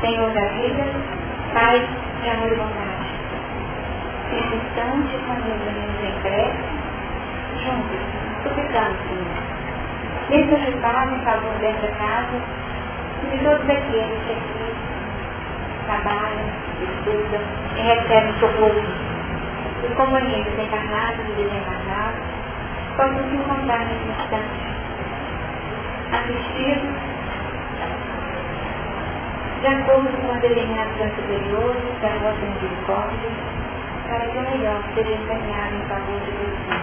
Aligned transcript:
Senhor 0.00 0.30
da 0.32 0.46
vida, 0.48 0.84
Pai 1.52 1.78
de 2.22 2.30
amor 2.30 2.50
e 2.50 2.56
bondade. 2.56 2.90
Instante, 4.32 5.18
quando 5.26 5.44
nos 5.44 6.22
prece, 6.22 6.64
juntos, 7.62 8.00
suplicamos, 8.42 8.96
Senhor. 9.08 9.50
Mesmo 10.30 10.56
ajudar 10.56 11.12
em 11.12 11.18
favor 11.22 11.52
dessa 11.58 11.88
casa 11.98 12.40
e 13.22 13.36
de 13.36 13.44
todos 13.44 13.68
aqueles 13.68 14.24
que 14.24 14.32
aqui 14.32 14.74
trabalham, 15.84 16.48
estudam 16.80 17.42
e 17.76 17.80
recebem 17.82 18.32
socorro. 18.40 18.82
Os 19.82 19.94
companheiros 19.96 20.58
encarnados 20.58 21.28
e 21.28 21.32
desencarnados 21.32 22.20
possam 22.96 23.28
se 23.28 23.36
encontrar 23.36 23.84
nesse 23.84 24.08
instante, 24.08 24.60
assistidos 26.12 27.09
de 29.60 29.66
acordo 29.66 30.08
com 30.22 30.32
a 30.32 30.38
determinação 30.38 31.06
superior 31.16 31.76
da 32.00 32.08
vossa 32.16 32.46
misericórdia, 32.46 33.30
para 34.08 34.24
que 34.26 34.38
o 34.38 34.40
melhor 34.40 34.82
seja 34.94 35.12
encaminhado 35.12 35.74
em 35.74 35.82
favor 35.86 36.18
de 36.20 36.32
Jesus. 36.32 36.80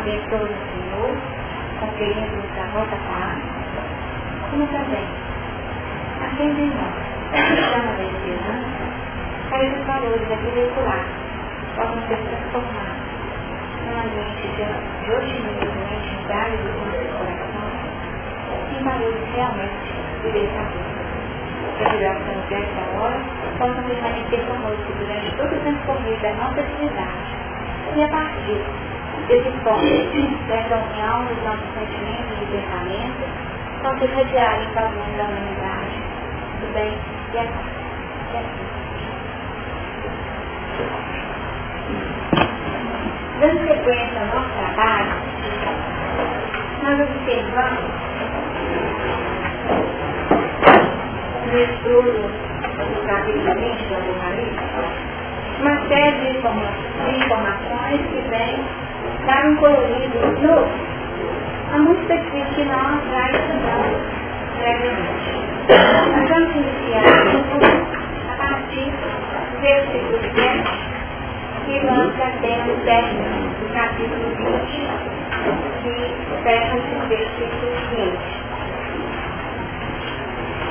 Abençoe 0.00 0.48
o 0.48 0.56
Senhor, 0.72 1.12
conferindo-nos 1.80 2.58
a 2.58 2.64
vossa 2.72 2.96
paz, 2.96 3.38
como 4.50 4.66
também 4.68 5.06
acende 6.24 6.62
em 6.62 6.72
nós 6.72 7.12
a 7.32 7.56
chama 7.56 7.92
da 7.92 8.04
esperança, 8.04 8.84
para 9.50 9.58
que 9.68 9.80
os 9.80 9.86
valores 9.86 10.32
aqui 10.32 10.50
veiculados 10.54 11.12
possam 11.76 12.08
ser 12.08 12.16
transformados 12.24 13.04
num 13.84 14.00
ambiente 14.00 14.48
de 14.48 15.12
otimismo 15.12 15.60
e 15.60 15.94
intimidade 15.94 16.56
do 16.56 16.72
nosso 16.72 17.04
coração, 17.18 17.68
em 18.72 18.82
valores 18.82 19.34
realmente 19.34 19.92
libertadores 20.24 20.91
que 21.78 21.84
no 21.84 22.42
desta 22.48 22.82
hora 22.98 23.20
possam 23.58 23.82
permanecer 23.84 24.40
conosco 24.46 24.92
durante 24.98 25.36
todo 25.36 25.54
o 25.54 25.60
transcorrer 25.60 26.20
da 26.20 26.32
nossa 26.34 26.60
atividade. 26.60 27.36
E 27.96 28.02
a 28.02 28.08
partir 28.08 28.62
desse 29.28 29.50
ponto, 29.62 30.46
dessa 30.48 30.76
união 30.76 31.24
dos 31.26 31.42
nossos 31.44 31.68
sentimentos 31.74 32.42
e 32.42 32.46
pensamentos, 32.46 33.28
possam 33.82 34.08
irradiar 34.08 34.62
em 34.62 34.74
favor 34.74 35.06
da 35.16 35.24
humanidade, 35.24 35.96
do 36.60 36.72
bem 36.74 36.98
e 37.34 37.38
a 37.38 37.44
paz. 37.44 37.82
E. 38.34 38.36
Dando 43.40 43.66
sequência 43.66 44.20
ao 44.20 44.26
nosso 44.26 44.50
trabalho, 44.56 45.12
nós 46.82 47.00
observamos 47.00 48.11
no 51.52 51.58
estudo 51.58 52.12
do 52.12 53.06
capítulo 53.06 53.54
20 53.54 53.84
do 53.88 53.94
Apocalipse, 53.94 54.56
uma 55.60 55.76
série 55.86 56.16
de 56.18 56.38
informações 57.18 58.00
que 58.08 58.20
vem 58.30 58.64
dar 59.26 59.44
um 59.44 59.56
colorido 59.56 60.18
novo 60.40 60.70
a 61.74 61.78
música 61.78 62.16
que 62.16 62.64
nós 62.64 63.00
já 63.12 63.30
estudamos 63.32 64.00
previamente. 64.56 65.32
Nós 65.68 66.28
vamos 66.30 66.56
iniciar 66.56 67.04
a 68.30 68.36
partir 68.36 68.90
do 68.90 69.60
versículo 69.60 70.20
7 70.34 70.92
que 71.66 71.84
nós 71.84 72.16
já 72.16 72.30
temos 72.40 72.82
término 72.84 73.50
do 73.60 73.74
capítulo 73.74 74.34
20, 74.36 74.88
que 75.82 75.94
fecha 76.44 76.76
o 76.76 77.08
versículo 77.08 77.72
20. 77.94 78.41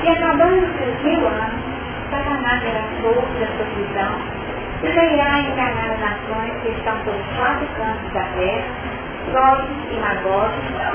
E 0.02 0.08
acabando 0.08 0.64
os 0.64 1.04
mil 1.04 1.28
anos, 1.28 1.62
Satanás 2.10 2.60
será 2.60 2.82
solto 3.00 3.38
da 3.38 3.46
sua 3.46 3.66
prisão 3.66 4.42
e 4.82 4.92
sairá 4.92 5.38
enganar 5.38 5.92
as 5.92 6.00
nações 6.00 6.60
que 6.60 6.70
estão 6.70 6.98
pelos 7.04 7.24
quatro 7.36 7.66
cantos 7.76 8.12
da 8.12 8.24
terra, 8.36 8.64
Gogos 9.30 9.70
e 9.92 10.00
Magogos, 10.00 10.50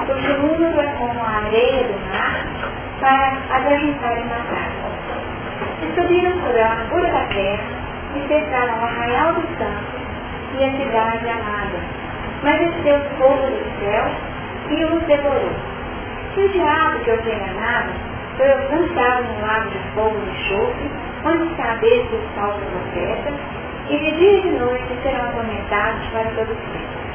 cujo 0.08 0.38
número 0.42 0.82
é 0.82 0.88
como 0.98 1.24
a 1.24 1.46
areia 1.46 1.84
do 1.88 2.00
mar, 2.12 2.36
para 3.00 3.38
agarrentar 3.56 4.18
e 4.18 4.26
matar. 4.26 4.72
E 5.82 5.96
subiram 5.96 6.38
por 6.40 6.60
a 6.60 6.68
largura 6.68 7.08
da 7.08 7.26
terra 7.28 7.64
e 8.14 8.28
cercaram 8.28 8.78
o 8.78 8.84
arraial 8.84 9.34
dos 9.36 9.58
santos 9.58 10.02
e 10.60 10.66
a 10.66 10.72
cidade 10.72 11.30
amada. 11.30 11.80
Mas 12.44 12.60
desceu 12.60 13.00
fogo 13.18 13.48
do 13.48 13.80
céu 13.80 14.06
e 14.70 14.84
os 14.84 15.04
devorou. 15.04 15.52
E 16.36 16.42
o 16.42 16.50
diabo 16.50 17.00
que 17.00 17.12
os 17.12 17.26
enganava 17.26 18.17
foi 18.38 18.48
lançado 18.48 19.24
no 19.34 19.42
lago 19.42 19.70
de 19.72 19.80
fogo 19.96 20.16
e 20.16 20.30
enxofre, 20.30 20.92
onde 21.26 21.52
está 21.52 21.64
a 21.64 21.68
cabeça 21.68 22.16
dos 22.16 22.36
falsos 22.36 22.64
profetas, 22.70 23.34
e 23.90 23.98
de 23.98 24.12
dia 24.12 24.38
e 24.38 24.42
de 24.42 24.50
noite 24.60 24.86
serão 25.02 25.26
atormentados 25.30 26.08
para 26.12 26.24
todo 26.36 26.56
sempre. 26.72 27.08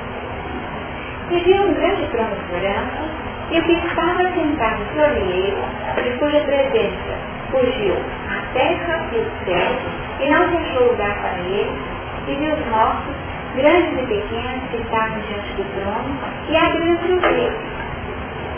E 1.30 1.40
viu 1.44 1.62
um 1.62 1.74
grande 1.74 2.06
trono 2.08 2.36
branco, 2.50 3.02
e 3.50 3.58
o 3.58 3.62
que 3.62 3.72
estava 3.72 4.22
sentado 4.34 4.82
sobre 4.94 5.20
ele, 5.20 5.64
de 6.02 6.18
cuja 6.18 6.40
presença 6.40 7.32
fugiu 7.50 7.94
a 8.28 8.52
terra 8.54 9.06
e 9.12 9.18
o 9.18 9.30
céu, 9.44 9.72
e 10.20 10.30
não 10.30 10.48
deixou 10.48 10.90
lugar 10.90 11.14
para 11.20 11.38
ele, 11.38 11.72
e 12.26 12.34
viu 12.34 12.54
os 12.54 12.66
mortos, 12.66 13.14
grandes 13.54 13.92
e 13.92 14.06
pequenos, 14.06 14.70
que 14.70 14.76
estavam 14.78 15.20
diante 15.20 15.52
do 15.54 15.64
trono, 15.74 16.18
e 16.48 16.56
abriu-se 16.56 17.12
o 17.12 17.34
livro 17.34 17.71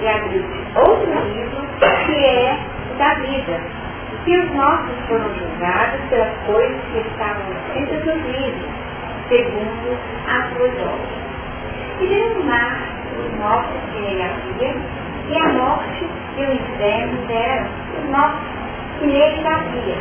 e 0.05 0.09
abrir 0.09 0.45
outro 0.77 1.11
livro 1.33 1.67
que 1.79 2.25
é 2.27 2.59
da 2.99 3.15
vida. 3.15 3.59
E 4.27 4.37
os 4.37 4.55
nossos 4.55 4.99
foram 5.09 5.35
julgados 5.35 6.01
pelas 6.11 6.33
coisas 6.47 6.81
que 6.93 6.99
estavam 6.99 7.43
escritas 7.53 8.05
nos 8.05 8.27
livros, 8.27 8.71
segundo 9.29 9.99
as 10.29 10.49
suas 10.51 10.73
obras. 10.73 11.25
E 12.01 12.23
o 12.23 12.45
mar, 12.45 12.79
os 13.19 13.39
nossos 13.39 13.81
que 13.93 14.23
havia, 14.23 14.75
e 15.29 15.39
a 15.39 15.53
morte 15.55 16.07
e 16.37 16.45
o 16.45 16.53
inferno 16.53 17.27
deram 17.27 17.67
os 17.99 18.11
nossos 18.11 18.41
que 18.99 19.07
nele 19.07 19.47
havia. 19.47 19.97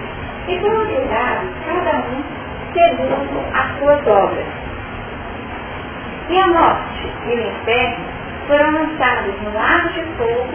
E 0.47 0.59
foram 0.59 0.85
julgados 0.85 1.49
cada 1.65 1.99
um 1.99 2.23
segundo 2.73 3.55
as 3.55 3.77
suas 3.79 4.07
obras. 4.07 4.45
E 6.29 6.37
a 6.39 6.47
morte 6.47 7.11
e 7.27 7.35
o 7.35 7.47
inferno 7.47 8.12
foram 8.47 8.71
lançados 8.71 9.41
no 9.41 9.53
lago 9.53 9.89
de 9.89 10.01
fogo, 10.17 10.53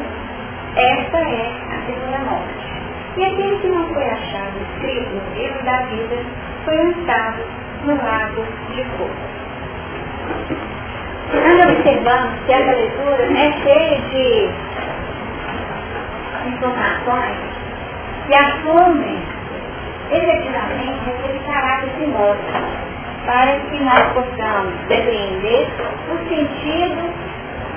esta 0.76 1.18
é 1.18 1.52
a 1.70 1.86
segunda 1.86 2.18
morte. 2.30 2.68
E 3.16 3.24
aquele 3.24 3.58
que 3.58 3.68
não 3.68 3.92
foi 3.92 4.04
achado 4.04 4.52
escrito 4.74 5.10
no 5.10 5.34
livro 5.34 5.64
da 5.64 5.78
vida 5.82 6.16
foi 6.64 6.76
lançado 6.76 7.42
no 7.84 7.96
lago 7.96 8.44
de 8.74 8.84
fogo. 8.96 9.38
Nós 11.34 11.70
observamos 11.70 12.40
que 12.46 12.52
essa 12.52 12.72
leitura 12.72 13.24
é 13.24 13.52
cheia 13.62 14.00
de 14.00 14.50
informações 16.48 17.36
que 18.26 18.34
assumem 18.34 19.18
efetivamente 20.10 21.10
aquele 21.10 21.40
caráter 21.40 21.90
simbólico 21.98 22.88
para 23.26 23.60
que 23.60 23.78
nós 23.80 24.12
possamos 24.14 24.74
depreender 24.88 25.68
o 26.10 26.28
sentido 26.28 27.12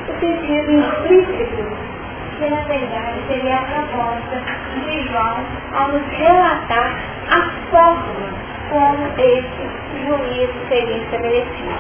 o 0.08 0.20
sentido 0.20 0.72
implícito 0.72 1.92
que 2.40 2.50
na 2.50 2.62
verdade 2.62 3.20
seria 3.28 3.56
a 3.56 3.66
proposta 3.66 4.42
de 4.86 5.08
João 5.08 5.38
ao 5.74 5.88
nos 5.90 6.08
relatar 6.10 6.92
a 7.30 7.42
forma 7.70 8.32
como 8.70 9.08
esse 9.18 9.82
juízo 10.06 10.54
seria 10.70 10.98
estabelecido. 10.98 11.76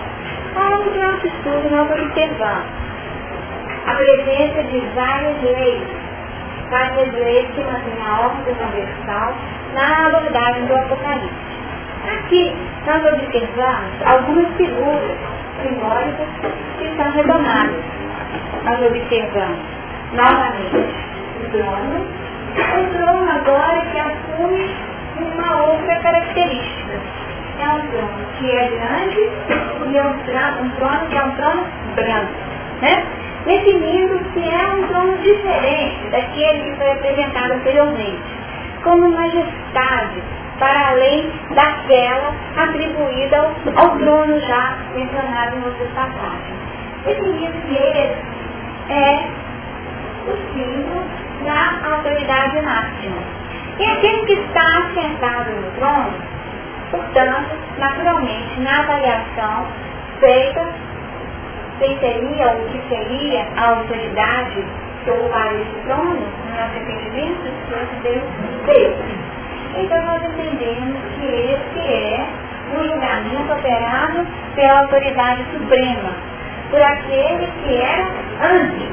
Ao 0.55 0.85
nosso 0.85 1.27
estudo 1.27 1.69
nós 1.71 1.89
observamos 1.89 2.65
a 3.87 3.95
presença 3.95 4.63
de 4.63 4.79
várias 4.93 5.41
leis, 5.41 5.87
várias 6.69 7.13
leis 7.13 7.47
que 7.55 7.61
mantêm 7.61 8.05
a 8.05 8.19
ordem 8.21 8.53
universal 8.53 9.33
na 9.73 10.07
abordagem 10.07 10.65
do 10.65 10.75
Apocalipse. 10.75 11.51
Aqui 12.13 12.55
nós 12.85 13.13
observamos 13.13 14.01
algumas 14.05 14.55
figuras 14.57 15.17
simbólicas 15.61 16.27
que 16.79 16.95
são 16.97 17.11
retomadas 17.11 18.01
nós 18.63 18.79
observamos 18.79 19.57
novamente 20.13 20.75
o 20.75 21.49
trono, 21.49 22.05
o 22.55 22.93
trono 22.93 23.31
agora 23.31 23.81
que 23.91 23.99
assume 23.99 24.75
uma 25.17 25.63
outra 25.63 25.95
característica. 25.99 26.99
É 27.59 27.69
um 27.69 27.81
trono 27.87 28.25
que 28.37 28.51
é 28.51 28.67
grande 28.67 29.29
e 29.89 29.97
é 29.97 30.03
um 30.03 30.17
trono, 30.19 30.61
um 30.61 30.69
trono 30.71 31.07
que 31.07 31.17
é 31.17 31.23
um 31.23 31.31
trono 31.31 31.65
branco. 31.95 32.33
Né? 32.81 33.05
Definindo 33.45 34.19
que 34.33 34.47
é 34.47 34.67
um 34.73 34.87
trono 34.87 35.17
diferente 35.17 36.09
daquele 36.11 36.63
que 36.63 36.77
foi 36.77 36.91
apresentado 36.91 37.53
anteriormente, 37.53 38.21
como 38.83 39.09
majestade, 39.09 40.21
para 40.61 40.89
além 40.89 41.27
daquela 41.55 42.35
atribuída 42.55 43.35
ao, 43.35 43.83
ao 43.83 43.97
trono 43.97 44.39
já 44.41 44.77
mencionado 44.93 45.57
em 45.57 45.63
outras 45.65 45.89
passagens. 45.89 46.61
Que 47.03 47.09
ele 47.09 48.15
é 48.89 49.27
o 50.27 50.53
símbolo 50.53 51.03
da 51.43 51.95
autoridade 51.95 52.61
máxima. 52.61 53.17
E 53.79 53.85
aquele 53.85 54.25
que 54.27 54.33
está 54.33 54.91
sentado 54.93 55.49
no 55.49 55.71
trono, 55.71 56.13
portanto, 56.91 57.57
naturalmente, 57.79 58.59
na 58.59 58.81
avaliação 58.81 59.65
feita, 60.19 60.67
seria 61.79 62.51
ou 62.51 62.69
que 62.69 62.81
seria 62.87 63.47
a 63.57 63.69
autoridade 63.69 64.63
que 65.03 65.09
ocuparia 65.09 65.61
esse 65.61 65.87
trono, 65.87 66.13
no 66.13 66.55
nosso 66.55 66.77
entendimento, 66.77 67.51
Deus, 68.03 68.23
Deus. 68.67 69.30
Então 69.77 70.05
nós 70.05 70.23
entendemos 70.23 70.97
que 71.15 71.25
esse 71.25 71.79
é 71.79 72.25
o 72.77 72.83
julgamento 72.83 73.53
operado 73.53 74.25
pela 74.55 74.79
autoridade 74.81 75.43
suprema, 75.51 76.11
por 76.69 76.81
aquele 76.81 77.47
que 77.63 77.75
era 77.81 78.07
antes 78.41 78.89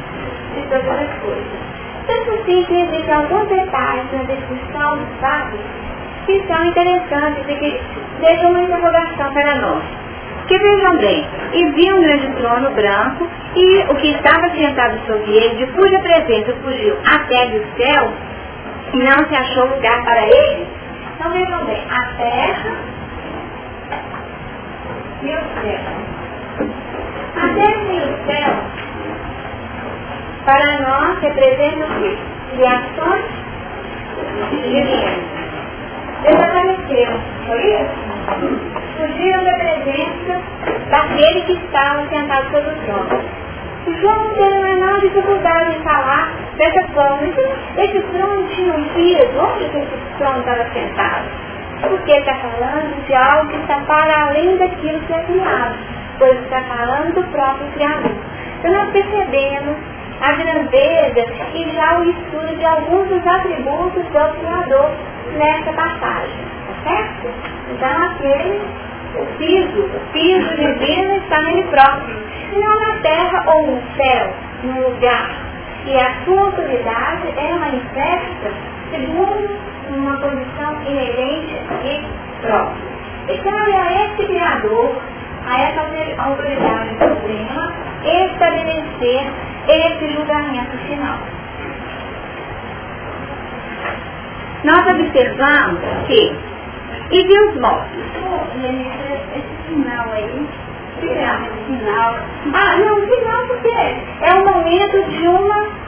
de 0.55 0.63
todas 0.69 0.89
as 0.89 1.19
coisas. 1.21 1.69
Tanto 2.07 2.31
assim 2.31 2.65
que 2.65 2.81
existem 2.81 3.15
alguns 3.15 3.49
detalhes 3.49 4.13
na 4.13 4.23
descrição 4.25 4.97
dos 4.97 5.21
fatos 5.21 5.61
que 6.27 6.43
são 6.47 6.65
interessantes 6.65 7.45
e 7.49 7.55
que 7.55 7.81
deixam 8.21 8.51
uma 8.51 8.61
interrogação 8.61 9.33
para 9.33 9.55
nós. 9.57 9.83
Que 10.47 10.59
vejam 10.59 10.97
bem, 10.97 11.27
e 11.53 11.65
viu 11.73 11.97
um 11.97 12.03
grande 12.03 12.29
trono 12.37 12.71
branco, 12.71 13.29
e 13.55 13.85
o 13.91 13.95
que 13.97 14.13
estava 14.13 14.49
sentado 14.55 14.99
sobre 15.07 15.31
ele, 15.31 15.57
de 15.57 15.73
cuja 15.73 15.99
presença 15.99 16.55
fugiu 16.63 16.97
até 17.05 17.47
do 17.47 17.65
céu, 17.77 18.11
e 18.93 18.97
não 18.99 19.29
se 19.29 19.35
achou 19.35 19.67
lugar 19.67 20.03
para 20.05 20.23
ele. 20.23 20.67
Então 21.15 21.33
vejam 21.33 21.65
bem, 21.65 21.85
a 21.91 22.05
terra 22.17 22.77
e 25.23 25.27
o 25.27 25.41
céu. 25.61 25.81
A 27.37 27.49
terra 27.55 27.93
e 27.93 27.99
o 27.99 28.27
céu, 28.27 28.55
para 30.45 30.81
nós, 30.81 31.19
representam 31.21 31.89
o 31.89 32.01
quê? 32.01 32.19
Criações 32.53 33.25
divinas. 34.63 35.39
Desapareceram, 36.23 37.21
foi 37.47 37.61
isso? 37.65 38.09
Fugiram 38.97 39.45
da 39.45 39.55
presença 39.55 40.41
daquele 40.91 41.43
que 41.43 41.53
estava 41.53 42.09
sentado 42.09 42.51
sobre 42.51 42.71
o 42.71 42.77
trono. 42.85 43.48
João 43.95 44.35
teve 44.35 44.55
a 44.55 44.63
menor 44.63 45.01
dificuldade 45.01 45.77
em 45.77 45.83
falar 45.83 46.33
dessa 46.57 46.89
forma. 46.89 47.27
Então, 47.27 47.45
esse 47.77 48.01
trono 48.01 48.49
tinha 48.49 48.75
um 48.75 48.85
peso, 48.89 49.39
onde 49.41 49.65
esse 49.65 49.87
trono 50.19 50.41
estava 50.41 50.65
sentado? 50.73 51.25
Porque 51.81 52.13
está 52.13 52.35
falando 52.35 53.07
de 53.07 53.15
algo 53.15 53.51
que 53.51 53.57
está 53.57 53.81
para 53.81 54.27
além 54.27 54.57
daquilo 54.57 55.01
que 55.01 55.13
é 55.13 55.23
criado, 55.23 55.77
pois 56.19 56.39
está 56.43 56.61
falando 56.63 57.15
do 57.15 57.25
próprio 57.31 57.69
Criador. 57.75 58.13
Então 58.59 58.73
nós 58.73 58.91
percebemos 58.91 59.77
a 60.21 60.33
grandeza 60.33 61.27
e 61.55 61.71
já 61.77 61.99
o 62.01 62.11
estudo 62.11 62.57
de 62.59 62.65
alguns 62.65 63.09
dos 63.09 63.25
atributos 63.25 64.03
do 64.03 64.41
Criador 64.41 64.91
nessa 65.37 65.73
passagem, 65.73 66.45
tá 66.67 66.91
certo? 66.91 67.29
Então 67.71 68.03
aquele, 68.07 68.61
o 69.15 69.27
piso, 69.39 69.81
o 69.83 70.01
piso 70.13 70.57
divino 70.57 71.15
está 71.19 71.41
nele 71.43 71.63
próprio, 71.71 72.17
e 72.17 72.38
não 72.57 72.81
na 72.81 73.01
terra 73.01 73.45
ou 73.47 73.67
no 73.67 73.83
céu, 73.97 74.35
no 74.65 74.89
lugar. 74.89 75.31
E 75.87 75.97
a 75.97 76.25
sua 76.25 76.41
autoridade 76.41 77.29
é 77.37 77.55
manifesta 77.55 78.53
segundo 78.91 79.59
uma 79.91 80.17
condição 80.19 80.83
inerente 80.87 81.55
e 81.85 82.03
própria. 82.43 82.89
E 83.29 83.39
cabe 83.39 83.73
a 83.73 84.05
esse 84.05 84.27
Criador, 84.27 84.97
a 85.47 85.61
essa 85.61 85.81
autoridade 86.19 86.91
suprema, 86.99 87.73
estabelecer 88.05 89.27
esse 89.69 90.13
julgamento 90.15 90.77
final. 90.87 91.19
Nós 94.65 94.87
observamos 94.89 95.81
que, 96.07 96.37
e 97.11 97.25
de 97.25 97.41
os 97.49 97.61
mortos? 97.61 97.99
Esse 99.35 99.69
final 99.69 100.11
aí, 100.11 100.49
final. 100.99 102.17
Ah, 102.55 102.77
não, 102.79 103.07
final 103.07 103.47
porque 103.49 103.97
é 104.23 104.35
o 104.35 104.45
momento 104.45 105.11
de 105.11 105.29
uma 105.29 105.79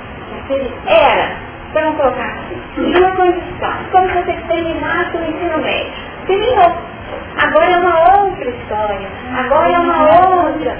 era, 0.86 1.36
vamos 1.72 1.96
colocar 1.96 2.38
assim, 2.40 2.90
de 2.90 2.98
uma 2.98 3.10
condição, 3.12 3.72
como 3.92 4.08
se 4.08 4.14
você 4.14 4.32
terminasse 4.48 5.16
o 5.16 5.24
ensino 5.24 5.58
médio. 5.58 5.92
Terminou. 6.26 6.90
Agora 7.36 7.70
é 7.70 7.78
uma 7.78 8.24
outra 8.24 8.50
história. 8.50 9.08
Agora 9.36 9.72
é 9.72 9.78
uma 9.78 10.02
outra 10.02 10.76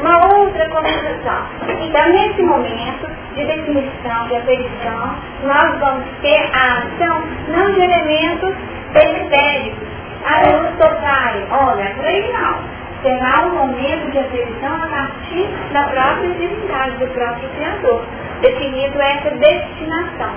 uma 0.00 0.26
outra 0.26 0.68
conversação. 0.68 1.46
Então, 1.80 2.08
nesse 2.08 2.42
momento 2.42 3.08
de 3.34 3.44
definição, 3.44 4.26
de 4.28 4.36
aferição, 4.36 5.14
nós 5.44 5.78
vamos 5.78 6.04
ter 6.20 6.50
a 6.52 6.78
ação 6.78 7.22
não 7.48 7.72
de 7.72 7.80
elementos 7.80 8.54
periféricos. 8.92 9.88
Ah, 10.24 10.42
eu 10.44 10.76
tocarem. 10.76 11.46
Olha, 11.50 11.94
por 11.96 12.04
aí 12.04 12.32
não. 12.32 12.81
Será 13.02 13.46
um 13.46 13.54
momento 13.56 14.12
de 14.12 14.18
aferição 14.18 14.74
a 14.74 14.86
partir 14.86 15.48
da 15.72 15.82
própria 15.84 16.30
divindade, 16.34 16.96
do 16.98 17.06
próprio 17.08 17.48
Criador, 17.50 18.04
definido 18.40 19.00
essa 19.00 19.30
destinação. 19.30 20.30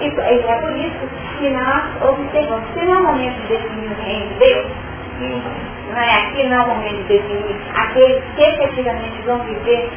E 0.00 0.06
é 0.06 0.54
por 0.60 0.76
isso 0.76 1.08
que 1.38 1.50
nós 1.50 1.82
observamos 2.02 2.68
que 2.72 2.84
não 2.84 2.94
é 2.94 2.98
o 2.98 3.02
momento 3.04 3.40
de 3.42 3.48
definir 3.48 3.90
o 3.90 4.02
reino 4.02 4.28
de 4.28 4.34
Deus, 4.34 4.66
não 5.90 6.00
é 6.00 6.18
aqui 6.22 6.44
não 6.44 6.56
é 6.56 6.62
o 6.62 6.68
momento 6.68 6.96
de 7.02 7.18
definir 7.18 7.56
aqueles 7.74 8.22
que 8.36 8.42
efetivamente 8.42 9.22
vão 9.24 9.38
viver, 9.40 9.90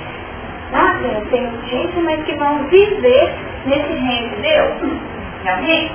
nossa, 0.72 1.26
tem 1.30 1.50
gente, 1.70 2.00
mas 2.02 2.24
que 2.26 2.36
vão 2.36 2.64
viver 2.66 3.34
nesse 3.66 3.94
reino 3.94 4.30
de 4.30 4.42
Deus. 4.42 4.74
Realmente? 5.44 5.92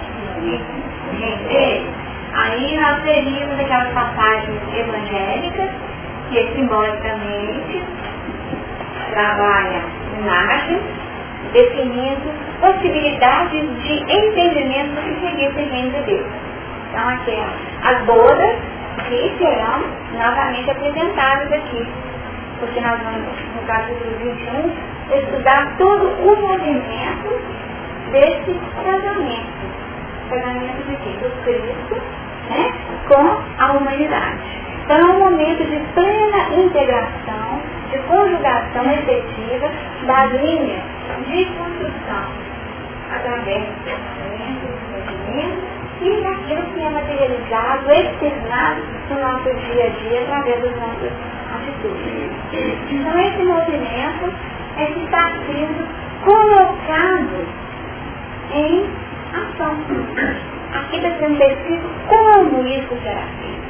Reino 1.21 1.49
dele. 1.49 1.91
Aí 2.35 2.81
nós 2.81 3.03
teríamos 3.03 3.61
aquelas 3.61 3.93
passagens 3.93 4.61
evangélicas 4.75 5.71
que 6.33 6.55
simbolicamente 6.55 7.83
trabalham 9.11 9.83
imagem, 10.19 10.81
definindo 11.53 12.33
possibilidades 12.61 13.83
de 13.83 13.93
entendimento 13.93 15.03
que 15.03 15.21
seria 15.21 15.49
esse 15.49 15.63
reino 15.63 15.91
de 15.91 16.03
Deus. 16.05 16.27
Então 16.91 17.09
aqui, 17.09 17.39
as 17.85 18.05
bodas 18.05 18.57
que 19.09 19.35
serão 19.39 19.85
novamente 20.13 20.71
apresentadas 20.71 21.53
aqui. 21.53 21.87
Porque 22.61 22.81
nós 22.81 22.99
vamos, 23.03 23.25
no 23.57 23.67
capítulo 23.67 24.17
21, 24.19 25.19
estudar 25.19 25.77
todo 25.79 26.07
o 26.23 26.37
movimento 26.41 27.41
desse 28.13 28.61
casamento. 28.85 29.73
Casamento 30.31 30.87
de? 30.87 30.93
Do 31.19 31.43
Cristo 31.43 32.01
né? 32.51 32.73
com 33.09 33.63
a 33.63 33.73
humanidade. 33.73 34.62
Então 34.93 35.09
é 35.09 35.11
um 35.11 35.21
momento 35.21 35.65
de 35.65 35.81
plena 35.95 36.55
integração, 36.55 37.63
de 37.91 37.99
conjugação 38.01 38.85
efetiva 38.93 39.71
das 40.07 40.33
linhas 40.33 40.83
de 41.29 41.47
construção 41.47 42.29
através 43.11 43.65
do 43.65 43.85
pensamento, 43.85 44.69
do 44.69 44.93
movimento 44.93 45.63
e 46.03 46.21
daquilo 46.21 46.63
que 46.75 46.85
é 46.85 46.91
materializado, 46.91 47.91
externado 47.91 48.83
no 49.09 49.19
nosso 49.19 49.55
dia 49.65 49.87
a 49.87 49.89
dia 49.89 50.21
através 50.25 50.61
das 50.61 50.77
nossas 50.77 51.13
atitudes. 51.55 52.31
Então 52.91 53.19
esse 53.19 53.45
movimento 53.45 54.35
é 54.77 54.85
que 54.85 55.05
está 55.05 55.33
sendo 55.47 55.89
colocado 56.23 57.47
em 58.53 58.91
ação. 59.33 59.75
Aqui 60.75 60.97
está 60.97 61.11
sendo 61.19 61.39
descrito 61.39 61.89
como 62.09 62.67
isso 62.67 62.95
será 63.03 63.23
feito. 63.41 63.62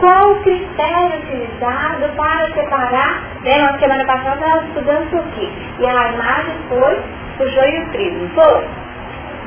Qual 0.00 0.32
o 0.32 0.42
critério 0.42 1.18
utilizado 1.18 2.08
para 2.16 2.46
separar, 2.54 3.22
né, 3.42 3.58
na 3.58 3.78
semana 3.78 4.04
passada 4.04 4.46
nós 4.46 4.64
estudamos 4.68 5.06
isso 5.08 5.18
aqui. 5.18 5.52
E 5.78 5.86
a 5.86 6.12
imagem 6.12 6.54
foi 6.68 7.00
o 7.40 7.48
joio 7.48 7.74
e 7.74 7.82
o 7.82 7.90
trigo, 7.90 8.28
foi? 8.34 8.80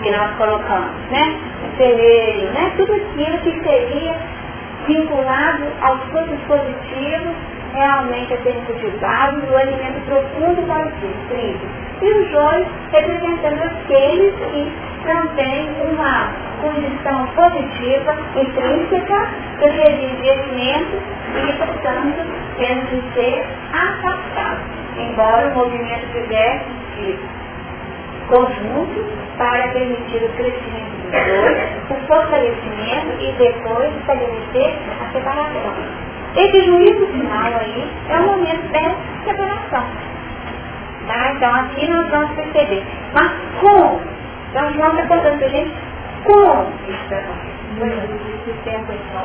que 0.03 0.11
nós 0.11 0.35
colocamos, 0.37 0.91
né? 1.09 1.39
O 1.63 1.77
celeiro, 1.77 2.51
né? 2.51 2.73
Tudo 2.75 2.93
aquilo 2.93 3.37
que 3.39 3.63
seria 3.63 4.15
vinculado 4.85 5.63
aos 5.81 6.03
frutos 6.09 6.39
positivos 6.45 7.35
realmente 7.73 8.33
a 8.33 8.37
serem 8.43 8.61
cultivados, 8.65 9.49
o 9.49 9.55
alimento 9.55 10.05
profundo 10.05 10.61
para 10.67 10.87
o 10.87 10.91
trigo. 11.29 11.65
E 12.01 12.05
o 12.05 12.31
joio 12.31 12.67
representando 12.91 13.63
aqueles 13.63 14.35
que 14.35 14.71
têm 15.35 15.69
uma 15.81 16.31
condição 16.61 17.27
positiva, 17.35 18.15
intrínseca, 18.35 19.27
que 19.59 19.65
exige 19.65 20.29
alimento 20.29 21.01
e, 21.35 21.53
portanto, 21.53 22.25
tendo 22.57 22.85
de 22.89 23.13
ser 23.13 23.45
afastado. 23.73 24.61
Embora 24.97 25.47
o 25.49 25.55
movimento 25.55 26.05
tivesse 26.13 26.65
sido 26.95 27.19
conjunto 28.29 29.05
para 29.37 29.67
permitir 29.69 30.23
o 30.23 30.29
crescimento 30.29 30.93
dos 31.01 31.11
dois, 31.11 31.73
o 31.89 32.07
fortalecimento 32.07 33.19
e 33.19 33.31
depois 33.37 33.93
estabelecer 33.97 34.75
a 35.01 35.11
separação. 35.11 35.73
Esse 36.35 36.65
juízo 36.65 37.07
final 37.07 37.53
aí 37.59 37.91
é 38.09 38.19
o 38.19 38.27
momento 38.27 38.71
da 38.71 38.95
separação. 39.25 39.85
Tá? 41.07 41.31
Então 41.35 41.53
aqui 41.55 41.87
nós 41.89 42.09
vamos 42.09 42.31
perceber. 42.31 42.83
Mas 43.13 43.31
como? 43.59 44.01
Então 44.53 44.71
João 44.73 44.89
está 44.89 45.07
contando 45.07 45.43
a 45.43 45.47
gente 45.47 45.73
Como 46.25 46.69
isso 46.87 48.53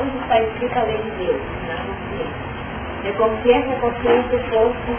onde 0.01 0.19
está 0.23 0.41
escrito 0.41 0.79
a 0.79 0.83
lei 0.85 0.97
de 0.97 1.11
Deus, 1.11 1.41
na 1.69 1.77
consciência. 1.85 2.49
Eu 3.05 3.15
confio 3.15 3.63
que 3.63 3.73
a 3.73 3.77
consciência 3.77 4.39
fosse 4.49 4.97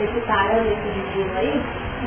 esse 0.00 0.20
parâmetro 0.26 0.90
divino 0.90 1.30
aí, 1.36 1.62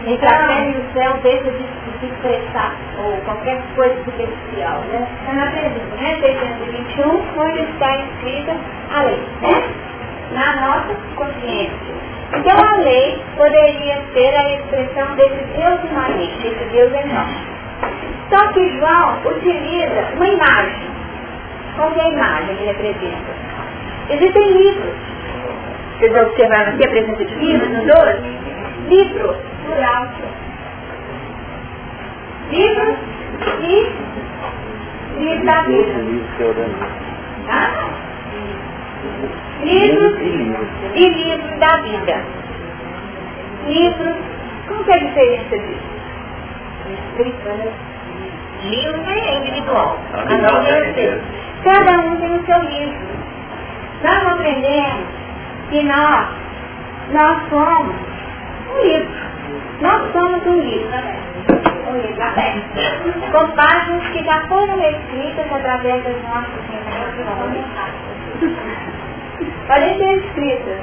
então 0.06 0.28
a 0.28 0.48
terra 0.48 0.66
e 0.66 0.78
o 0.78 0.94
céu 0.94 1.14
deixa 1.24 1.50
de 1.50 1.66
se 2.00 2.06
expressar, 2.08 2.76
ou 3.02 3.16
qualquer 3.22 3.62
coisa 3.74 3.96
superficial, 4.04 4.82
né? 4.92 5.08
Está 5.22 5.34
na 5.34 5.52
pergunta, 5.52 5.96
né? 5.96 6.16
621, 6.20 7.42
onde 7.42 7.60
está 7.72 7.96
escrita 7.96 8.56
a 8.94 9.04
lei, 9.04 9.24
né? 9.42 9.64
Na 10.34 10.56
nossa 10.60 10.94
consciência. 11.16 12.15
Então 12.34 12.58
a 12.58 12.78
lei 12.78 13.22
poderia 13.38 14.02
ser 14.14 14.36
a 14.36 14.54
expressão 14.56 15.16
desse 15.16 15.44
Deus 15.56 15.80
imanente, 15.90 16.48
esse 16.48 16.66
Deus 16.72 16.92
enorme. 16.94 17.56
Só 18.30 18.48
que 18.54 18.80
João 18.80 19.20
utiliza 19.26 20.08
uma 20.16 20.28
imagem. 20.28 20.90
Qual 21.76 21.92
é 21.92 22.02
a 22.02 22.10
imagem 22.10 22.56
que 22.56 22.64
representa? 22.66 23.46
Existem 24.10 24.52
livros. 24.54 24.94
Vocês 25.98 26.16
observaram 26.16 26.74
aqui 26.74 26.86
a 26.86 26.90
presença 26.90 27.26
de 27.26 27.36
livros 27.36 27.70
nos 27.70 27.86
dois? 27.86 28.20
Livros, 28.90 29.38
plural. 29.66 30.08
Livros 32.52 32.96
e 33.62 34.06
livros 35.20 35.46
da 35.46 35.62
vida. 35.62 35.94
Tá? 37.48 38.06
Livros 39.64 40.22
e 40.96 41.10
livros 41.10 41.60
da 41.60 41.78
vida. 41.78 42.24
Livros, 43.68 44.16
qual 44.68 44.84
é 44.88 44.94
a 44.94 44.98
diferença 45.00 45.58
disso? 45.58 45.96
Né? 46.86 47.74
Livro 48.64 49.02
é 49.08 49.38
individual. 49.38 49.98
Cada 51.64 52.00
um 52.00 52.16
tem 52.18 52.36
o 52.36 52.46
seu 52.46 52.60
livro. 52.62 53.06
Nós 54.04 54.28
aprendemos 54.28 55.08
que 55.70 55.84
nós, 55.84 56.28
nós 57.12 57.50
somos 57.50 57.96
um 58.72 58.82
livro. 58.84 59.26
Nós 59.82 60.12
somos 60.12 60.46
um 60.46 60.60
livro. 60.60 60.90
Um 61.90 61.98
livro 62.02 62.24
aberto. 62.24 63.32
Com 63.32 63.48
páginas 63.56 64.08
que 64.12 64.24
já 64.24 64.48
foram 64.48 64.80
escritas 64.80 65.52
através 65.52 66.04
das 66.04 66.22
nossas 66.24 66.62
mensagens. 66.70 67.26
Podem 69.68 69.98
ser 69.98 70.18
escritas 70.26 70.80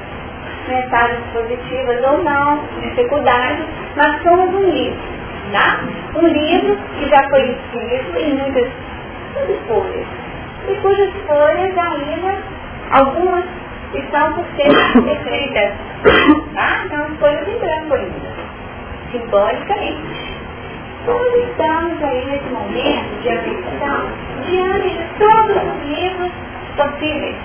mensagens 0.67 1.23
positivas 1.33 2.03
ou 2.03 2.23
não, 2.23 2.59
dificuldades, 2.81 3.65
mas 3.95 4.23
somos 4.23 4.53
um 4.53 4.69
livro. 4.69 4.99
Tá? 5.51 5.79
Um 6.15 6.27
livro 6.27 6.77
que 6.97 7.09
já 7.09 7.29
foi 7.29 7.51
escrito 7.51 8.17
em 8.17 8.33
muitas, 8.35 8.67
folhas. 9.67 10.07
E 10.67 10.75
cujas 10.75 11.13
folhas 11.27 11.77
ainda, 11.77 12.37
algumas 12.91 13.43
estão 13.93 14.33
por 14.33 14.45
ser 14.55 14.67
escritas. 14.67 15.73
Tá? 16.53 16.83
Então, 16.85 17.17
folhas 17.19 17.47
em 17.47 17.59
branco 17.59 17.93
ainda. 17.93 18.33
Simbolicamente. 19.11 20.33
Nós 21.05 21.33
estamos 21.35 22.03
aí 22.03 22.25
nesse 22.25 22.49
momento 22.49 23.21
de 23.21 23.29
aflição 23.29 24.07
diante 24.47 24.89
de 24.89 25.03
todos 25.19 25.57
os 25.57 25.97
livros 25.97 26.31
possíveis. 26.77 27.35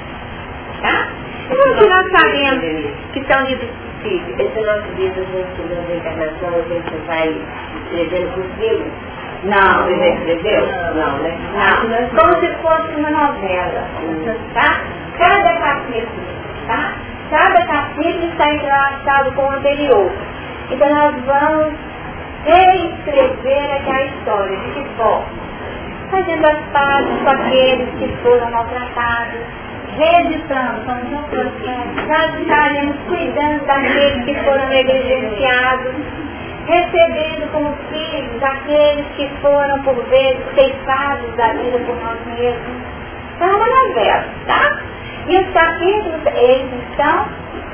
Tá? 0.80 1.08
E 1.50 1.74
que 1.74 1.88
nós 1.88 2.10
sabemos 2.10 2.94
que 3.12 3.24
são 3.24 3.44
livros 3.44 3.70
possíveis. 3.70 4.38
Esse 4.38 4.60
nosso 4.66 4.88
livro, 4.96 5.24
junto 5.32 5.88
da 5.88 5.94
encarnação, 5.94 6.50
a 6.54 6.62
gente 6.68 7.06
vai 7.06 7.36
escrevendo 7.84 8.34
por 8.34 8.60
livros. 8.60 8.92
Não, 9.44 9.84
você 9.84 10.08
escreveu? 10.08 10.66
Não, 10.94 11.18
né? 11.18 11.38
Não, 11.54 12.08
como 12.18 12.40
se 12.40 12.52
fosse 12.56 12.94
uma 12.96 13.10
novela, 13.10 13.84
tá? 14.52 14.80
Cada 15.16 15.52
capítulo, 15.60 16.26
tá? 16.66 16.92
Cada 17.30 17.66
capítulo 17.66 18.32
está 18.32 18.52
entrelaçado 18.52 19.32
com 19.32 19.42
o 19.42 19.50
anterior. 19.52 20.10
Então 20.70 20.88
nós 20.94 21.14
vamos 21.24 21.74
reescrever 22.44 23.76
aquela 23.76 24.02
história. 24.02 24.56
De 24.56 24.70
que 24.72 24.84
forma? 24.96 25.26
Fazendo 26.10 26.46
as 26.46 26.58
pazes 26.72 27.22
com 27.22 27.30
aqueles 27.30 27.88
que 27.98 28.08
foram 28.22 28.50
maltratados, 28.50 29.40
reeditando, 29.98 30.84
nós 32.06 32.40
estaremos 32.40 32.96
cuidando 33.08 33.66
daqueles 33.66 34.24
que 34.24 34.34
foram 34.44 34.68
negligenciados, 34.68 35.94
recebendo 36.66 37.52
como 37.52 37.74
filhos 37.90 38.42
aqueles 38.42 39.06
que 39.16 39.28
foram, 39.40 39.82
por 39.82 39.96
vezes, 40.08 40.38
ceifados 40.54 41.36
da 41.36 41.48
vida 41.54 41.78
por 41.80 41.96
nós 41.96 42.18
mesmos. 42.26 42.76
Então, 43.34 43.48
é 43.48 43.54
uma 43.54 43.66
tá? 44.46 44.78
E 45.28 45.36
os 45.36 45.52
capítulos, 45.52 46.26
eles 46.34 46.72
estão 46.90 47.26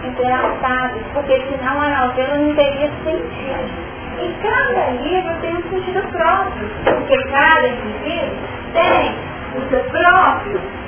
entrelaçados, 0.05 1.03
porque 1.13 1.43
senão 1.43 1.81
a 1.81 2.07
novela 2.07 2.39
não 2.39 2.55
teria 2.55 2.91
sentido. 3.05 3.95
E 4.21 4.35
cada 4.43 4.91
livro 5.03 5.35
tem 5.41 5.57
um 5.57 5.63
sentido 5.71 6.03
próprio, 6.09 6.69
porque 6.85 7.19
cada 7.31 7.67
indivíduo 7.67 8.37
tem 8.73 9.15
o 9.57 9.69
seu 9.69 9.85
próprio 9.91 10.84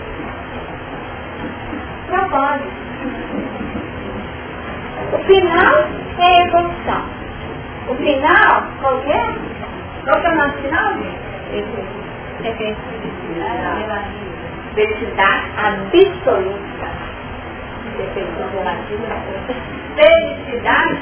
propósito. 2.06 2.70
O 5.12 5.18
final 5.18 5.74
é 6.18 6.26
a 6.26 6.46
evolução. 6.46 7.02
O 7.88 7.94
final, 7.94 8.62
qual 8.80 9.00
é? 9.00 9.36
Qual 10.04 10.22
é 10.22 10.28
o 10.28 10.36
nosso 10.36 10.58
final, 10.58 10.94
gente? 10.94 11.18
Felicidade 14.74 15.44
absoluta. 15.56 16.66
Felicidade 19.96 20.98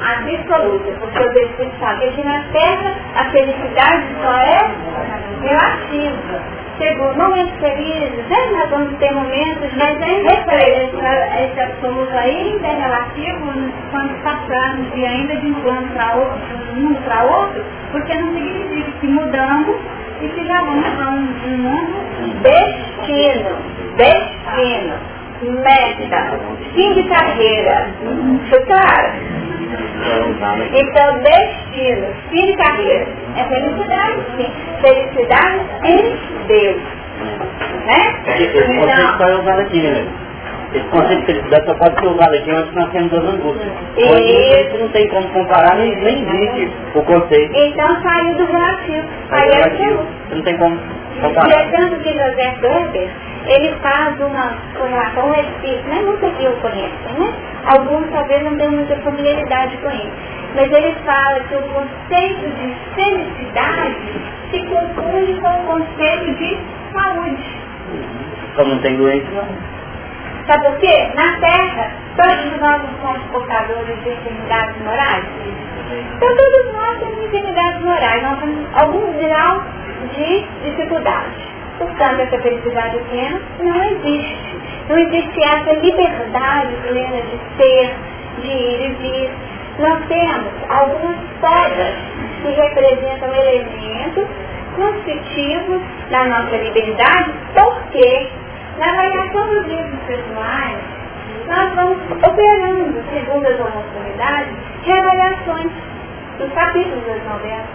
absoluta. 0.00 0.92
Porque 1.00 1.18
o 1.18 1.38
Espírito 1.38 1.78
sabe 1.78 2.10
que 2.10 2.24
na 2.24 2.42
Terra 2.52 2.94
a 3.14 3.24
felicidade 3.30 4.04
só 4.20 4.32
é 4.32 4.70
relativa 5.42 6.61
chegou 6.78 7.14
momentos 7.14 7.54
felizes, 7.60 8.26
né? 8.28 8.36
nós 8.52 8.70
vamos 8.70 8.98
ter 8.98 9.12
momentos, 9.12 9.72
mas 9.76 10.00
é 10.00 10.20
esse, 10.20 11.44
esse 11.44 11.60
absoluto 11.60 12.12
aí 12.12 12.52
ainda 12.52 12.66
é 12.66 12.80
relativo 12.80 13.52
quando 13.90 14.22
passamos 14.22 14.92
de 14.92 15.04
ainda 15.04 15.36
de 15.36 15.46
um 15.46 15.54
plano 15.54 15.88
para 15.88 16.14
outro, 16.16 16.74
de 16.74 16.86
um 16.86 16.94
para 16.94 17.24
outro, 17.24 17.64
porque 17.90 18.14
não 18.14 18.34
significa 18.34 18.90
que 19.00 19.06
mudamos 19.06 19.76
e 20.20 20.28
que 20.28 20.46
já 20.46 20.60
vamos 20.60 20.88
para 20.88 21.10
um, 21.10 21.28
um 21.46 21.58
mundo 21.58 22.02
destino, 22.42 23.56
destino, 23.96 24.94
meta, 25.62 26.38
fim 26.74 26.92
de 26.94 27.08
carreira. 27.08 27.88
Foi 28.48 28.60
claro? 28.60 29.31
Então, 30.74 31.18
destino, 31.20 32.06
fim 32.30 32.46
de 32.46 32.56
carreira, 32.56 33.06
é 33.36 33.44
felicidade, 33.44 34.16
sim. 34.36 34.50
Felicidade 34.80 35.60
em 35.84 36.46
Deus. 36.46 36.82
Né? 37.86 38.12
Conceito 38.24 38.58
então, 38.70 40.21
Esse 40.74 40.88
conceito 40.88 41.20
de 41.20 41.26
felicidade 41.26 41.66
só 41.66 41.74
pode 41.74 42.00
ser 42.00 42.06
usado 42.06 42.34
aqui 42.34 42.50
onde 42.50 42.74
nós 42.74 42.90
temos 42.92 43.12
as 43.12 43.24
angústias. 43.24 43.72
Isso 43.98 44.78
não 44.78 44.88
tem 44.88 45.08
como 45.08 45.28
comparar, 45.28 45.76
nem, 45.76 45.94
nem 45.96 46.24
existe 46.24 46.72
o 46.94 47.02
conceito. 47.02 47.54
Então 47.54 48.02
saiu 48.02 48.34
do 48.36 48.46
relativo. 48.46 49.08
Aí 49.30 49.48
é 49.48 49.54
relativo. 49.54 50.06
Não 50.30 50.42
tem 50.42 50.56
como 50.56 50.78
comparar. 51.20 51.48
E 51.48 51.52
é 51.52 51.70
tanto 51.76 51.96
que 51.96 52.12
José 52.12 52.54
Weber, 52.62 53.10
ele 53.48 53.74
faz 53.82 54.18
uma 54.18 54.56
correlação 54.78 55.22
com 55.30 55.40
espírito, 55.40 55.88
né? 55.88 56.02
Nunca 56.06 56.30
que 56.30 56.46
o 56.46 56.56
conhecem, 56.62 57.18
né? 57.18 57.34
Alguns 57.66 58.10
talvez 58.10 58.42
não 58.42 58.56
tenham 58.56 58.72
muita 58.72 58.96
familiaridade 58.96 59.76
com 59.76 59.90
ele. 59.90 60.12
Mas 60.54 60.72
ele 60.72 60.94
fala 61.04 61.40
que 61.40 61.54
o 61.54 61.62
conceito 61.62 62.48
de 62.48 62.74
felicidade 62.94 63.96
se 64.50 64.60
confunde 64.66 65.34
com 65.34 65.48
o 65.48 65.66
conceito 65.66 66.34
de 66.38 66.58
saúde. 66.92 67.56
Como 68.56 68.74
não 68.74 68.80
tem 68.80 68.96
doença, 68.96 69.26
não. 69.32 69.71
Sabe 70.46 70.66
por 70.66 70.78
quê? 70.78 71.08
Na 71.14 71.38
Terra, 71.38 71.90
todos 72.16 72.60
nós 72.60 72.82
somos 73.00 73.22
portadores 73.30 74.02
de 74.02 74.10
enfermidades 74.10 74.82
morais. 74.82 75.24
Então 76.16 76.28
todos 76.36 76.72
nós 76.72 76.98
temos 76.98 77.24
enfermidades 77.24 77.82
morais, 77.82 78.22
nós 78.22 78.40
temos 78.40 78.66
algum 78.74 79.12
grau 79.18 79.62
de 80.14 80.44
dificuldade. 80.64 81.52
Portanto, 81.78 82.20
essa 82.20 82.38
felicidade 82.40 82.98
plena 83.10 83.40
não 83.60 83.84
existe. 83.84 84.60
Não 84.88 84.98
existe 84.98 85.42
essa 85.44 85.72
liberdade 85.74 86.74
plena 86.88 87.22
de 87.22 87.56
ser, 87.56 87.94
de 88.40 88.48
ir 88.48 88.80
e 88.80 88.94
vir. 89.00 89.30
Nós 89.78 89.98
temos 90.06 90.52
algumas 90.68 91.16
pedras 91.40 91.94
que 92.42 92.50
representam 92.50 93.34
elementos 93.34 94.26
constitutivos 94.76 95.82
da 96.10 96.24
nossa 96.24 96.56
liberdade, 96.56 97.30
porque 97.54 98.28
na 98.78 98.90
avaliação 98.90 99.48
dos 99.48 99.66
livros 99.66 100.00
pessoais, 100.06 100.78
nós 101.46 101.74
vamos 101.74 101.98
operando, 102.10 103.02
segundo 103.12 103.46
as 103.46 103.60
oportunidades, 103.60 104.54
reavaliações 104.84 105.72
dos 106.38 106.52
capítulos 106.52 107.04
das 107.06 107.22
novelas. 107.24 107.66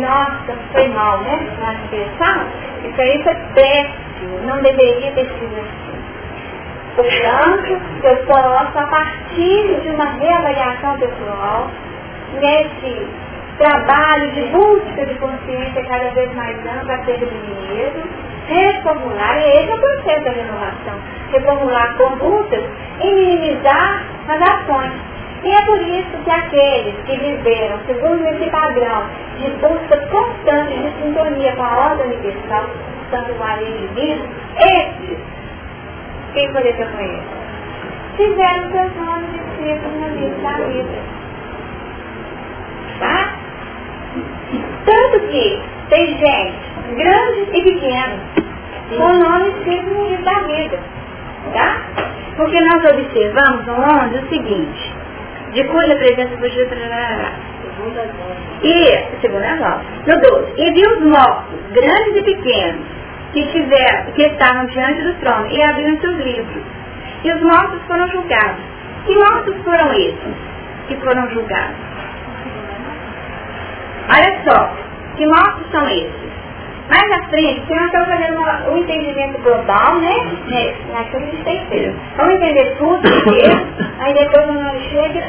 nossa, 0.00 0.56
foi 0.72 0.88
mal, 0.88 1.18
né? 1.20 1.38
Na 1.60 1.74
expressão, 1.74 2.46
isso 2.84 3.00
aí 3.00 3.22
foi 3.22 3.34
péssimo, 3.54 4.40
não 4.46 4.60
deveria 4.62 5.12
ter 5.12 5.26
sido 5.26 5.60
assim. 5.60 5.86
Portanto, 6.96 7.78
eu 8.04 8.16
posso, 8.26 8.78
a 8.78 8.86
partir 8.86 9.80
de 9.82 9.90
uma 9.90 10.04
reavaliação 10.04 10.98
pessoal, 10.98 11.70
nesse 12.40 13.06
trabalho 13.58 14.30
de 14.32 14.42
busca 14.46 15.06
de 15.06 15.14
consciência 15.16 15.84
cada 15.84 16.10
vez 16.10 16.34
mais 16.34 16.56
ampla 16.58 16.94
acerca 16.94 17.26
mesmo, 17.26 18.02
reformular, 18.48 19.38
e 19.38 19.44
esse 19.44 19.70
é 19.70 19.74
o 19.74 19.80
processo 19.80 20.24
da 20.24 20.30
renovação, 20.30 21.00
reformular 21.32 21.96
condutas 21.96 22.64
e 23.00 23.12
minimizar 23.12 24.02
as 24.28 24.40
ações. 24.40 24.92
E 25.42 25.50
é 25.50 25.62
por 25.62 25.80
isso 25.80 26.16
que 26.24 26.30
aqueles 26.30 26.94
que 27.04 27.18
viveram 27.18 27.78
segundo 27.86 28.26
esse 28.26 28.50
padrão 28.50 29.04
de 29.38 29.50
busca 29.60 29.96
constante 30.08 30.74
de 30.76 31.02
sintonia 31.02 31.54
com 31.54 31.62
a 31.62 31.90
ordem 31.90 32.06
universal, 32.06 32.64
tanto 33.10 33.34
com 33.34 33.44
a 33.44 33.54
lei 33.54 33.72
divina, 33.72 34.24
esses, 34.58 35.18
quem 36.32 36.52
conheceu 36.52 36.86
com 36.88 37.00
eles? 37.00 37.22
Tiveram 38.16 38.70
seus 38.70 38.96
nomes 38.96 39.28
escritos 39.34 39.92
no 39.92 40.08
livro 40.16 40.42
da 40.42 40.52
vida. 40.66 41.16
Tá? 42.98 43.32
Tanto 44.86 45.20
que 45.28 45.62
tem 45.90 46.18
gente, 46.18 46.75
grande 46.94 47.50
e 47.52 47.62
pequena, 47.62 48.18
com 48.96 49.12
nome 49.12 49.48
escrito 49.50 49.86
no 49.86 50.08
livro 50.08 50.24
da 50.24 50.40
vida. 50.40 50.78
Tá? 51.52 51.80
Porque 52.36 52.60
nós 52.60 52.84
observamos 52.84 53.66
no 53.66 53.74
11 53.74 54.16
o 54.16 54.28
seguinte, 54.28 54.94
de 55.52 55.64
cuja 55.64 55.96
presença 55.96 56.36
fugiu 56.38 56.66
e, 58.62 59.20
segunda 59.20 59.56
nova, 59.56 59.82
no 60.06 60.20
12, 60.20 60.52
e 60.56 60.70
viu 60.72 60.90
os 60.90 61.00
mortos, 61.04 61.58
grandes 61.72 62.16
e 62.16 62.22
pequenos, 62.22 62.86
que, 63.32 63.46
tiveram, 63.46 64.12
que 64.12 64.22
estavam 64.22 64.66
diante 64.66 65.02
do 65.02 65.14
trono, 65.20 65.46
e 65.50 65.62
abriram 65.62 66.00
seus 66.00 66.16
livros. 66.16 66.62
E 67.22 67.32
os 67.32 67.42
mortos 67.42 67.80
foram 67.86 68.08
julgados. 68.08 68.64
Que 69.04 69.14
mortos 69.14 69.54
foram 69.62 69.92
esses 69.92 70.34
que 70.88 70.96
foram 70.96 71.28
julgados? 71.30 71.76
Olha 74.08 74.42
só, 74.44 74.70
que 75.16 75.26
mortos 75.26 75.70
são 75.70 75.88
esses? 75.88 76.35
Mais 76.88 77.10
à 77.10 77.28
frente, 77.28 77.66
se 77.66 77.74
nós 77.74 77.86
estamos 77.86 78.08
fazendo 78.08 78.38
uma, 78.38 78.70
um 78.70 78.76
entendimento 78.78 79.42
global, 79.42 79.96
né? 79.98 80.14
né? 80.48 80.74
Naquilo 80.92 81.22
que 81.22 81.28
a 81.28 81.30
gente 81.30 81.44
tem 81.44 81.60
que 81.60 81.66
ter. 81.66 81.94
Vamos 82.16 82.34
entender 82.34 82.76
tudo 82.78 83.00
primeiro, 83.22 83.66
aí 83.98 84.14
depois 84.14 84.46
nós 84.46 84.82
chega, 84.84 85.20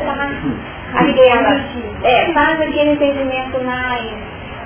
faz 0.93 1.09
aquela, 1.09 1.61
é, 2.03 2.33
faz 2.33 2.61
aquele 2.61 2.91
entendimento 2.91 3.63
mais 3.63 4.13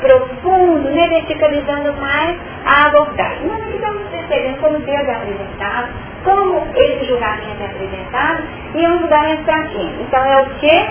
profundo, 0.02 0.90
né? 0.90 1.08
verticalizando 1.08 1.94
mais 1.94 2.38
a 2.66 2.88
abordagem. 2.88 3.48
Nós 3.48 3.62
aqui 3.62 3.76
estamos 3.76 4.02
percebendo 4.10 4.58
como 4.60 4.80
Deus 4.80 5.08
é 5.08 5.16
apresentado, 5.16 5.90
como 6.26 6.68
esse 6.76 7.06
julgamento 7.06 7.62
é 7.62 7.66
apresentado, 7.66 8.44
e 8.76 8.88
um 8.88 9.00
julgamento 9.00 9.44
para 9.44 9.64
quem? 9.68 9.96
Então 10.02 10.26
é 10.26 10.42
o 10.42 10.46
que? 10.60 10.90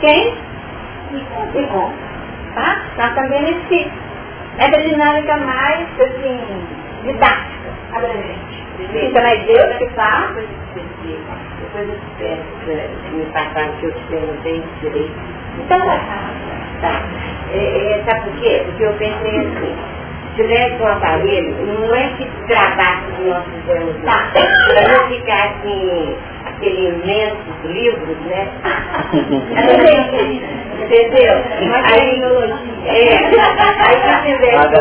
Quem? 0.00 0.34
E 1.12 1.66
como. 1.68 1.92
Tá? 2.54 2.82
Nós 2.96 3.14
também 3.14 3.50
esse 3.50 3.90
essa 4.58 4.80
dinâmica 4.80 5.36
mais, 5.38 5.86
assim, 6.00 6.40
didática, 7.04 7.70
abrangente. 7.92 8.64
Então 8.94 9.22
é 9.22 9.36
Deus 9.44 9.76
que 9.76 9.88
faz. 9.90 10.34
Depois 10.34 11.88
eu 11.88 11.98
peço 12.18 13.14
me 13.14 13.24
passar 13.26 13.68
que 13.78 13.86
eu 13.86 13.92
te 13.92 14.02
perguntei 14.04 14.62
direito. 14.80 15.14
Então 15.58 15.78
vai 15.78 15.98
Tá. 16.80 17.02
É, 17.52 17.58
é, 17.58 18.04
sabe 18.04 18.30
por 18.30 18.40
quê? 18.40 18.62
Porque 18.66 18.84
eu 18.84 18.92
pensei 18.94 19.38
assim, 19.38 19.76
se 20.34 20.42
tivesse 20.42 20.82
um 20.82 20.86
aparelho, 20.86 21.54
não 21.66 21.94
é 21.94 22.08
que 22.16 22.28
travasse 22.48 23.04
os 23.20 23.26
nossos 23.26 23.70
anos, 23.70 23.96
tá? 24.04 24.30
Para 24.32 24.88
não 24.88 25.08
ficar 25.08 25.44
assim, 25.44 26.16
aquele 26.46 26.88
imenso 26.88 27.36
livros, 27.64 28.16
né? 28.26 28.48
Entendeu? 30.82 31.34
Aí, 31.84 32.22
é, 32.84 33.14
aí 33.78 33.96
se 34.02 34.26
tivesse 34.26 34.74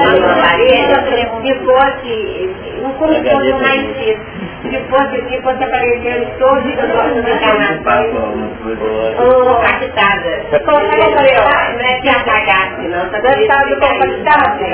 um 0.00 0.30
aparelho, 0.30 0.96
se 1.42 1.54
fosse, 1.64 2.12
não 2.82 2.92
corresponde 2.94 3.52
mais 3.52 3.82
isso. 4.00 4.39
Se 4.62 4.78
fosse, 4.90 5.16
se 5.28 5.40
fosse 5.42 5.64
aparecendo 5.64 6.38
todos 6.38 6.64
os 6.66 6.94
nossos 6.94 7.26
encarnações, 7.26 8.14
ou 9.18 9.56
captada. 9.56 10.32
Não 11.72 11.80
é 11.80 12.00
que 12.00 12.08
apagasse, 12.08 12.88
não. 12.88 13.08
Tá 13.08 13.20
gostado 13.20 13.74
compactado? 13.80 14.64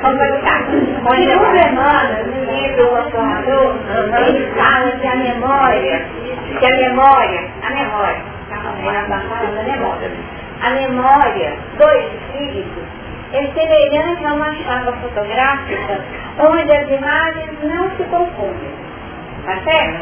Compactado. 0.00 0.70
Segundo 0.70 1.56
Emmanuel, 1.56 2.26
no 2.26 2.52
livro 2.52 2.84
O 2.84 3.10
Transformador, 3.10 3.74
ele 4.18 4.42
fala 4.54 4.90
que 4.92 5.06
a 5.06 5.16
memória, 5.16 6.06
que 6.58 6.66
a 6.66 6.76
memória, 6.76 7.40
a 7.62 7.70
memória, 7.70 8.22
a 8.52 8.56
memória, 9.62 10.10
a 10.62 10.70
memória 10.70 11.52
do 11.76 11.88
espírito 11.90 12.99
é 13.32 13.46
semelhante 13.52 14.24
a 14.24 14.32
uma 14.32 14.54
chapa 14.56 14.92
fotográfica 14.92 16.00
onde 16.38 16.72
as 16.72 16.90
imagens 16.90 17.50
não 17.62 17.90
se 17.96 18.02
confundem. 18.04 18.70
Tá 19.44 19.56
certo? 19.64 20.00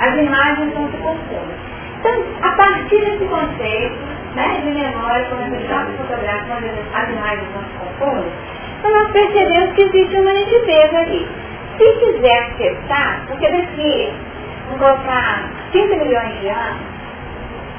As 0.00 0.14
imagens 0.16 0.74
não 0.74 0.90
se 0.90 0.96
confundem. 0.96 1.72
Então, 2.00 2.24
a 2.42 2.50
partir 2.56 3.00
desse 3.00 3.24
conceito 3.26 3.96
né, 4.34 4.60
de 4.64 4.70
memória, 4.70 5.24
como 5.26 5.42
essa 5.42 5.68
chapa 5.68 5.90
fotográfica 5.92 6.56
onde 6.56 6.70
as 6.94 7.08
imagens 7.10 7.48
não 7.54 7.62
se 7.62 7.78
confundem, 7.78 8.32
então 8.78 8.92
nós 8.92 9.12
percebemos 9.12 9.72
que 9.74 9.82
existe 9.82 10.16
uma 10.16 10.32
nitidez 10.32 10.94
ali. 10.94 11.28
Se 11.78 11.92
quiser 12.00 12.42
acessar, 12.42 13.22
porque 13.28 13.48
daqui, 13.48 14.12
vamos 14.66 14.80
colocar 14.80 15.48
5 15.70 15.96
milhões 15.96 16.40
de 16.40 16.48
anos, 16.48 16.91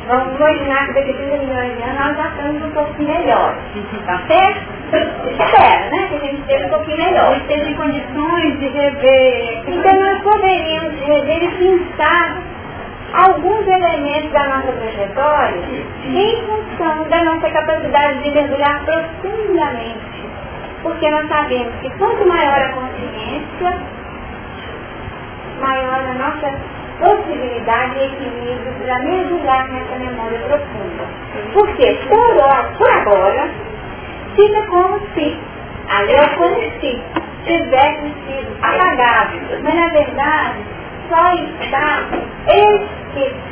Vamos 0.08 0.36
imaginar 0.36 0.88
que 0.88 0.94
daqui 0.96 1.12
a 1.12 1.13
30 1.13 1.38
milhões 1.38 1.78
de 1.78 1.84
anos 1.84 2.00
nós 2.00 2.18
já 2.18 2.28
estamos 2.28 2.63
um 2.63 2.72
pouquinho 2.72 3.10
melhor. 3.10 3.56
Tá 4.06 4.20
certo? 4.28 4.74
Espera, 4.94 5.89
né? 5.89 6.08
Que 6.10 6.16
a 6.16 6.20
gente 6.20 6.42
esteja 6.42 6.66
um 6.68 6.70
pouquinho 6.70 6.98
melhor. 6.98 7.38
Esteja 7.38 7.74
condições 7.76 8.60
de 8.60 8.68
rever. 8.68 9.63
Então 9.68 10.00
nós 10.00 10.22
poderíamos 10.22 11.00
rever 11.00 11.44
e 11.44 11.48
pensar 11.58 12.38
alguns 13.13 13.66
elementos 13.66 14.32
da 14.32 14.44
nossa 14.48 14.72
trajetória 14.74 15.62
em 16.06 16.44
função 16.46 17.08
da 17.10 17.24
nossa 17.24 17.50
capacidade 17.50 18.24
de 18.24 18.32
mergulhar 18.32 18.84
profundamente. 18.84 20.24
Porque 20.82 21.10
nós 21.10 21.30
sabemos 21.30 21.74
que 21.82 21.89
quanto 21.92 22.28
maior 22.28 22.60
a 22.60 22.74
consciência, 22.74 23.82
maior 25.62 26.00
a 26.00 26.13
nossa 26.16 26.83
possibilidade 26.99 27.99
e 27.99 28.06
equilíbrio 28.06 28.73
para 28.86 28.99
mergulhar 28.99 29.69
nessa 29.69 29.95
memória 29.95 30.39
profunda. 30.39 31.03
Porque, 31.53 31.99
por, 32.08 32.36
por 32.77 32.91
agora, 32.91 33.49
fica 34.36 34.62
como 34.67 34.99
se 35.13 35.38
a 35.89 36.01
lei 36.01 36.27
como 36.38 36.56
se 36.56 37.01
tivesse 37.45 38.13
sido 38.25 38.58
apagado. 38.62 39.34
Mas, 39.63 39.75
na 39.75 39.88
verdade, 39.89 40.60
só 41.10 41.34
está 41.34 42.03
esquecido 42.47 43.43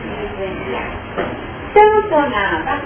tamponado. 1.73 2.82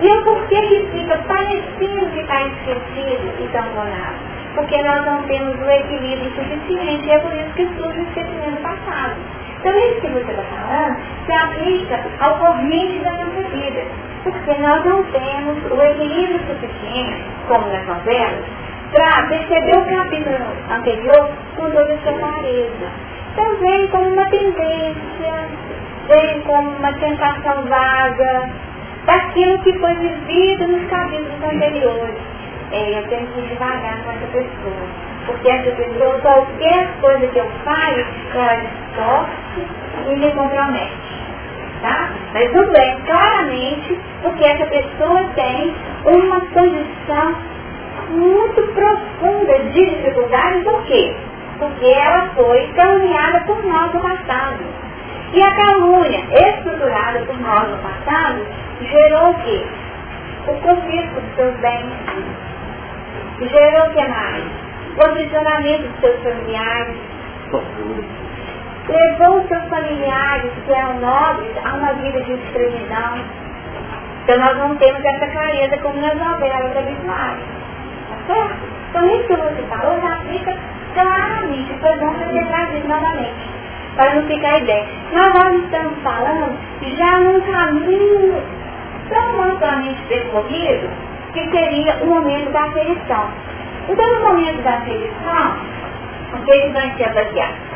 E 0.00 0.08
o 0.08 0.24
porquê 0.24 0.60
que 0.62 0.86
fica 0.92 1.18
parecendo 1.18 2.10
que 2.12 2.20
está 2.20 2.42
esquecido 2.42 3.44
e 3.44 3.48
tamponado? 3.52 4.18
Porque 4.54 4.82
nós 4.82 5.04
não 5.04 5.22
temos 5.24 5.60
o 5.60 5.70
equilíbrio 5.70 6.30
suficiente 6.34 7.06
e 7.06 7.10
é 7.12 7.18
por 7.18 7.32
isso 7.32 7.52
que 7.54 7.66
surge 7.76 8.00
o 8.00 8.02
esquecimento 8.02 8.62
passado. 8.62 9.39
Então 9.60 9.76
isso 9.76 10.00
que 10.00 10.08
você 10.08 10.30
está 10.30 10.42
falando 10.42 10.96
se 11.26 11.32
aplica 11.34 12.00
ao 12.20 12.38
corrente 12.38 12.98
da 13.00 13.10
nossa 13.10 13.48
vida. 13.50 13.84
Porque 14.24 14.54
nós 14.54 14.84
não 14.86 15.02
temos 15.04 15.70
o 15.70 15.82
equilíbrio 15.82 16.40
suficiente, 16.46 17.24
como 17.46 17.66
nas 17.66 17.86
novelas, 17.86 18.44
para 18.90 19.26
perceber 19.28 19.76
o 19.76 19.84
capítulo 19.84 20.36
anterior 20.70 21.28
com 21.56 21.70
toda 21.70 21.92
essa 21.92 22.12
clareza. 22.12 22.90
Então 23.32 23.56
vem 23.56 23.86
como 23.88 24.08
uma 24.08 24.26
tendência, 24.30 25.48
vem 26.08 26.40
como 26.40 26.70
uma 26.70 26.92
tentação 26.94 27.62
vaga 27.66 28.50
daquilo 29.04 29.58
que 29.58 29.78
foi 29.78 29.94
vivido 29.94 30.68
nos 30.68 30.88
capítulos 30.88 31.44
anteriores. 31.44 32.16
É, 32.72 32.98
eu 32.98 33.08
tenho 33.08 33.26
que 33.26 33.40
ir 33.40 33.48
devagar 33.48 34.04
com 34.04 34.10
essa 34.10 34.26
pessoa 34.32 35.09
porque 35.26 35.48
essa 35.48 35.70
pessoa, 35.72 36.18
qualquer 36.20 36.88
coisa 37.00 37.26
que 37.28 37.38
eu 37.38 37.50
fale, 37.64 38.06
ela 38.34 38.54
distorce 38.56 39.32
e 40.08 40.16
me 40.16 40.30
compromete. 40.32 41.20
Tá? 41.82 42.10
Mas 42.34 42.52
tudo 42.52 42.70
bem, 42.72 43.00
claramente, 43.06 43.98
porque 44.22 44.44
essa 44.44 44.66
pessoa 44.66 45.24
tem 45.34 45.74
uma 46.04 46.40
condição 46.40 47.34
muito 48.10 48.62
profunda 48.74 49.58
de 49.70 49.84
dificuldade, 49.86 50.64
por 50.64 50.82
quê? 50.84 51.14
Porque 51.58 51.86
ela 51.86 52.28
foi 52.34 52.66
caluniada 52.76 53.40
por 53.40 53.64
nós 53.64 53.92
no 53.94 54.00
passado. 54.00 54.58
E 55.32 55.42
a 55.42 55.54
calúnia 55.54 56.20
estruturada 56.32 57.20
por 57.20 57.40
nós 57.40 57.70
no 57.70 57.78
passado 57.78 58.46
gerou 58.82 59.30
o 59.30 59.34
quê? 59.42 59.64
o 60.48 60.54
confisco 60.60 61.20
dos 61.20 61.34
seus 61.36 61.56
bens, 61.58 61.92
gerou 63.40 63.86
o 63.86 63.92
que 63.92 64.08
mais? 64.08 64.44
O 64.96 65.06
aprisionamento 65.06 65.88
dos 65.88 66.00
seus 66.00 66.22
familiares, 66.22 66.96
levou 68.88 69.40
os 69.40 69.48
seus 69.48 69.64
familiares, 69.68 70.50
que 70.66 70.72
eram 70.72 71.00
nobres, 71.00 71.52
a 71.64 71.74
uma 71.74 71.92
vida 71.94 72.22
de 72.22 72.32
escravidão. 72.32 73.24
Então 74.24 74.38
nós 74.38 74.56
não 74.58 74.76
temos 74.76 75.04
essa 75.04 75.26
clareza 75.28 75.78
como 75.78 76.00
nas 76.00 76.14
novelas 76.14 76.76
habituais. 76.76 77.38
Tá 78.08 78.34
certo? 78.34 78.80
Então 78.90 79.06
isso 79.06 79.26
que 79.28 79.36
você 79.36 79.62
falou 79.68 80.00
já 80.00 80.16
fica 80.28 80.56
claramente, 80.94 81.72
foi 81.80 81.96
bom 81.96 82.12
você 82.12 82.44
trazer 82.44 82.88
novamente, 82.88 83.48
para 83.96 84.14
não 84.14 84.26
ficar 84.26 84.58
ideia. 84.58 84.86
Nós 85.12 85.34
nós 85.34 85.54
estamos 85.54 85.98
falando 86.02 86.58
já 86.96 87.18
num 87.20 87.40
caminho 87.40 88.42
tão 89.08 89.42
amplamente 89.42 90.02
percorrido 90.08 90.88
que 91.32 91.50
seria 91.50 91.96
o 92.02 92.06
momento 92.06 92.50
da 92.50 92.64
aferição. 92.64 93.28
Então 93.88 94.14
no 94.14 94.24
momento 94.28 94.62
da 94.62 94.74
aferição, 94.74 95.56
o 96.34 96.44
que 96.44 96.50
eles 96.52 96.72
vão 96.72 96.96
se 96.96 97.04
avaliar? 97.04 97.70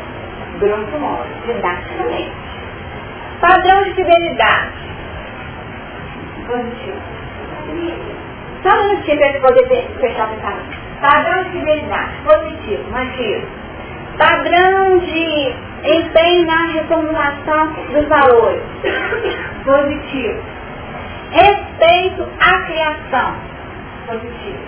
grosso 0.59 0.97
modo, 0.99 1.27
didaticamente. 1.45 2.31
Padrão 3.41 3.83
de 3.83 3.93
fidelidade. 3.93 4.71
Positivo. 6.47 7.15
Só 8.63 8.69
um 8.69 8.87
minutinho 8.87 9.17
para 9.17 9.39
poder 9.41 9.87
fechar 9.99 10.27
o 10.27 10.35
pensamento. 10.35 10.77
Padrão 11.01 11.43
de 11.43 11.49
fidelidade. 11.51 12.11
Positivo, 12.23 12.91
mantido. 12.91 13.47
Padrão 14.17 14.99
de 14.99 15.53
empenho 15.83 16.45
na 16.47 16.67
reformulação 16.73 17.67
dos 17.91 18.07
valores. 18.07 18.63
Positivo. 19.63 20.41
Respeito 21.31 22.27
à 22.39 22.61
criação. 22.63 23.35
Positivo. 24.07 24.64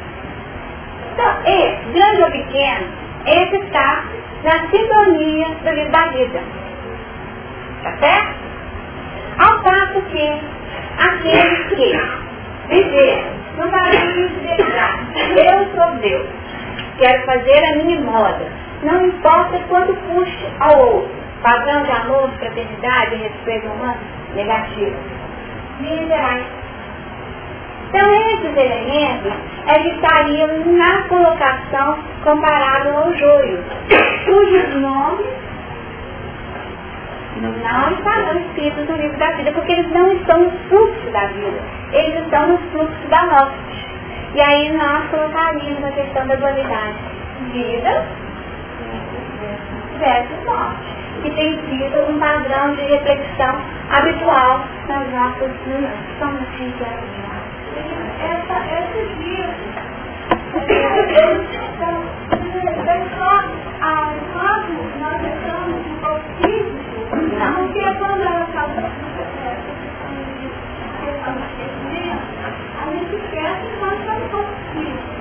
Então, 1.18 1.34
esse, 1.46 1.94
grande 1.94 2.22
ou 2.22 2.30
pequeno, 2.30 2.88
esse 3.26 3.56
está 3.56 4.04
na 4.44 4.70
sintonia 4.70 5.48
da 5.64 6.08
vida. 6.12 6.44
Tá 7.82 7.98
certo? 7.98 8.36
Ao 9.40 9.60
passo 9.64 10.02
que 10.12 10.42
aqueles 11.00 11.68
que 11.70 12.00
viveram 12.70 13.32
no 13.58 13.68
paraíso 13.68 14.30
de 14.30 14.58
Deus, 14.58 15.50
eu 15.50 15.76
sou 15.76 15.96
Deus, 16.02 16.28
quero 17.00 17.26
fazer 17.26 17.64
a 17.66 17.84
minha 17.84 18.00
moda, 18.02 18.46
não 18.84 19.08
importa 19.08 19.58
quanto 19.70 19.96
custe 19.96 20.46
ao 20.60 20.80
outro, 20.80 21.16
padrão 21.42 21.82
de 21.82 21.92
amor, 21.94 22.30
fraternidade 22.38 23.16
e 23.16 23.24
respeito 23.24 23.66
humano, 23.66 23.98
negativo. 24.36 24.96
Minerais. 25.80 26.46
Então 27.90 28.12
esses 28.12 28.58
elementos 28.58 29.34
é 29.68 29.80
que 29.80 29.90
estariam 29.90 30.66
na 30.78 31.02
colocação 31.04 31.98
comparável 32.24 32.98
ao 32.98 33.14
joio, 33.14 33.64
cujos 34.26 34.76
nomes 34.82 35.48
não 37.42 37.92
estão 37.92 38.40
escritos 38.40 38.90
no 38.90 38.98
livro 38.98 39.18
da 39.18 39.32
vida, 39.32 39.52
porque 39.52 39.72
eles 39.72 39.92
não 39.92 40.12
estão 40.12 40.40
no 40.40 40.52
fluxo 40.70 41.12
da 41.12 41.26
vida, 41.28 41.60
eles 41.94 42.24
estão 42.24 42.48
no 42.48 42.58
fluxo 42.72 43.08
da 43.10 43.26
morte. 43.26 43.88
E 44.34 44.42
aí 44.42 44.72
nós 44.72 45.10
colocaríamos 45.10 45.84
a 45.84 45.92
questão 45.92 46.28
da 46.28 46.36
dualidade. 46.36 46.98
Vida 47.52 48.06
versus 50.00 50.46
morte, 50.46 50.84
que 51.22 51.32
tem 51.32 51.60
sido 51.70 52.12
um 52.12 52.20
padrão 52.20 52.76
de 52.76 52.82
reflexão 52.82 53.62
habitual 53.92 54.64
nas 54.88 55.10
nossas, 55.12 55.52
somos 56.20 56.42
essa, 57.78 58.58
esse 58.74 59.02
dia, 59.16 59.50
a 63.80 64.14
cosmos, 64.34 64.92
nós 65.00 65.22
estamos 65.22 65.86
um 65.86 65.98
pouco 66.02 66.26
físico, 66.42 66.78
porque 67.10 67.84
quando 68.00 68.22
ela 68.24 68.44
está 68.44 68.64
a 72.78 72.90
gente 72.92 73.16
esquece 73.16 73.62
que 73.68 73.78
nós 73.80 73.94
estamos 74.00 74.24
um 74.24 74.30
pouco 74.30 74.52
físicos. 74.74 75.18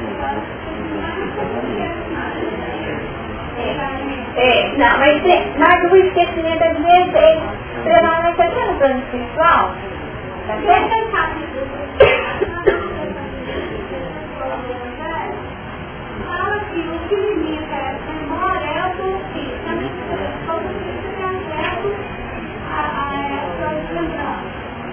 É, 4.36 4.76
não, 4.76 4.98
mas, 4.98 5.22
mas 5.58 5.90
o 5.90 5.96
esquecimento 5.96 6.62
às 6.62 6.76
vezes 6.76 7.14
é 7.14 7.38
extremamente 7.78 8.42
até 8.42 8.66
no 8.66 8.78
plano 8.78 8.98
espiritual. 8.98 9.74
Tá 10.46 10.54
certo? 10.64 11.85
Fala 16.36 16.58
que 16.72 16.80
o 16.80 16.98
que 17.08 17.16
limita 17.16 17.74
essa 17.74 18.12
memória 18.12 18.64
é 18.64 18.78
a 18.78 18.88
essa 18.88 19.26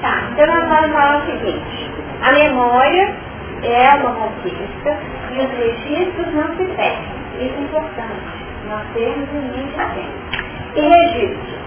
Tá, 0.02 0.28
então 0.32 0.48
nós 0.48 0.68
vamos 0.68 0.92
falar 0.92 1.18
o 1.18 1.26
seguinte. 1.26 1.92
A 2.22 2.32
memória 2.32 3.16
é 3.64 3.96
uma 3.96 4.12
conquista 4.12 4.98
e 5.32 5.40
os 5.40 5.50
registros 5.52 6.34
não 6.34 6.48
se 6.58 6.66
perdem. 6.76 7.24
Isso 7.40 7.56
é 7.58 7.62
importante. 7.62 8.44
Nós 8.70 8.86
temos 8.94 9.30
um 9.34 9.42
mente 9.52 9.80
atento. 9.80 10.44
E 10.76 10.82
registros 10.82 11.64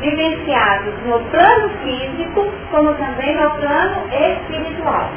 vivenciados 0.00 0.94
no 1.06 1.20
plano 1.30 1.70
físico, 1.82 2.52
como 2.70 2.94
também 2.94 3.34
no 3.36 3.50
plano 3.52 4.08
espiritual 4.12 5.10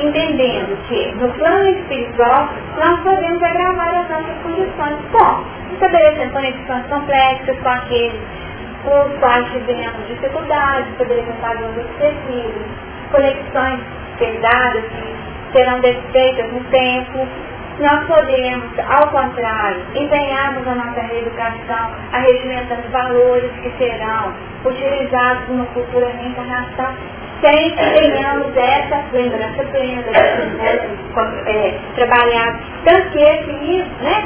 entendendo 0.00 0.76
que 0.88 1.12
no 1.12 1.28
plano 1.34 1.68
espiritual 1.68 2.48
nós 2.76 3.00
podemos 3.00 3.42
agravar 3.42 3.94
as 3.94 4.08
nossas 4.08 4.36
condições. 4.42 4.98
Como? 5.12 5.44
Estabelecendo 5.72 6.32
conexões 6.32 6.86
complexas 6.86 7.58
com 7.60 7.68
aqueles 7.68 8.20
os 8.84 9.18
quais 9.18 9.46
tivemos 9.52 10.08
dificuldades, 10.08 10.88
estabelecendo 10.92 11.66
os 11.66 11.84
obsessivos, 11.84 12.66
conexões 13.12 13.80
pesadas 14.18 14.84
que 14.84 15.58
serão 15.58 15.80
desfeitas 15.80 16.52
no 16.52 16.60
tempo. 16.64 17.28
Nós 17.78 18.06
podemos, 18.06 18.78
ao 18.90 19.08
contrário, 19.08 19.82
empenharmos 19.94 20.66
a 20.68 20.74
nossa 20.74 21.00
reeducação, 21.00 21.90
arregimentando 22.12 22.88
valores 22.90 23.50
que 23.62 23.70
serão 23.78 24.34
utilizados 24.64 25.48
numa 25.48 25.64
futura 25.66 26.08
reencarnação 26.08 26.94
sem 27.40 27.70
que 27.70 27.90
tenhamos 28.00 28.56
essa 28.56 29.04
lembrança 29.12 29.64
plena, 29.64 30.02
é, 31.46 31.78
trabalhar 31.96 32.60
tanto 32.84 33.10
que 33.10 33.18
esse 33.18 33.50
livro, 33.50 33.90
né? 34.02 34.24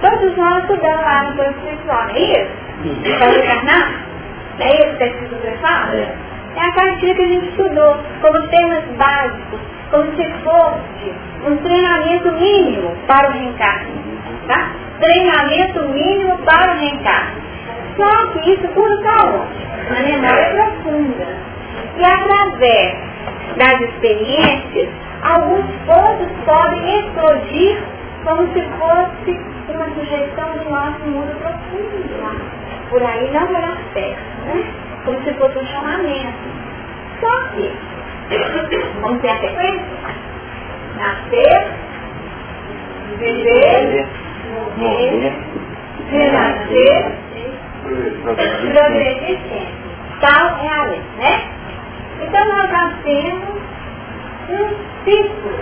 Todos 0.00 0.36
nós 0.36 0.62
estudamos 0.62 1.00
lá 1.00 1.22
no 1.24 1.36
plano 1.36 1.56
espiritual, 1.56 2.04
não 2.08 2.14
é 2.14 2.20
isso? 2.20 3.18
Para 3.18 3.38
encarnar? 3.38 4.06
Não 4.58 4.66
é 4.66 4.70
isso 4.70 4.84
que 4.84 4.92
está 4.92 5.06
escrito 5.06 5.34
no 5.34 6.60
É 6.60 6.60
a 6.60 6.72
cartilha 6.72 7.14
que 7.14 7.22
a 7.22 7.28
gente 7.28 7.48
estudou, 7.48 7.96
como 8.20 8.48
temas 8.48 8.84
básicos, 8.96 9.60
como 9.90 10.16
se 10.16 10.24
fosse 10.42 11.14
um 11.46 11.56
treinamento 11.58 12.32
mínimo 12.32 12.96
para 13.06 13.28
o 13.28 13.32
reencarne. 13.32 13.92
Tá? 14.48 14.70
Treinamento 15.00 15.82
mínimo 15.88 16.38
para 16.38 16.72
o 16.72 16.78
reencarne. 16.78 17.42
Só 17.96 18.26
que 18.40 18.50
isso 18.50 18.68
tudo 18.68 18.94
está? 18.94 19.46
Na 19.90 20.00
memória 20.00 20.50
profunda. 20.50 21.55
E 21.98 22.04
através 22.04 22.94
das 23.56 23.80
experiências, 23.80 24.88
alguns 25.22 25.64
pontos 25.86 26.28
podem 26.44 27.00
explodir 27.00 27.82
como 28.24 28.52
se 28.52 28.60
fosse 28.78 29.40
uma 29.72 29.86
sugestão 29.94 30.58
do 30.58 30.70
nosso 30.70 31.00
mundo 31.06 31.34
profundo 31.40 32.22
lá. 32.22 32.34
Por 32.90 33.02
aí 33.02 33.30
não 33.32 33.46
pelas 33.46 33.78
terras, 33.94 34.18
né? 34.44 34.64
Como 35.04 35.22
se 35.22 35.32
fosse 35.34 35.58
um 35.58 35.66
chamamento. 35.66 36.56
Só 37.20 37.48
que, 37.54 37.72
vamos 39.00 39.22
ter 39.22 39.30
a 39.30 39.38
sequência? 39.38 39.86
Nascer, 40.96 41.66
viver, 43.18 44.06
morrer, 44.52 45.32
renascer, 46.10 47.12
progredir 48.72 49.38
sempre. 49.48 49.86
Tal 50.20 50.58
é 50.64 50.68
a 50.68 50.84
lei, 50.84 51.02
né? 51.18 51.55
Então 52.20 52.44
nós 52.48 52.70
já 52.70 52.92
temos 53.04 53.56
um 54.48 55.04
ciclo, 55.04 55.60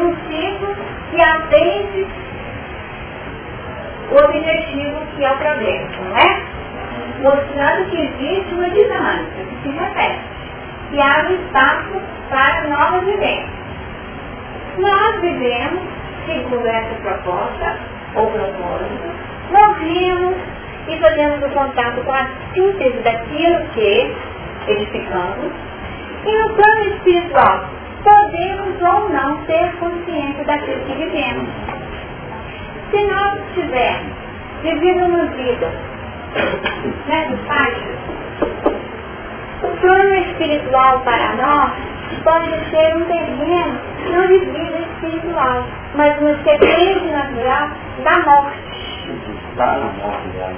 um 0.00 0.16
ciclo 0.28 0.76
que 1.10 1.20
atende 1.20 2.06
o 4.10 4.24
objetivo 4.24 5.04
que 5.16 5.24
é 5.24 5.32
o 5.32 6.04
não 6.04 6.16
é? 6.16 6.54
Mostrando 7.22 7.90
que 7.90 8.00
existe 8.00 8.54
uma 8.54 8.68
dinâmica 8.70 9.44
que 9.48 9.62
se 9.62 9.68
repete, 9.76 10.20
que 10.90 11.00
abre 11.00 11.34
espaço 11.34 12.00
para 12.28 12.68
novas 12.68 13.04
vivências. 13.04 13.64
Nós 14.78 15.20
vivemos, 15.20 15.80
segundo 16.26 16.66
essa 16.66 16.94
proposta, 16.96 17.78
ou 18.16 18.30
propósito, 18.30 19.14
morremos 19.50 20.34
e 20.88 20.98
fazemos 20.98 21.42
o 21.44 21.48
contato 21.50 22.00
com 22.04 22.12
a 22.12 22.26
síntese 22.52 22.98
daquilo 23.02 23.60
que 23.74 24.14
edificando 24.68 25.52
E 26.26 26.38
no 26.38 26.54
plano 26.54 26.94
espiritual, 26.94 27.64
podemos 28.02 28.80
ou 28.82 29.08
não 29.10 29.36
ter 29.44 29.72
consciência 29.76 30.44
daquilo 30.44 30.84
que 30.86 30.94
vivemos. 30.94 31.48
Se 32.90 33.04
nós 33.06 33.40
tivermos 33.54 34.12
vivido 34.62 35.04
uma 35.04 35.26
vida 35.26 35.70
nessa 37.06 37.36
faixa, 37.46 37.94
o 39.62 39.76
plano 39.80 40.14
espiritual 40.14 41.00
para 41.00 41.34
nós 41.34 41.72
pode 42.22 42.70
ser 42.70 42.96
um 42.96 43.04
terreno 43.04 43.94
não 44.10 44.26
de 44.26 44.38
vida 44.38 44.78
espiritual, 44.78 45.64
mas 45.94 46.18
uma 46.20 46.36
sequência 46.44 47.12
natural 47.12 47.68
da 48.04 48.18
morte. 48.20 48.64
Está 49.50 49.66
na 49.78 49.92
morte 49.92 50.28
né? 50.28 50.54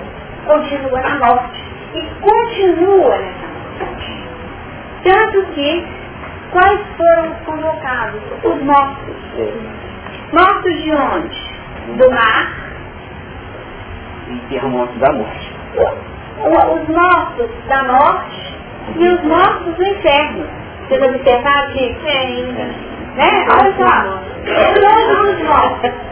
Continua 0.47 1.01
na 1.01 1.19
morte. 1.19 1.65
E 1.95 2.03
continua 2.21 3.19
nessa 3.19 3.47
morte. 3.47 3.56
Tanto 5.07 5.47
que, 5.55 5.87
quais 6.51 6.81
foram 6.97 7.33
convocados? 7.45 8.21
Os 8.43 8.61
mortos. 8.63 9.15
Mortos 10.33 10.83
de 10.83 10.91
onde? 10.91 11.57
Do 11.97 12.11
mar. 12.11 12.53
E 14.51 14.61
morte 14.67 14.99
da 14.99 15.13
morte. 15.13 15.55
Os 16.41 16.89
mortos 16.89 17.51
da 17.69 17.85
morte 17.85 18.55
e 18.97 19.09
os 19.09 19.23
mortos 19.23 19.75
do 19.77 19.85
inferno. 19.85 20.45
Vocês 20.89 21.03
observaram 21.03 21.73
que 21.73 21.95
tem, 22.05 22.43
né? 23.15 23.47
Olha 23.49 23.73
só. 23.77 24.27
Todos 24.75 25.31
os 25.31 25.43
mortos. 25.47 26.07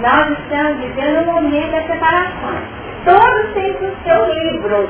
Nós 0.00 0.30
estamos 0.30 0.78
vivendo 0.78 1.28
um 1.28 1.32
momento 1.32 1.72
da 1.72 1.82
separação. 1.82 2.54
Todos 3.04 3.52
têm 3.54 3.72
o 3.72 3.96
seu 4.04 4.32
livro. 4.32 4.88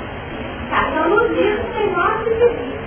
Cada 0.68 1.09
um 1.09 1.29
diz 1.33 1.61
tem 1.73 1.90
nosso 1.92 2.29
livro. 2.29 2.79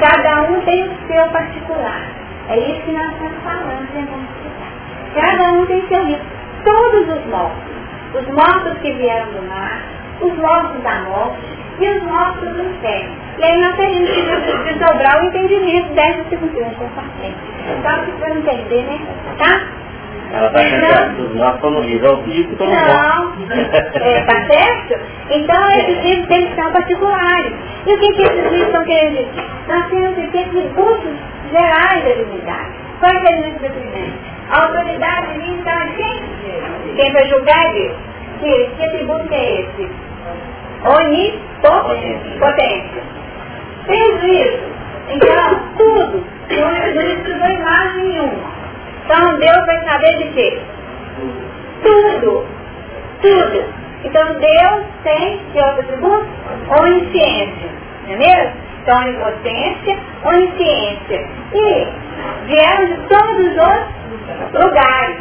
Cada 0.00 0.42
um 0.50 0.60
tem 0.62 0.84
o 0.84 0.96
seu 1.06 1.26
particular. 1.28 2.06
É 2.48 2.58
isso 2.58 2.80
que 2.82 2.92
nós 2.92 3.12
estamos 3.12 3.38
falando, 3.44 3.86
né? 3.92 4.08
Vamos 4.10 4.28
explicar. 4.30 4.72
Cada 5.14 5.52
um 5.52 5.66
tem 5.66 5.86
seu 5.88 6.02
livro. 6.04 6.24
Todos 6.64 7.18
os 7.18 7.26
mortos. 7.26 7.72
Os 8.14 8.26
mortos 8.28 8.78
que 8.78 8.92
vieram 8.92 9.32
do 9.32 9.42
mar, 9.48 9.82
os 10.22 10.34
mortos 10.38 10.82
da 10.82 11.00
morte 11.00 11.58
e 11.80 11.88
os 11.88 12.02
mortos 12.04 12.48
do 12.48 12.62
inferno. 12.62 13.14
E 13.38 13.44
aí 13.44 13.60
nós 13.60 13.76
teríamos 13.76 14.46
que 14.46 14.72
desdobrar 14.72 15.20
o 15.20 15.26
entendimento 15.26 15.92
dessa 15.94 16.24
segunda 16.30 16.74
compartilhamento. 16.76 17.38
Só 17.82 18.04
que 18.04 18.12
para 18.12 18.30
entender, 18.30 18.84
né? 18.84 19.00
Tá? 19.38 19.81
Ela 20.32 20.46
está 20.46 20.60
pensando 20.60 21.28
dos 21.28 21.36
nossos 21.36 21.60
como 21.60 21.82
diz, 21.82 22.02
ao 22.02 22.16
vivo 22.22 22.56
todo 22.56 22.70
Não, 22.70 23.32
é, 23.50 24.24
tá 24.24 24.46
certo? 24.46 24.94
Então 25.28 25.70
esses 25.72 26.02
livros 26.04 26.26
têm 26.28 26.46
que 26.46 26.54
ser 26.54 26.70
particulares. 26.72 27.52
E 27.86 27.92
o 27.92 27.98
que, 27.98 28.12
que 28.14 28.22
esses 28.22 28.42
livros 28.50 28.62
estão 28.62 28.82
querendo 28.84 29.16
dizer? 29.16 29.44
Nós 29.68 29.86
temos 29.90 30.14
que 30.14 30.26
ter 30.28 30.44
atributos 30.44 31.12
gerais 31.50 32.04
da 32.04 32.10
divindade. 32.14 32.72
Quais 32.98 33.20
são 33.20 33.40
os 33.40 33.46
atributos? 33.56 34.14
A 34.50 34.62
autoridade 34.64 35.26
divina 35.32 35.58
está 35.58 35.84
de 35.84 35.92
quem? 35.96 36.22
Quem 36.96 37.12
vai 37.12 37.24
julgar 37.28 37.64
é 37.66 37.72
Deus. 37.72 37.96
Que, 38.40 38.70
que 38.76 38.84
atributo 38.84 39.28
que 39.28 39.34
é 39.34 39.60
esse? 39.60 39.90
Onipotência. 40.84 43.02
Fez 43.86 44.22
isso. 44.24 44.62
Então, 45.10 45.60
tudo. 45.76 46.24
Não 46.50 47.02
estudou 47.02 47.48
imagem 47.48 48.02
nenhuma. 48.04 48.61
Então 49.04 49.38
Deus 49.38 49.66
vai 49.66 49.84
saber 49.84 50.16
de 50.18 50.24
quê? 50.32 50.60
Tudo. 51.82 52.46
Tudo. 53.20 53.64
Então 54.04 54.24
Deus 54.34 54.84
tem 55.04 55.40
que 55.52 55.58
outro 55.58 55.80
atributo? 55.80 56.26
Onisciência. 56.80 57.70
Não 58.06 58.14
é 58.14 58.16
mesmo? 58.16 58.52
Então 58.82 59.00
onipotência, 59.00 59.98
onisciência. 60.24 61.28
E 61.54 61.86
vieram 62.46 62.86
de 62.86 62.96
todos 63.08 63.38
os 63.38 64.64
lugares. 64.64 65.16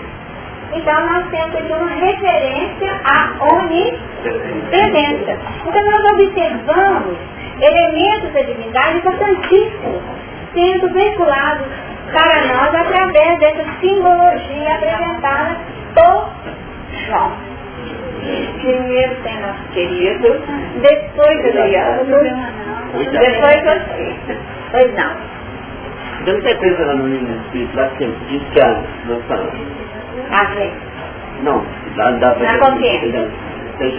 Então 0.73 1.05
nós 1.05 1.29
temos 1.29 1.55
aqui 1.55 1.73
uma 1.73 1.91
referência 1.91 3.01
à 3.03 3.33
onipresença. 3.53 5.37
Então 5.65 5.83
nós 5.83 6.03
observamos 6.13 7.17
elementos 7.61 8.33
da 8.33 8.41
divindade 8.41 8.97
importantíssimos 8.97 10.01
sendo 10.53 10.93
veiculados 10.93 11.67
para 12.11 12.45
nós 12.45 12.75
através 12.75 13.39
dessa 13.39 13.65
simbologia 13.79 14.75
apresentada 14.75 15.57
por 15.95 16.29
João. 17.05 17.31
Primeiro 18.61 19.15
tem 19.23 19.39
nosso 19.41 19.63
querido, 19.73 20.41
depois 20.81 21.45
Adriano, 21.45 22.05
depois 22.93 23.63
você. 23.63 24.15
Pois 24.71 24.93
não. 24.95 25.31
Eu 26.25 26.33
não 26.35 26.41
sei 26.43 26.55
pensando 26.55 26.97
no 26.97 27.35
espírito 27.41 27.75
lá 27.75 27.87
que 27.97 28.05
diz 28.29 28.43
que 28.53 28.61
a 28.61 28.83
nossa. 29.07 29.49
A 30.31 30.43
ver. 30.53 30.71
Não, 31.41 31.65
dá, 31.95 32.11
dá 32.11 32.35
Na 32.35 32.57
consciência. 32.59 33.27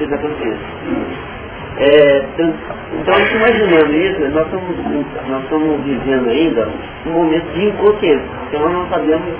Na 0.09 0.19
consciência. 0.19 1.32
É, 1.79 2.25
então, 2.39 3.15
imaginando 3.35 3.93
isso, 3.95 4.21
nós 4.31 4.45
estamos, 4.45 4.77
nós 5.29 5.43
estamos 5.45 5.81
vivendo 5.85 6.29
ainda 6.29 6.69
um 7.07 7.11
momento 7.11 7.53
de 7.55 7.65
inconsciência. 7.67 8.29
Então 8.49 8.61
nós 8.61 8.73
não 8.73 8.89
sabemos 8.89 9.35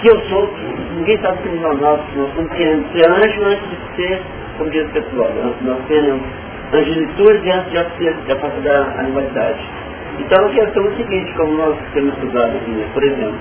que 0.00 0.08
eu 0.08 0.20
sou, 0.28 0.52
ninguém 0.96 1.18
sabe 1.18 1.38
que 1.42 1.48
nós, 1.60 1.80
nós, 1.80 2.00
nós 2.14 2.28
estamos 2.28 2.52
querendo 2.52 2.92
ser 2.92 3.08
anjo 3.08 3.44
antes 3.44 3.70
de 3.70 3.96
ser, 3.96 4.22
como 4.58 4.70
diz 4.70 4.84
o 4.84 4.90
pessoal, 4.90 5.30
nós, 5.62 5.78
temos 5.88 6.20
angelitude 6.72 7.50
antes 7.50 7.70
de 7.72 7.96
ser 7.96 8.14
de 8.14 8.34
passar 8.34 8.60
da 8.60 9.00
animalidade. 9.00 9.60
Então 10.18 10.44
a 10.44 10.50
questão 10.50 10.84
é 10.84 10.88
o 10.88 10.96
seguinte, 10.96 11.32
como 11.34 11.52
nós 11.54 11.76
temos 11.94 12.12
estudado 12.14 12.56
aqui, 12.56 12.70
né? 12.70 12.86
por 12.92 13.02
exemplo, 13.02 13.38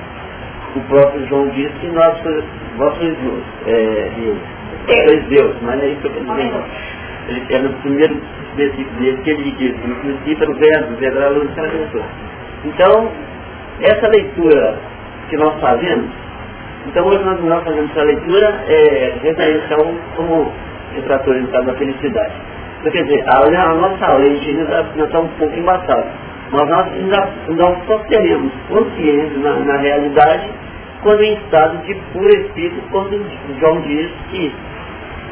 o 0.76 0.80
próprio 0.82 1.28
João 1.28 1.50
disse 1.50 1.74
que 1.82 1.88
nós, 1.88 2.18
sois 2.22 2.44
Deus, 3.00 3.44
é, 3.68 4.10
Deus, 4.88 5.24
Deus, 5.26 5.56
mas 5.64 5.84
é 5.84 5.88
isso 5.88 6.02
que 6.02 6.08
eu 6.08 6.12
estou 6.12 6.36
dizendo. 6.36 6.64
Ele, 7.28 7.46
é 7.50 7.60
no 7.60 7.70
primeiro 7.82 8.20
versículo 8.56 8.98
dele 8.98 9.18
que 9.24 9.30
ele 9.30 9.52
diz, 9.52 9.88
no 9.88 9.96
princípio 9.96 10.44
era 10.44 10.52
o 10.52 10.56
verbo, 10.56 10.94
o 10.94 10.98
verbo 10.98 11.18
era 11.18 11.28
a 11.28 11.30
luz 11.30 11.54
que 11.54 11.60
ela 11.60 11.70
Então, 12.66 13.12
essa 13.82 14.08
leitura 14.08 14.76
que 15.30 15.38
nós 15.38 15.60
fazemos, 15.60 16.10
então 16.88 17.06
hoje 17.06 17.24
nós, 17.24 17.44
nós 17.44 17.64
fazemos 17.64 17.92
essa 17.92 18.04
leitura 18.04 18.64
é, 18.68 19.14
referencial 19.22 19.94
como 20.16 20.52
retrator 20.96 21.36
estado 21.38 21.66
da 21.68 21.74
felicidade. 21.76 22.34
Então, 22.80 22.92
quer 22.92 23.04
dizer, 23.04 23.24
a, 23.28 23.38
a 23.38 23.74
nossa 23.76 24.14
lente 24.18 24.50
ainda 24.50 25.04
está 25.04 25.20
um 25.20 25.28
pouco 25.28 25.56
embaçada. 25.56 26.08
Mas 26.52 26.68
nós 26.68 26.88
ainda 26.94 27.30
nós 27.50 27.78
só 27.86 27.98
teremos 28.10 28.52
consciência 28.68 29.38
na, 29.38 29.54
na 29.60 29.78
realidade 29.78 30.50
quando 31.02 31.24
em 31.24 31.34
estado 31.34 31.78
de 31.86 31.96
puro 32.14 32.30
espírito, 32.30 32.82
quando 32.92 33.26
João 33.60 33.82
diz 33.82 34.10
que 34.30 34.54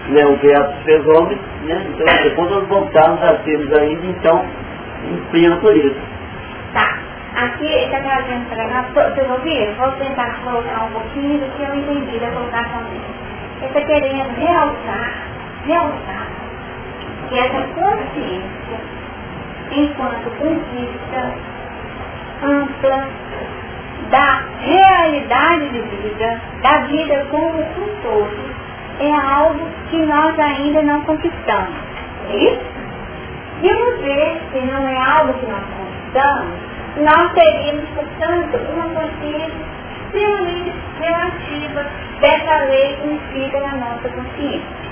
né, 0.10 0.26
o 0.26 0.40
se 0.40 0.84
fez 0.84 1.08
homem, 1.08 1.38
né? 1.64 1.86
Então, 1.90 2.24
depois 2.24 2.52
nós 2.52 2.68
voltarmos 2.68 3.22
a 3.24 3.34
termos 3.44 3.72
ainda, 3.74 4.06
então, 4.06 4.46
em 5.10 5.18
plena 5.32 5.56
por 5.58 5.76
isso. 5.76 6.00
Tá. 6.74 6.98
Aqui 7.36 7.66
está 7.66 8.00
trazendo 8.00 8.50
para 8.50 8.68
nós, 8.68 9.14
vocês 9.14 9.30
ouviram? 9.30 9.74
Vou 9.76 9.92
tentar 9.94 10.40
colocar 10.44 10.84
um 10.86 10.92
pouquinho 10.92 11.40
do 11.40 11.56
que 11.56 11.64
eu 11.64 11.76
entendi 11.76 12.20
da 12.20 12.32
colocação 12.32 12.84
dele. 12.84 13.02
Ele 13.58 13.66
está 13.68 13.82
querendo 13.82 14.36
realçar, 14.36 15.14
realçar 15.66 16.28
que 17.30 17.40
essa 17.40 17.62
consciência, 17.76 18.80
enquanto 19.72 20.30
conquista 20.38 21.34
ampla 22.44 23.08
da 24.10 24.42
realidade 24.62 25.70
de 25.70 25.82
vida, 25.82 26.42
da 26.62 26.78
vida 26.88 27.26
como 27.30 27.60
um 27.60 28.02
todo, 28.02 28.59
é 29.00 29.14
algo 29.14 29.66
que 29.90 29.98
nós 29.98 30.38
ainda 30.40 30.82
não 30.84 31.02
conquistamos. 31.02 31.76
É 32.30 32.36
isso? 32.36 32.80
E 33.62 33.74
uma 33.74 33.98
vez 33.98 34.40
que 34.52 34.60
não 34.60 34.88
é 34.88 34.98
algo 34.98 35.34
que 35.34 35.46
nós 35.46 35.64
conquistamos, 35.78 36.70
nós 36.98 37.34
teríamos, 37.34 37.90
portanto, 37.90 38.58
uma 38.74 38.90
consciência 38.90 39.80
extremamente 40.06 40.74
relativa 41.00 41.86
dessa 42.20 42.66
lei 42.66 42.98
que 43.32 43.58
na 43.58 43.76
nossa 43.76 44.10
consciência. 44.10 44.90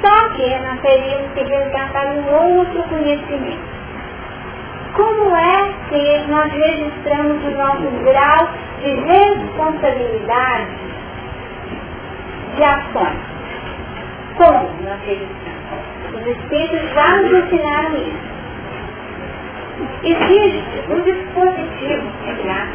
Só 0.00 0.28
que 0.30 0.58
nós 0.60 0.80
teríamos 0.80 1.32
que 1.32 1.42
resgatar 1.42 2.06
um 2.06 2.56
outro 2.56 2.82
conhecimento. 2.84 3.78
Como 4.94 5.36
é 5.36 5.72
que 5.88 6.30
nós 6.30 6.52
registramos 6.52 7.44
o 7.44 7.50
nosso 7.50 7.90
grau 8.04 8.48
de 8.82 8.94
responsabilidade 8.94 10.68
de 12.56 12.64
ações. 12.64 13.18
Como 14.36 14.68
nós 14.84 15.00
registramos? 15.04 15.58
Os 16.14 16.26
Espíritos 16.26 16.90
já 16.94 17.16
nos 17.16 17.44
ensinaram 17.44 17.96
isso. 17.96 18.28
Existe 20.02 20.92
um 20.92 21.00
dispositivo, 21.02 22.02
né? 22.44 22.68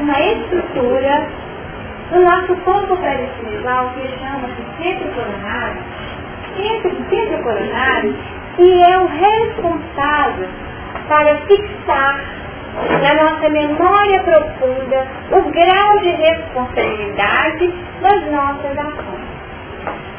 uma 0.00 0.20
estrutura 0.20 1.28
no 2.10 2.22
nosso 2.22 2.54
corpo 2.56 2.96
pré-espiritual, 2.96 3.90
que 3.90 4.08
chama-se 4.18 4.82
centro 4.82 5.08
coronário, 5.14 5.82
esse 6.58 6.88
centro 7.08 7.42
coronário, 7.42 8.14
que 8.56 8.82
é 8.82 8.98
o 8.98 9.06
responsável 9.06 10.48
para 11.08 11.36
fixar 11.46 12.39
na 13.02 13.14
nossa 13.14 13.48
memória 13.48 14.22
profunda 14.22 15.06
o 15.32 15.42
grau 15.50 15.98
de 16.00 16.10
responsabilidade 16.10 17.74
das 18.00 18.30
nossas 18.30 18.78
ações. 18.78 19.30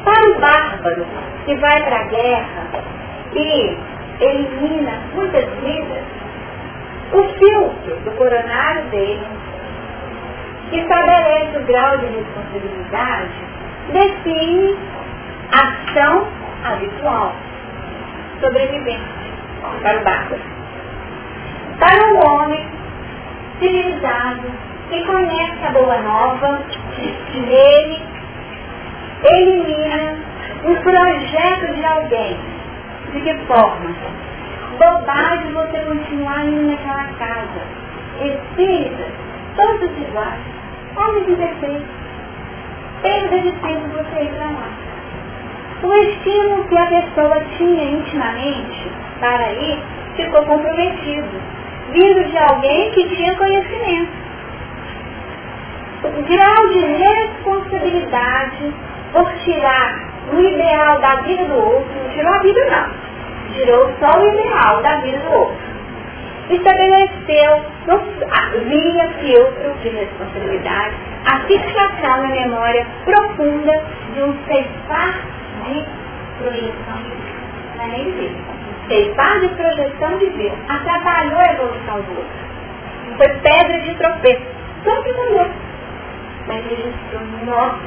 Para 0.04 0.30
o 0.30 0.40
bárbaro 0.40 1.06
que 1.44 1.54
vai 1.56 1.82
para 1.82 1.96
a 1.96 2.04
guerra 2.04 2.66
e 3.34 3.76
elimina 4.20 5.00
muitas 5.14 5.44
vidas, 5.60 6.04
o 7.12 7.22
filtro 7.38 7.96
do 8.04 8.10
coronário 8.12 8.84
dele, 8.90 9.26
que 10.70 10.78
estabelece 10.78 11.58
o 11.58 11.64
grau 11.64 11.98
de 11.98 12.06
responsabilidade, 12.06 13.30
define 13.92 14.76
ação 15.52 16.26
habitual, 16.64 17.34
sobrevivente 18.40 19.22
para 19.82 20.00
o 20.00 20.04
bárbaro. 20.04 20.51
Para 21.82 22.14
o 22.14 22.24
homem 22.24 22.64
civilizado, 23.58 24.42
que 24.88 25.04
conhece 25.04 25.66
a 25.66 25.70
boa 25.72 25.98
nova, 25.98 26.62
ele 27.34 28.02
elimina 29.24 30.16
um 30.64 30.76
projeto 30.76 31.74
de 31.74 31.84
alguém. 31.84 32.38
De 33.12 33.20
que 33.22 33.34
forma? 33.46 33.90
Bobagem 34.78 35.52
você 35.54 35.80
continuar 35.80 36.44
indo 36.44 36.70
naquela 36.70 37.04
casa. 37.18 37.60
Espíritas, 38.22 39.12
todos 39.56 39.82
iguais. 39.82 40.40
Homens 40.96 41.26
de 41.26 41.34
defeito. 41.34 41.86
Perda 43.02 43.38
de 43.40 43.50
tempo 43.50 43.88
você 43.88 44.22
ir 44.22 44.32
para 44.34 44.50
lá. 44.50 44.70
O 45.82 45.96
estímulo 45.96 46.64
que 46.68 46.78
a 46.78 46.86
pessoa 46.86 47.40
tinha 47.58 47.90
intimamente 47.90 48.88
para 49.18 49.50
ir 49.50 49.82
ficou 50.14 50.46
comprometido 50.46 51.61
vindo 51.92 52.24
de 52.24 52.38
alguém 52.38 52.90
que 52.90 53.08
tinha 53.08 53.36
conhecimento. 53.36 54.12
O 56.04 56.22
grau 56.22 56.68
de 56.68 56.80
responsabilidade 56.80 58.74
por 59.12 59.30
tirar 59.44 60.12
o 60.32 60.40
ideal 60.40 61.00
da 61.00 61.16
vida 61.22 61.44
do 61.44 61.54
outro, 61.54 61.92
não 62.02 62.10
tirou 62.10 62.32
a 62.32 62.38
vida 62.38 62.64
não, 62.70 63.54
tirou 63.54 63.92
só 64.00 64.20
o 64.20 64.28
ideal 64.28 64.82
da 64.82 64.96
vida 64.96 65.18
do 65.18 65.32
outro. 65.32 65.72
Estabeleceu, 66.50 67.64
via 68.66 69.08
filtro 69.20 69.74
de 69.82 69.88
responsabilidade, 69.90 70.94
a 71.26 71.40
fixação 71.46 72.22
na 72.22 72.28
memória 72.28 72.86
profunda 73.04 73.84
de 74.14 74.22
um 74.22 74.36
ceifar 74.46 75.14
de 75.64 75.84
projeção. 76.38 77.02
Não 77.76 77.84
é 77.84 78.61
nem 78.92 79.40
de 79.40 79.48
projeção 79.54 80.18
de 80.18 80.28
Deus. 80.30 80.58
Atrapalhou 80.68 81.38
a 81.38 81.52
evolução 81.52 82.00
do 82.02 82.10
outro. 82.10 83.16
Foi 83.16 83.28
pedra 83.28 83.78
de 83.80 83.94
tropeço. 83.94 84.42
Só 84.84 85.02
que 85.02 85.12
mudou. 85.12 85.46
Mas 86.46 86.58
ele 86.66 86.92
disse, 86.92 87.44
nossa, 87.46 87.78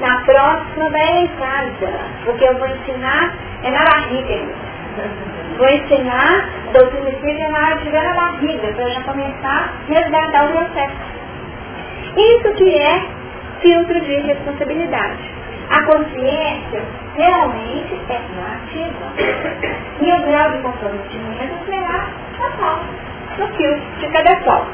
na 0.00 0.20
próxima 0.24 0.90
vai 0.90 1.18
em 1.18 1.28
casa. 1.28 1.92
Porque 2.24 2.44
eu 2.44 2.56
vou 2.58 2.68
ensinar 2.68 3.34
é 3.62 3.70
na 3.70 3.84
barriga. 3.84 4.34
Vou 5.56 5.68
ensinar 5.68 6.48
doutrina 6.72 7.10
espírita 7.10 7.44
é 7.44 7.48
na 7.48 7.58
hora 7.58 7.74
de 7.76 7.82
estiver 7.82 8.02
na 8.02 8.14
barriga, 8.14 8.72
para 8.72 8.90
já 8.90 9.00
começar 9.02 9.72
a 9.88 9.92
resgatar 9.92 10.46
o 10.46 10.52
processo. 10.52 10.96
Isso 12.16 12.54
que 12.54 12.76
é 12.76 13.04
filtro 13.60 14.00
de 14.00 14.16
responsabilidade. 14.22 15.33
A 15.70 15.82
consciência 15.84 16.82
realmente 17.16 18.00
é 18.08 18.16
ativa. 18.16 19.12
E 20.00 20.12
o 20.12 20.22
grau 20.26 20.50
de 20.52 20.58
comprometimento 20.58 21.64
será 21.66 22.08
a 22.40 22.50
qual? 22.56 22.80
No 23.38 23.48
fio 23.56 23.80
de 23.98 24.08
cada 24.08 24.36
qual. 24.42 24.66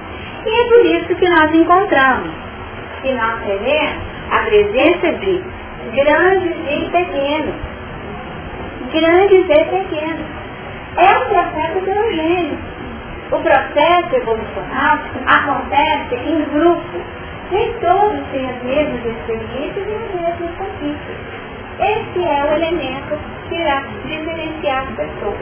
E 0.45 0.61
é 0.61 0.69
por 0.69 0.87
isso 0.87 1.15
que 1.15 1.29
nós 1.29 1.55
encontramos, 1.55 2.31
que 3.03 3.13
nós 3.13 3.41
revemos 3.45 4.03
a 4.31 4.39
presença 4.41 5.13
de 5.19 5.43
grandes 5.95 6.57
e 6.69 6.91
pequenos. 6.91 7.55
Grandes 8.93 9.45
e 9.45 9.65
pequenos. 9.65 10.27
É 10.97 11.19
um 11.19 11.29
processo 11.29 11.79
heterogêneo. 11.79 12.59
O 13.31 13.39
processo 13.39 14.17
evolucional 14.17 14.99
acontece 15.27 16.15
em 16.17 16.45
grupo 16.51 17.01
nem 17.51 17.73
todos 17.81 18.21
têm 18.31 18.49
as 18.49 18.63
mesmas 18.63 19.05
experiências 19.05 19.87
e 19.89 19.95
as 19.95 20.15
mesmas 20.15 20.57
conquistas. 20.57 21.17
Esse 21.81 22.25
é 22.25 22.45
o 22.45 22.55
elemento 22.55 23.19
que 23.49 23.57
irá 23.57 23.83
diferenciar 24.05 24.85
as 24.85 24.95
pessoas. 24.97 25.39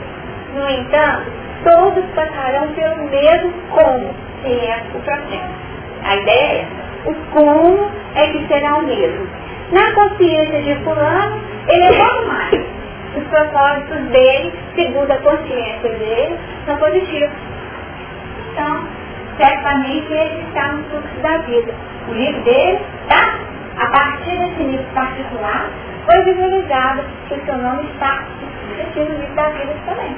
No 0.55 0.71
entanto, 0.71 1.31
todos 1.64 2.05
passarão 2.14 2.73
pelo 2.73 3.09
mesmo 3.11 3.53
como, 3.71 4.14
que 4.42 4.53
é 4.53 4.83
o 4.94 5.01
processo. 5.01 5.68
A 6.05 6.16
ideia, 6.16 6.66
o 7.05 7.14
como 7.33 7.90
é 8.14 8.27
que 8.29 8.47
será 8.47 8.77
o 8.77 8.83
mesmo. 8.87 9.27
Na 9.73 9.92
consciência 9.92 10.62
de 10.62 10.75
fulano, 10.85 11.40
ele 11.68 11.85
é 11.85 11.92
pouco 11.92 12.27
mais. 12.27 12.66
Os 13.16 13.25
propósitos 13.25 14.01
dele, 14.11 14.53
segundo 14.75 15.11
a 15.11 15.16
consciência 15.18 15.90
dele, 15.90 16.38
são 16.64 16.77
positivos. 16.79 17.37
Então, 18.53 18.88
certamente 19.37 20.12
ele 20.12 20.44
está 20.49 20.73
no 20.73 20.85
fluxo 20.85 21.21
da 21.23 21.38
vida. 21.38 21.75
O 22.09 22.12
livro 22.12 22.42
dele, 22.42 22.81
tá? 23.09 23.38
A 23.77 23.87
partir 23.90 24.38
desse 24.38 24.62
livro 24.62 24.87
particular, 24.94 25.71
foi 26.07 26.23
visualizado 26.25 27.03
que 27.29 27.35
o 27.35 27.44
seu 27.44 27.59
nome 27.59 27.88
está 27.92 28.25
no 28.97 29.05
livro 29.05 29.35
da 29.35 29.49
vida 29.51 29.75
também. 29.87 30.16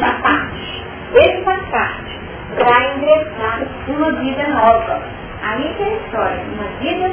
Faz 0.00 0.20
parte. 0.22 0.84
Ele 1.14 1.44
faz 1.44 1.62
parte 1.70 2.20
para 2.56 2.94
ingressar 2.94 3.60
numa 3.88 4.12
vida 4.12 4.48
nova. 4.48 5.02
A 5.42 5.56
história, 5.58 6.44
uma 6.54 6.68
vida 6.78 7.08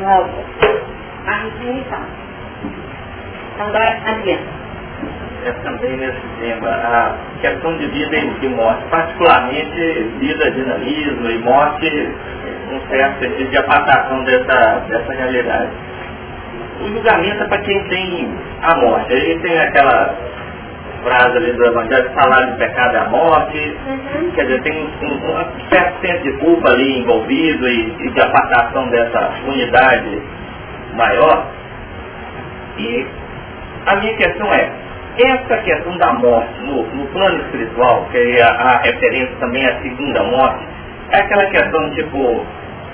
nova. 0.00 0.44
A 1.26 1.34
ressurreição. 1.34 2.04
Então, 3.54 3.66
agora 3.66 4.00
adianta 4.06 4.56
é 5.46 5.52
também 5.62 5.96
nesse 5.96 6.20
tema, 6.40 6.68
a 6.68 7.14
questão 7.40 7.76
de 7.78 7.86
vida 7.86 8.16
e 8.16 8.30
de 8.40 8.48
morte, 8.48 8.82
particularmente 8.90 10.10
vida, 10.18 10.50
dinamismo 10.50 11.30
e 11.30 11.38
morte, 11.38 12.10
um 12.70 12.80
certo 12.88 13.18
sentido 13.20 13.50
de 13.50 13.56
apartação 13.58 14.24
dessa, 14.24 14.80
dessa 14.88 15.12
realidade. 15.12 15.70
O 16.80 16.88
julgamento 16.88 17.42
é 17.42 17.48
para 17.48 17.58
quem 17.58 17.88
tem 17.88 18.28
a 18.62 18.76
morte. 18.76 19.12
Aí 19.12 19.38
tem 19.40 19.58
aquela 19.58 20.14
frase 21.02 21.36
ali 21.36 21.52
do 21.52 21.64
Evangelho, 21.64 22.10
salário 22.18 22.52
de 22.52 22.58
pecado 22.58 22.96
é 22.96 22.98
a 22.98 23.08
morte, 23.08 23.76
uhum. 23.86 24.30
quer 24.32 24.42
dizer, 24.46 24.62
tem 24.62 24.72
um, 24.72 25.14
um, 25.14 25.68
certo 25.70 26.00
senso 26.00 26.22
de 26.24 26.32
culpa 26.38 26.70
ali 26.70 26.98
envolvido 26.98 27.68
e, 27.68 27.94
e 28.00 28.10
de 28.10 28.20
apartação 28.20 28.88
dessa 28.88 29.30
unidade 29.46 30.22
maior. 30.94 31.46
E 32.78 33.06
a 33.86 33.96
minha 33.96 34.16
questão 34.16 34.52
é, 34.52 34.70
essa 35.18 35.56
questão 35.58 35.96
da 35.96 36.12
morte 36.14 36.60
no, 36.62 36.82
no 36.82 37.06
plano 37.06 37.40
espiritual, 37.42 38.06
que 38.10 38.18
é 38.18 38.42
a, 38.42 38.50
a, 38.50 38.76
referência 38.82 39.34
também 39.38 39.64
à 39.64 39.80
segunda 39.80 40.22
morte, 40.24 40.64
é 41.10 41.20
aquela 41.20 41.46
questão 41.46 41.90
tipo, 41.90 42.44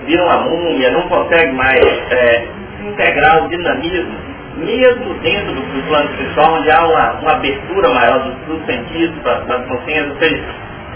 vira 0.07 0.23
uma 0.25 0.39
múmia, 0.39 0.91
não 0.91 1.03
consegue 1.09 1.53
mais 1.53 1.81
é, 2.11 2.47
integrar 2.85 3.45
o 3.45 3.49
dinamismo, 3.49 4.15
mesmo 4.57 5.15
dentro 5.21 5.55
do, 5.55 5.63
do, 5.63 5.89
plano 5.89 6.11
espiritual, 6.11 6.55
onde 6.55 6.71
há 6.71 6.87
uma, 6.87 7.13
uma 7.21 7.33
abertura 7.33 7.89
maior 7.95 8.19
dos, 8.21 8.35
dos 8.47 8.67
sentidos, 8.67 9.23
das 9.23 9.47
da 9.47 9.59
consciências, 9.61 10.11
ou 10.11 10.19
seja, 10.19 10.45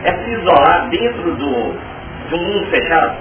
é 0.05 0.13
se 0.13 0.31
isolar 0.31 0.89
dentro 0.91 1.35
do, 1.35 1.75
de 2.29 2.35
um 2.35 2.39
mundo 2.39 2.67
fechado. 2.71 3.17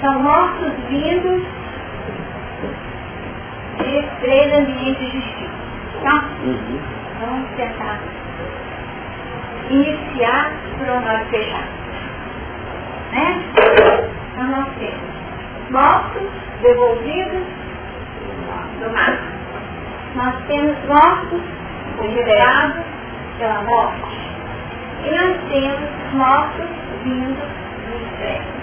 São 0.00 0.22
mortos 0.22 0.72
vindos 0.88 1.42
de 3.78 4.02
três 4.20 4.58
ambientes 4.58 5.12
distintos. 5.12 5.60
Tá? 6.02 6.24
Uhum. 6.42 6.80
Vamos 7.20 7.50
tentar 7.56 8.00
iniciar 9.70 10.50
por 10.78 10.88
um 10.88 11.04
lado 11.04 11.24
fechado. 11.30 11.80
Né? 13.12 13.42
Então 14.32 14.46
nós 14.48 14.68
temos 14.78 15.70
mortos 15.70 16.28
devolvidos 16.62 17.42
do 18.80 18.90
mar. 18.92 19.18
Nós 20.16 20.34
temos 20.48 20.76
mortos 20.86 21.40
liberados 22.02 22.84
pela 23.38 23.62
morte. 23.62 24.18
E 25.04 25.10
nós 25.10 25.36
temos 25.50 25.90
mortos 26.14 26.66
vindos 27.04 27.36
do 27.36 27.90
inferno. 27.96 28.60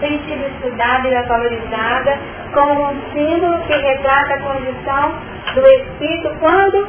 Tem 0.00 0.18
sido 0.24 0.46
estudada 0.46 1.08
e 1.08 1.22
valorizada 1.22 2.18
como 2.54 2.90
um 2.90 3.12
símbolo 3.12 3.58
que 3.66 3.72
retrata 3.72 4.34
a 4.34 4.38
condição 4.38 5.14
do 5.54 5.66
espírito 5.66 6.36
quando 6.38 6.86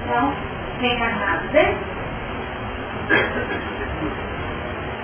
estão 0.00 0.34
reencarnados, 0.80 1.50
né? 1.50 1.74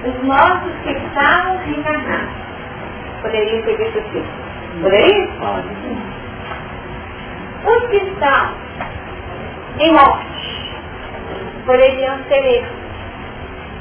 Os 0.04 0.22
mortos 0.24 0.72
que 0.82 0.90
estavam 0.90 1.58
reencarnados. 1.58 2.34
Poderia 3.22 3.64
ser 3.64 3.76
visto 3.76 3.98
aqui. 3.98 4.24
Poderia? 4.82 5.28
Pode. 5.38 5.68
Os 7.66 7.90
que 7.90 7.96
estão 7.96 8.54
em 9.78 9.92
morte 9.92 10.30
poderiam 11.66 12.18
ser 12.28 12.44
esses 12.44 12.89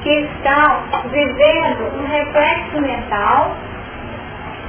que 0.03 0.09
estão 0.09 0.83
vivendo 1.11 1.99
um 1.99 2.07
reflexo 2.07 2.81
mental 2.81 3.55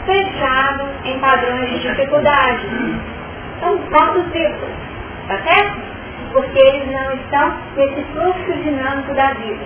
fechado 0.04 0.88
em 1.04 1.18
padrões 1.20 1.70
de 1.70 1.80
dificuldade. 1.80 2.68
São 3.60 3.78
pontos 3.78 4.24
vivos, 4.32 4.68
tá 5.28 5.38
certo? 5.38 5.80
Porque 6.32 6.58
eles 6.58 6.90
não 6.90 7.12
estão 7.12 7.54
nesse 7.76 8.02
fluxo 8.12 8.52
dinâmico 8.62 9.14
da 9.14 9.32
vida. 9.34 9.64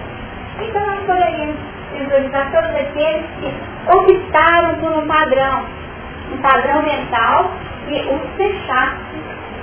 Então 0.60 0.86
nós 0.86 1.00
poderíamos 1.00 1.56
visualizar 1.92 2.50
todos 2.50 2.70
aqueles 2.70 3.24
que 3.40 3.54
optaram 3.96 4.74
por 4.76 4.92
um 4.92 5.06
padrão, 5.06 5.64
um 6.32 6.36
padrão 6.38 6.82
mental 6.82 7.50
e 7.88 8.00
os 8.00 8.36
fechasse 8.36 8.96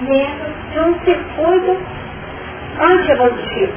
dentro 0.01 0.51
de 0.71 0.79
um 0.79 0.99
circuito 1.03 1.77
anti-evolutivo, 2.79 3.73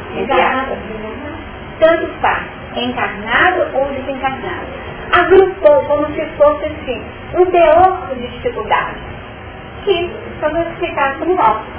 tanto 1.80 2.08
faz, 2.20 2.42
encarnado 2.76 3.76
ou 3.76 3.86
desencarnado 3.92 4.84
agrupou 5.14 5.84
como 5.84 6.06
se 6.14 6.26
fosse 6.36 6.66
assim, 6.66 7.02
um 7.34 7.46
teor 7.46 8.08
de 8.14 8.26
dificuldade, 8.28 8.96
que 9.84 10.10
são 10.40 10.50
classificados 10.50 11.18
como 11.18 11.36
mortos. 11.36 11.74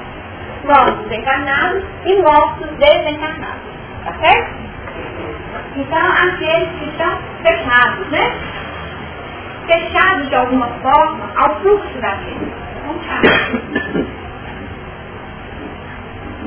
Mortos 0.64 1.12
encarnados 1.12 1.84
e 2.06 2.16
mortos 2.22 2.68
desencarnados. 2.78 3.76
Tá 4.04 4.14
certo? 4.20 4.66
Então, 5.76 6.12
aqueles 6.12 6.70
que 6.80 6.86
estão 6.90 7.20
fechados, 7.42 8.08
né? 8.10 8.34
Fechados 9.68 10.30
de 10.30 10.36
alguma 10.36 10.68
forma 10.68 11.32
ao 11.36 11.60
fluxo 11.60 12.00
da 12.00 12.16
vida. 12.16 12.66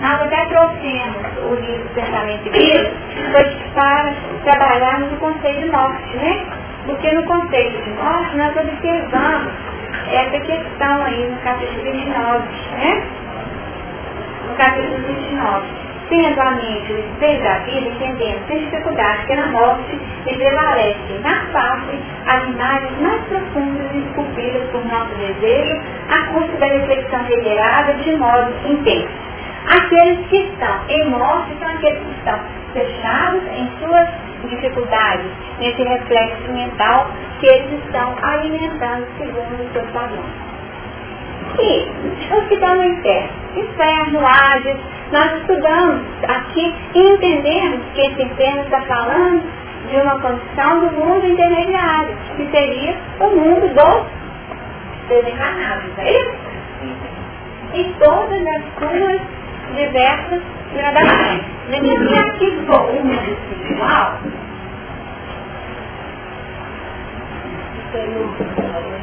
Nós 0.01 0.23
até 0.23 0.45
trouxemos 0.47 1.17
o 1.51 1.55
livro 1.55 1.89
Pensamento 1.95 2.47
e 2.47 2.51
Vida 2.51 2.91
para 3.75 4.15
trabalharmos 4.45 5.13
o 5.13 5.17
conceito 5.17 5.61
de 5.61 5.71
morte, 5.71 6.17
né? 6.17 6.47
Porque 6.87 7.13
no 7.13 7.23
conceito 7.25 7.83
de 7.83 7.91
morte 7.91 8.37
nós 8.37 8.57
observamos 8.57 9.53
essa 10.13 10.41
questão 10.41 11.03
aí 11.03 11.29
no 11.29 11.37
capítulo 11.43 11.83
29, 11.83 12.45
né? 12.79 13.03
No 14.49 14.55
capítulo 14.55 15.07
29. 15.07 15.67
Tendo 16.09 16.41
a 16.41 16.51
mente 16.53 16.91
o 16.91 16.99
espelho 17.01 17.43
da 17.43 17.59
vida, 17.59 17.87
entendendo 17.87 18.47
sem 18.47 18.65
dificuldade 18.65 19.27
que 19.27 19.35
na 19.35 19.49
morte 19.49 20.01
e 20.27 20.35
prevalecem 20.37 21.21
na 21.23 21.43
face 21.53 21.99
as 22.27 22.45
imagens 22.45 23.01
mais 23.03 23.23
profundas 23.25 23.95
esculpidas 23.95 24.63
por 24.71 24.83
nosso 24.87 25.15
desejo, 25.17 25.81
a 26.09 26.33
custo 26.33 26.57
da 26.57 26.67
reflexão 26.67 27.25
reiterada 27.25 27.93
de 27.93 28.17
modo 28.17 28.55
intenso. 28.65 29.28
Aqueles 29.69 30.27
que 30.29 30.37
estão 30.37 30.81
em 30.89 31.11
morte 31.11 31.55
são 31.59 31.69
aqueles 31.69 31.99
que 31.99 32.19
estão 32.19 32.41
fechados 32.73 33.43
em 33.53 33.71
suas 33.79 34.09
dificuldades, 34.49 35.27
nesse 35.59 35.83
reflexo 35.83 36.53
mental 36.53 37.11
que 37.41 37.47
eles 37.47 37.85
estão 37.85 38.15
alimentando 38.23 39.07
segundo 39.19 39.63
os 39.63 39.73
seus 39.73 39.91
padrões. 39.91 40.49
E 41.59 41.87
os 42.35 42.49
que 42.49 42.55
estão 42.55 42.77
no 42.77 42.85
inferno, 42.85 43.29
inferno, 43.57 44.21
Hades, 44.27 44.77
nós 45.13 45.33
estudamos 45.41 46.03
aqui 46.29 46.75
e 46.95 47.01
entendemos 47.01 47.81
que 47.95 48.01
esse 48.01 48.23
inferno 48.23 48.63
está 48.63 48.81
falando 48.83 49.43
de 49.91 49.97
uma 49.97 50.21
condição 50.21 50.81
do 50.81 50.93
mundo 50.93 51.27
intermediário, 51.27 52.17
que 52.37 52.51
seria 52.51 52.97
o 53.21 53.27
mundo 53.31 53.75
dos 53.75 54.07
desencarnados, 55.09 55.99
é 55.99 56.11
isso? 56.11 56.49
E 57.75 57.85
todas 57.99 58.47
as 58.47 58.63
suas 58.79 59.21
diversas 59.75 60.43
gradações. 60.75 61.43
Lembrando 61.69 62.09
que 62.09 62.19
aqui 62.19 62.67
o 62.69 63.05
mundo 63.05 63.31
espiritual 63.31 64.19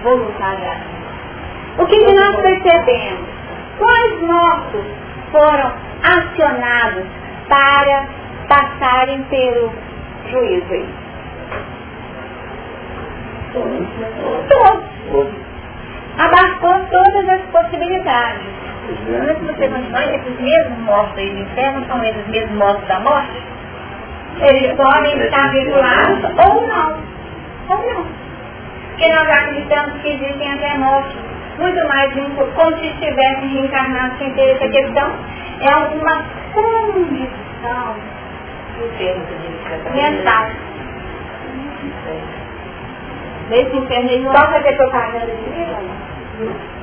voluntariamente. 0.04 0.96
O 1.78 1.86
que, 1.86 1.98
que 1.98 2.14
nós 2.14 2.36
percebemos? 2.42 3.28
Quais 3.78 4.22
mortos 4.22 4.86
foram 5.32 5.74
acionados 6.04 7.06
para 7.50 8.08
passarem 8.48 9.24
pelo 9.24 9.74
juízo 10.30 10.74
aí? 10.74 10.90
Todos. 14.50 15.34
Abarcou 16.18 16.86
todas 16.92 17.30
as 17.30 17.42
possibilidades. 17.52 18.65
Antes 18.88 19.40
de 19.40 19.46
você 19.46 19.68
continuar, 19.68 20.14
esses 20.14 20.40
mesmos 20.40 20.78
mortos 20.80 21.18
aí 21.18 21.30
do 21.30 21.40
inferno 21.40 21.86
são 21.88 22.04
esses 22.04 22.28
mesmos 22.28 22.58
mortos 22.58 22.88
da 22.88 23.00
morte? 23.00 23.42
Eles 24.42 24.76
podem 24.76 25.18
estar 25.22 25.52
vinculados 25.52 26.24
ou 26.46 26.68
não. 26.68 27.00
Ou 27.70 27.94
não. 27.94 28.06
Porque 28.90 29.14
nós 29.14 29.30
acreditamos 29.30 30.02
que 30.02 30.10
existem 30.10 30.54
até 30.54 30.78
mortes 30.78 31.18
muito 31.58 31.88
mais 31.88 32.14
como 32.14 32.78
se 32.78 32.88
estivessem 32.88 33.48
reencarnados 33.48 34.18
sem 34.20 34.34
ter 34.34 34.52
essa 34.52 34.68
questão. 34.68 35.10
É 35.62 35.72
alguma 35.72 36.24
condição 36.54 37.96
mental. 39.94 40.48
Nesse 43.50 43.78
inferno 43.78 44.10
aí 44.10 44.20
não 44.22 44.32
Pode 44.32 44.54
fazer 44.54 44.76
propaganda 44.76 45.26
de 45.28 45.50
livro? 45.50 46.75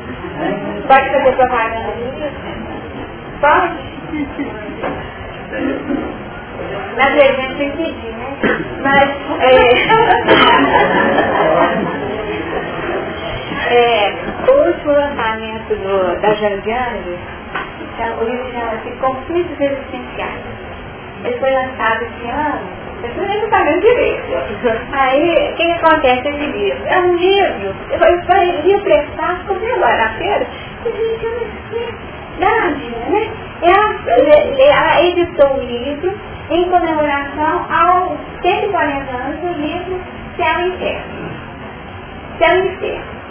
Pode 0.87 1.11
fazer 1.11 1.33
propaganda? 1.37 1.93
Pode? 3.41 3.93
Na 6.97 7.09
verdade, 7.09 7.63
eu 7.63 7.69
entendi, 7.69 8.11
né? 8.11 8.29
Mas, 8.83 9.09
é, 9.41 9.53
é, 13.71 14.15
o 14.49 14.53
último 14.67 14.93
lançamento 14.93 15.75
do, 15.77 16.21
da 16.21 16.35
Jandiane, 16.35 17.19
o 18.21 18.25
livro 18.25 18.53
chama-se 18.53 18.91
Conflitos 18.99 19.61
Existenciais. 19.61 20.43
Ele 21.25 21.39
foi 21.39 21.51
lançado 21.51 22.03
esse 22.03 22.29
ano, 22.29 22.82
eu 23.03 23.27
nem 23.27 23.51
sabendo 23.51 23.81
direito. 23.81 24.23
Aí, 24.93 25.53
o 25.53 25.57
que 25.57 25.73
acontece 25.73 26.29
esse 26.29 26.47
livro? 26.47 26.87
É 26.87 26.99
um 27.01 27.17
livro, 27.17 27.75
eu 27.91 28.65
ia 28.65 28.81
prestar, 28.81 29.45
comprei 29.47 29.73
agora 29.73 29.97
na 29.97 30.09
feira, 30.11 30.47
e 30.85 30.91
gente, 30.91 31.25
eu 31.25 31.33
não 31.33 31.47
sei, 31.71 32.91
né? 33.11 33.31
Ela, 33.63 33.95
ela 34.59 35.03
editou 35.03 35.57
o 35.57 35.65
livro 35.65 36.13
em 36.51 36.69
comemoração 36.69 37.67
aos 37.71 38.19
140 38.43 39.13
anos 39.13 39.41
do 39.41 39.61
livro 39.61 40.01
Céu 40.37 40.61
e 40.61 40.69
Inferno. 40.69 41.31
Céu 42.39 42.57
e 42.57 42.69
Inferno. 42.69 43.23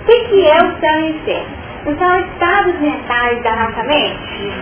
O 0.00 0.10
que, 0.10 0.24
que 0.28 0.48
é 0.48 0.56
o 0.56 0.80
céu 0.80 1.00
e 1.00 1.10
inferno? 1.10 1.98
São 1.98 2.20
estados 2.20 2.80
mentais 2.80 3.42
da 3.42 3.56
nossa 3.56 3.82
mente. 3.82 4.52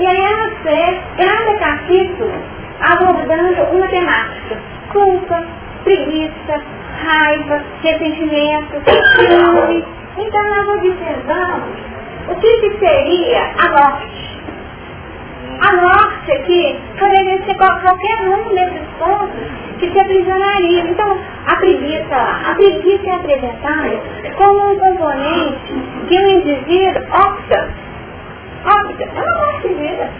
E 0.00 0.06
aí 0.06 0.20
ela 0.20 0.50
fez 0.62 1.00
cada 1.16 1.54
capítulo 1.58 2.32
abordando 2.80 3.62
uma 3.72 3.88
temática. 3.88 4.58
Culpa, 4.92 5.44
preguiça, 5.84 6.62
raiva, 7.04 7.62
ressentimento, 7.82 8.82
ciúme. 9.16 9.84
Então 10.16 10.42
nós 10.48 10.68
observamos 10.76 11.78
o 12.28 12.34
que, 12.36 12.60
que 12.60 12.78
seria 12.78 13.52
a 13.58 13.68
morte 13.70 14.24
a 15.60 15.76
morte 15.76 16.32
aqui 16.32 16.76
poderia 16.98 17.42
ser 17.44 17.54
qualquer 17.54 18.28
um 18.28 18.54
desses 18.54 18.88
pontos 18.98 19.30
que 19.78 19.90
se 19.90 19.98
aprisionaria. 19.98 20.80
Então, 20.82 21.18
a 21.46 21.56
preguiça 21.56 22.16
a 22.16 22.54
preguiça 22.54 23.08
é 23.08 23.14
apresentada 23.14 24.00
como 24.36 24.72
um 24.72 24.78
componente 24.78 25.74
que 26.08 26.18
o 26.18 26.28
indivíduo 26.28 27.02
opta. 27.12 27.68
Opta, 28.66 29.04
é 29.04 29.22
uma 29.22 29.36
morte 29.36 29.68
em 29.68 29.74
vida. 29.74 30.10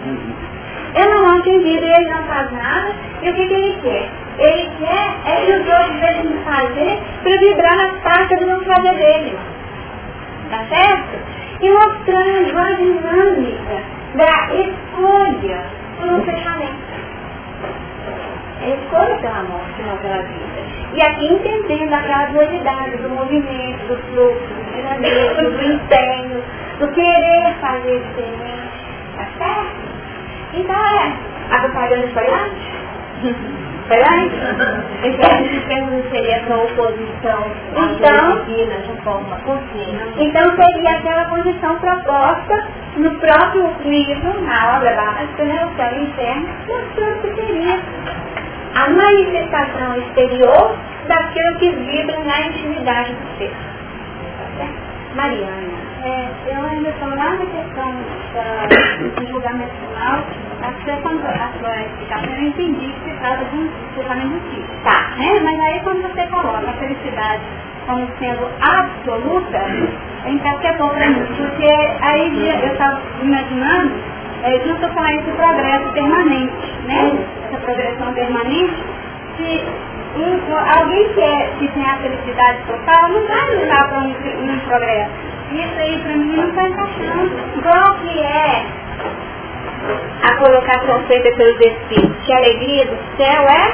É 0.95 1.05
uma 1.07 1.33
morte 1.33 1.49
em 1.49 1.59
vida 1.59 1.85
ele 1.85 2.09
não 2.09 2.23
faz 2.23 2.51
nada. 2.53 2.93
E 3.21 3.29
o 3.29 3.33
que, 3.33 3.47
que 3.47 3.53
ele 3.53 3.77
quer? 3.81 4.09
Ele 4.37 4.71
quer 4.79 5.15
é 5.25 5.45
que 5.45 5.51
os 5.51 5.67
outros 5.67 5.99
deixem 5.99 6.37
fazer 6.43 6.99
para 7.21 7.37
vibrar 7.37 7.77
nas 7.77 8.01
partes 8.01 8.39
do 8.39 8.45
não 8.45 8.59
fazer 8.61 8.95
dele. 8.95 9.37
Tá 10.49 10.65
certo? 10.69 11.19
E 11.61 11.69
mostrando 11.69 12.57
a 12.57 12.71
dinâmica 12.75 13.83
da 14.15 14.55
escolha 14.55 15.65
por 15.99 16.13
um 16.13 16.23
fechamento. 16.23 16.85
É 18.61 18.69
escolha 18.69 19.17
pela 19.17 19.43
morte, 19.43 19.81
não 19.85 19.97
pela 19.97 20.21
vida. 20.21 20.65
E 20.93 21.01
aqui 21.01 21.33
entendendo 21.33 21.93
aquela 21.93 22.25
dualidade 22.27 22.97
do 22.97 23.09
movimento, 23.09 23.87
do 23.87 23.97
fluxo, 23.97 24.53
do 24.53 24.71
dinamismo, 24.71 25.51
do 25.51 25.61
empenho, 25.61 26.43
do 26.79 26.87
querer 26.87 27.53
fazer 27.59 27.99
diferente, 27.99 28.71
tá 29.17 29.27
certo. 29.37 29.94
Então 30.55 30.75
é, 30.75 31.13
a 31.51 31.59
propaganda 31.59 32.07
foi 32.13 32.27
antes. 32.27 33.45
Foi 33.87 33.99
antes. 34.01 34.39
Então 35.03 35.29
a 35.29 35.43
gente 35.43 35.59
pergunta 35.67 36.09
seria 36.09 36.37
essa 36.37 36.55
oposição 36.57 37.51
Então, 37.75 38.45
divina 38.45 38.77
de 38.79 39.01
forma 39.03 39.35
consciente. 39.41 40.23
então 40.23 40.55
seria 40.55 40.97
aquela 40.97 41.25
condição 41.25 41.77
proposta 41.77 42.67
no 42.97 43.11
próprio 43.19 43.71
livro, 43.85 44.41
na 44.41 44.77
obra 44.77 44.91
básica, 44.95 45.43
né, 45.43 45.65
o 45.71 45.75
céu 45.77 45.91
e 45.93 45.99
o 45.99 46.03
inferno, 46.03 46.47
mostrando 46.67 47.21
que 47.21 47.35
seria 47.35 47.79
a 48.73 48.89
manifestação 48.89 49.97
exterior 49.97 50.75
daquilo 51.07 51.55
que 51.59 51.69
vibra 51.69 52.19
na 52.23 52.41
intimidade 52.47 53.13
do 53.13 53.37
ser. 53.37 53.51
Tá? 54.57 54.65
Mariana. 55.13 55.94
É, 56.05 56.29
eu 56.45 56.63
ainda 56.63 56.89
estou 56.89 57.09
lá 57.09 57.31
na 57.31 57.45
questão 57.47 57.95
da, 58.35 58.67
do 59.19 59.27
julgamento 59.27 59.73
final. 59.73 60.23
Até 60.61 60.97
quando 61.01 61.25
a 61.25 61.49
sua 61.57 61.81
explicação 61.81 62.29
eu 62.29 62.43
entendi 62.43 62.93
que 62.93 63.09
se 63.09 63.17
trata 63.17 63.43
de 63.45 63.55
um 63.55 63.69
julgamento 63.95 64.33
justiça. 64.33 64.71
Tá. 64.83 65.15
Né? 65.17 65.39
Mas 65.43 65.59
aí 65.59 65.79
quando 65.79 66.03
você 66.03 66.27
coloca 66.27 66.69
a 66.69 66.73
felicidade 66.73 67.41
como 67.87 68.07
sendo 68.19 68.47
absoluta, 68.61 69.59
então 70.27 70.59
quebrou 70.59 70.89
para 70.89 71.09
mim. 71.09 71.25
Porque 71.37 71.69
aí 72.01 72.49
eu 72.49 72.73
estava 72.73 73.01
imaginando, 73.23 73.91
é, 74.43 74.59
junto 74.59 74.87
com 74.87 75.05
esse 75.05 75.31
progresso 75.31 75.91
permanente, 75.91 76.73
né? 76.85 77.17
Essa 77.47 77.57
progressão 77.61 78.13
permanente, 78.13 78.83
que 79.37 79.65
um, 80.17 80.79
alguém 80.79 81.13
que, 81.13 81.21
é, 81.21 81.51
que 81.57 81.67
tem 81.69 81.83
a 81.83 81.97
felicidade 81.97 82.59
total 82.67 83.09
não 83.09 83.27
vai 83.27 83.55
lutar 83.55 83.89
para 83.89 83.99
um, 83.99 84.53
um 84.53 84.59
progresso. 84.59 85.34
Isso 85.51 85.79
aí 85.79 85.99
para 86.03 86.13
mim 86.15 86.35
não 86.35 86.49
está 86.49 86.67
encaixando. 86.67 87.31
Qual 87.61 87.95
que 87.99 88.19
é 88.19 88.65
a 90.23 90.35
colocação 90.37 90.99
feita 91.07 91.31
pelos 91.37 91.59
Espíritos? 91.59 92.25
Que 92.25 92.33
a 92.33 92.37
alegria 92.37 92.85
do 92.85 92.97
céu 93.17 93.43
é 93.43 93.71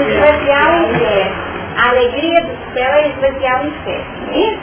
esvaziar 0.00 0.70
o 0.70 0.90
inferno. 0.90 1.50
A 1.76 1.88
alegria 1.90 2.40
do 2.42 2.74
céu 2.74 2.92
é 2.92 3.08
esvaziar 3.08 3.62
o 3.62 3.66
inferno. 3.66 4.32
Isso? 4.32 4.60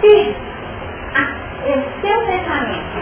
Se 0.00 0.36
a, 1.14 1.68
o 1.68 1.82
seu 2.00 2.26
pensamento, 2.26 2.96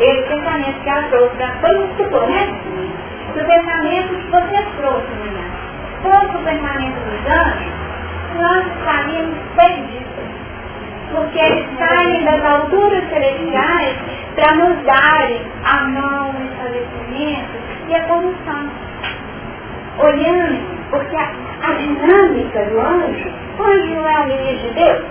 esse 0.00 0.22
pensamento 0.28 0.80
que 0.82 0.88
ela 0.88 1.02
trouxe, 1.10 1.36
pra- 1.36 1.54
foi 1.60 1.78
um 1.78 1.96
supor, 1.96 2.26
né? 2.28 2.48
O 3.30 3.44
pensamento 3.44 4.08
que 4.08 4.30
você 4.30 4.62
trouxe, 4.78 5.06
menina, 5.22 5.44
fosse 6.02 6.36
o 6.36 6.38
pensamento 6.44 6.98
dos 7.04 7.32
anjos, 7.32 7.72
nós 8.38 8.66
estaríamos 8.78 9.38
perdidos. 9.56 10.10
Porque 11.12 11.38
eles 11.38 11.66
saem 11.78 12.24
das 12.24 12.44
alturas 12.44 13.08
celestiais 13.08 13.96
para 14.36 14.54
nos 14.54 14.84
darem 14.84 15.40
a 15.64 15.84
mão, 15.88 16.30
o 16.30 16.44
estabelecimento 16.44 17.50
e 17.88 17.94
a 17.94 18.04
condução 18.04 18.70
olhando, 19.98 20.60
porque 20.90 21.16
a, 21.16 21.30
a 21.62 21.72
dinâmica 21.74 22.64
do 22.64 22.80
anjo, 22.80 23.30
o 23.58 23.62
anjo 23.62 23.94
não 23.94 24.08
é 24.08 24.20
o 24.20 24.26
menino 24.28 24.58
de 24.58 24.70
Deus. 24.74 25.02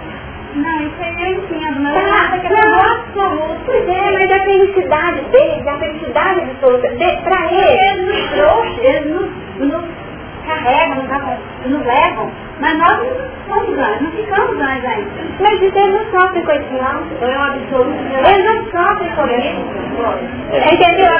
Não, 0.55 0.81
isso 0.81 0.95
aí 0.99 1.31
eu 1.31 1.43
entendo, 1.43 1.79
mas 1.81 1.93
Tá, 1.93 2.37
que 2.39 2.47
é 2.47 2.49
não, 2.49 2.81
absoluto. 2.81 3.61
Pois 3.65 3.87
é, 3.87 4.11
mas 4.11 4.31
a 4.31 4.43
felicidade 4.43 5.21
deles, 5.25 5.67
a 5.67 5.77
felicidade 5.77 6.41
de, 6.41 7.17
para 7.21 7.53
eles, 7.53 7.79
Eles 7.81 8.07
nos 8.07 8.29
trouxam, 8.31 8.83
eles 8.83 9.11
nos, 9.11 9.29
nos 9.59 9.85
carregam, 10.47 10.95
nos, 11.03 11.71
nos 11.71 11.85
levam, 11.85 12.31
mas 12.59 12.77
nós 12.77 12.97
não 12.99 13.07
somos 13.47 13.77
anjos, 13.77 14.01
não 14.01 14.11
ficamos 14.11 14.59
anjos 14.61 14.85
ainda. 14.85 15.09
mas 15.39 15.61
eles 15.61 15.73
não 15.73 16.05
sofrem 16.11 16.43
com 16.43 16.51
isso 16.51 16.73
não. 16.73 17.01
Então 17.05 17.29
é 17.29 17.37
um 17.37 17.43
absoluto. 17.43 17.95
Eles 18.27 18.45
não 18.45 18.57
sofrem 18.71 19.09
com 19.15 19.27
isso. 19.27 19.61
Entendeu? 20.73 21.13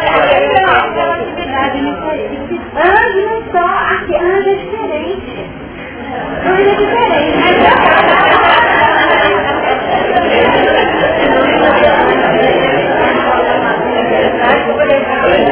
Aquela 0.68 1.16
atividade 1.16 1.78
iniciativa. 1.78 2.64
Anjo 2.76 3.22
não 3.26 3.42
só, 3.52 3.66
aqui 3.96 4.16
anjo 4.16 4.50
é 4.50 4.56
diferente. 4.56 5.38
Anjo 6.46 6.70
é 6.70 6.76
diferente. 6.76 7.60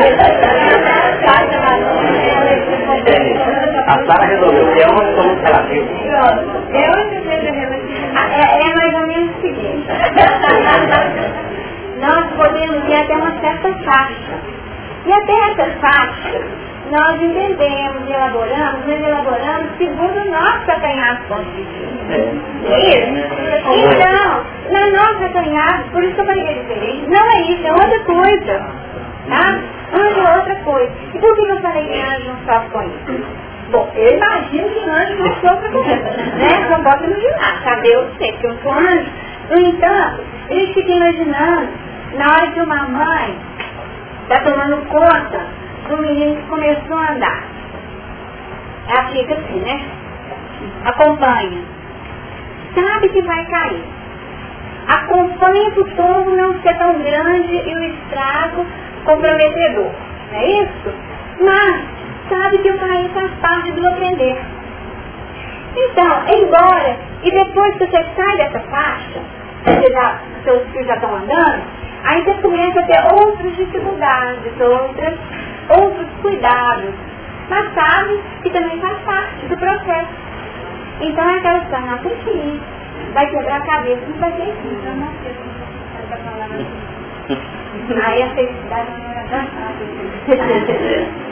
A 4.08 4.12
Sara 4.14 4.26
resolveu 4.26 4.74
que 4.74 4.82
é 4.82 4.88
uma 4.88 5.04
solução 5.04 5.36
relativa. 5.44 5.84
Eu 6.72 6.92
entendi 7.02 7.28
é, 8.16 8.70
é 8.70 8.74
mais 8.74 8.94
ou 8.94 9.08
menos 9.08 9.36
o 9.36 9.42
seguinte. 9.42 9.88
Nós 12.00 12.26
podemos 12.38 12.88
ir 12.88 12.96
até 12.96 13.18
uma 13.18 13.38
certa 13.42 13.74
faixa. 13.84 14.40
E 15.06 15.12
até 15.12 15.34
essa 15.52 15.66
faixa, 15.82 16.42
nós 16.90 17.22
entendemos 17.22 18.10
elaboramos, 18.10 18.86
mas 18.88 19.02
elaboramos 19.02 19.78
segundo 19.78 20.22
o 20.22 20.32
nosso 20.32 20.72
acanhado 20.72 21.20
vista. 21.54 21.88
Isso. 22.64 23.12
Então, 23.76 24.46
na 24.72 24.88
nossa 24.92 25.26
acanhado, 25.26 25.84
por 25.92 26.02
isso 26.04 26.16
que 26.16 26.22
eu 26.22 26.26
falei 26.26 26.48
é 26.48 26.54
diferente, 26.54 27.10
não 27.10 27.30
é 27.30 27.42
isso, 27.42 27.68
é 27.68 27.72
outra 27.74 28.00
coisa. 28.06 28.66
Tá? 29.28 29.60
Anjo 29.94 30.20
é 30.22 30.38
outra 30.38 30.56
coisa. 30.64 30.92
E 31.14 31.20
por 31.20 31.36
que 31.36 31.42
eu 31.42 31.62
falei 31.62 31.86
que 31.88 32.02
anjo 32.02 32.28
não 32.28 32.38
sofre 32.46 32.70
com 32.70 32.84
isso? 32.84 33.48
Bom, 33.72 33.92
eu 33.96 34.16
imagino 34.16 34.70
que 34.70 34.90
anjo 34.90 35.16
não 35.16 35.36
sofre 35.42 35.72
com 35.72 35.80
isso. 35.80 36.38
Né? 36.38 36.70
Não 36.70 36.84
posso 36.84 37.04
imaginar. 37.04 37.64
Saber 37.64 37.94
eu 37.94 38.10
sei 38.18 38.32
que 38.34 38.48
eu 38.48 38.58
sou 38.64 38.72
anjo. 38.72 39.12
No 39.50 39.58
entanto, 39.58 40.24
eles 40.50 40.74
ficam 40.74 40.96
imaginando, 40.96 41.70
na 42.14 42.28
hora 42.28 42.52
que 42.52 42.62
uma 42.62 42.84
mãe 42.84 43.38
está 44.24 44.40
tomando 44.42 44.86
conta 44.88 45.42
do 45.90 45.98
menino 45.98 46.36
que 46.36 46.48
começou 46.48 46.98
a 46.98 47.12
andar. 47.12 47.44
Ela 48.88 49.08
fica 49.10 49.34
assim, 49.34 49.60
né? 49.60 49.82
Acompanha. 50.86 51.62
Sabe 52.74 53.10
que 53.10 53.22
vai 53.22 53.46
cair. 53.46 53.84
Acompanha 54.88 55.72
para 55.72 55.82
o 55.82 55.92
tombo 55.92 56.36
não 56.38 56.62
ser 56.62 56.78
tão 56.78 56.94
grande 57.02 57.54
e 57.54 57.76
o 57.76 57.84
estrago 57.84 58.66
comprometedor. 59.04 59.92
Não 60.32 60.40
é 60.40 60.46
isso? 60.46 60.94
Mas 61.42 61.97
sabe 62.30 62.58
que 62.60 62.72
o 62.72 62.80
cair 62.80 63.10
faz 63.14 63.32
parte 63.42 63.72
do 63.72 63.88
aprender. 63.88 64.38
Então, 65.76 66.24
embora, 66.28 66.98
e 67.24 67.32
depois 67.32 67.76
que 67.76 67.86
você 67.86 68.06
sai 68.16 68.38
dessa 68.38 68.60
faixa, 68.62 69.20
você 69.64 69.92
já, 69.92 70.20
seus 70.44 70.68
filhos 70.70 70.88
já 70.88 70.96
estão 70.96 71.16
andando, 71.16 71.62
aí 72.04 72.24
você 72.24 72.34
começa 72.36 72.80
a 72.80 72.84
ter 72.84 73.00
outras 73.14 73.56
dificuldades, 73.56 74.60
outras, 74.60 75.14
outros 75.70 76.08
cuidados. 76.22 76.94
Mas 77.50 77.74
sabe 77.76 78.20
que 78.42 78.50
também 78.50 78.80
faz 78.80 78.98
parte 79.00 79.46
do 79.46 79.58
processo. 79.58 80.10
Então 81.02 81.30
é 81.30 81.38
aquela 81.38 81.60
história, 81.60 81.86
não 81.86 81.98
tem 82.00 82.16
que 82.18 82.30
ir. 82.30 82.62
Vai 83.14 83.28
quebrar 83.30 83.58
a 83.58 83.62
cabeça, 83.62 84.02
não 84.10 84.18
vai 84.20 84.32
ter 84.32 84.46
que 84.46 84.68
ir. 84.68 84.80
Aí 88.04 88.24
a 88.24 88.30
felicidade 88.30 88.90
não 88.92 89.12
era 89.12 89.28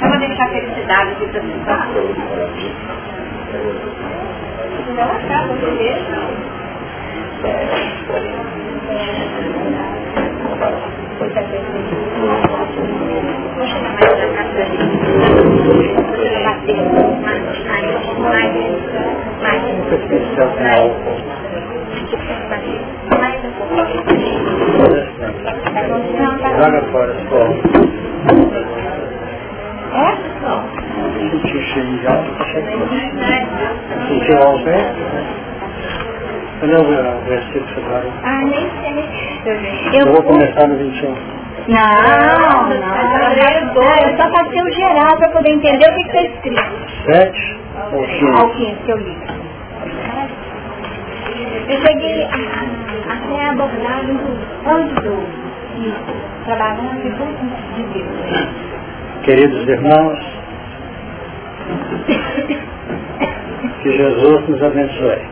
vou 0.00 0.18
deixar 0.18 0.44
a 0.44 0.48
felicidade 0.50 1.14
para 1.16 1.26
você. 1.26 1.40
Não 4.94 5.12
acaba, 5.12 5.54
você 5.54 5.70
deixa. 5.78 6.20
Vou 13.56 13.68
chegar 13.68 13.94
mais 13.94 14.18
Joga 25.18 26.82
fora, 26.92 27.14
só. 27.28 27.42
É? 29.98 30.16
Sentiu 31.18 31.58
o 31.58 31.62
cheiro 31.62 31.98
já. 32.02 32.14
Sentiu 34.08 34.38
ao 34.42 34.58
pé? 34.60 34.78
Cadê 36.60 36.76
o 36.76 36.84
versículo 37.24 37.66
separado? 37.74 38.12
Ah, 38.22 38.42
nem 38.44 38.70
sei. 38.80 40.00
Eu 40.00 40.12
vou 40.12 40.22
começar 40.22 40.68
no 40.68 40.76
21. 40.76 41.14
Não, 41.68 42.68
não. 42.68 42.72
Eu 42.72 44.16
só 44.16 44.24
passei 44.30 44.62
o 44.62 44.70
geral 44.72 45.16
para 45.18 45.28
poder 45.30 45.50
entender 45.50 45.88
o 45.90 45.94
que 45.94 46.02
está 46.02 46.20
escrito. 46.22 46.62
7 47.10 47.56
ou 47.92 48.02
15? 48.06 48.26
Ao 48.40 48.48
15 48.50 48.76
que 48.84 48.90
eu 48.92 48.98
li. 48.98 49.16
Eu 51.68 51.76
cheguei 51.82 52.24
a- 52.24 52.87
até 53.08 53.46
a 53.46 53.52
anjo 53.52 54.94
do 55.00 55.48
isso, 55.80 56.44
trabalhando 56.44 57.06
em 57.06 57.10
tudo 57.12 57.32
de 57.74 57.82
Deus. 57.94 58.08
Queridos 59.24 59.68
irmãos, 59.68 60.38
Que 63.82 63.96
Jesus 63.96 64.48
nos 64.48 64.62
abençoe. 64.62 65.22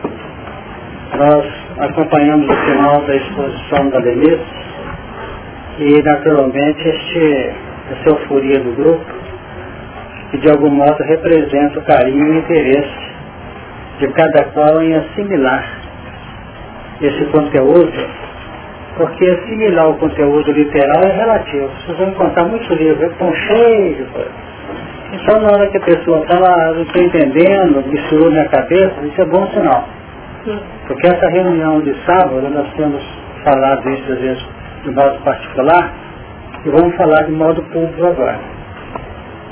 Nós 1.17 1.45
acompanhamos 1.79 2.47
o 2.49 2.53
final 2.53 3.01
da 3.01 3.15
exposição 3.15 3.89
da 3.89 3.99
Denise 3.99 4.45
e 5.79 6.03
naturalmente 6.03 6.87
este, 6.87 7.53
essa 7.91 8.09
euforia 8.09 8.59
do 8.59 8.75
grupo 8.75 9.05
que 10.31 10.37
de 10.37 10.49
algum 10.49 10.69
modo 10.69 11.01
representa 11.03 11.79
o 11.79 11.83
carinho 11.83 12.27
e 12.27 12.29
o 12.31 12.39
interesse 12.39 13.07
de 13.99 14.07
cada 14.09 14.43
qual 14.45 14.81
em 14.81 14.95
assimilar 14.95 15.86
esse 17.01 17.25
conteúdo, 17.25 18.09
porque 18.97 19.25
assimilar 19.25 19.89
o 19.89 19.97
conteúdo 19.97 20.51
literal 20.51 21.03
é 21.03 21.11
relativo. 21.11 21.69
Vocês 21.85 21.97
vão 21.97 22.09
encontrar 22.09 22.45
muitos 22.45 22.69
livros 22.77 23.11
estão 23.11 23.33
cheios 23.33 23.97
de 23.97 24.03
coisas. 24.05 24.31
Então 25.13 25.41
na 25.41 25.51
hora 25.51 25.67
que 25.67 25.77
a 25.77 25.81
pessoa 25.81 26.25
fala, 26.25 26.47
ah, 26.49 26.73
não 26.73 26.81
estou 26.81 27.03
entendendo, 27.03 27.83
misturou 27.87 28.31
minha 28.31 28.47
cabeça, 28.49 28.93
isso 29.03 29.21
é 29.21 29.25
bom 29.25 29.47
sinal. 29.47 29.87
Porque 30.87 31.07
essa 31.07 31.29
reunião 31.29 31.81
de 31.81 31.93
sábado, 32.05 32.49
nós 32.49 32.67
temos 32.73 33.03
falado 33.43 33.89
isso 33.89 34.11
às 34.11 34.19
vezes 34.19 34.45
de 34.83 34.91
modo 34.91 35.19
particular, 35.23 35.93
e 36.65 36.69
vamos 36.69 36.95
falar 36.95 37.23
de 37.23 37.31
modo 37.31 37.61
público 37.63 38.07
agora. 38.07 38.39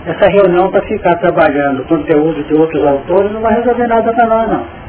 Essa 0.05 0.29
reunião 0.29 0.69
para 0.69 0.81
ficar 0.83 1.15
trabalhando 1.15 1.83
conteúdo 1.87 2.43
de 2.43 2.53
outros 2.53 2.85
autores 2.85 3.31
não 3.31 3.41
vai 3.41 3.55
resolver 3.55 3.87
nada 3.87 4.13
para 4.13 4.27
nós 4.27 4.49
não. 4.49 4.84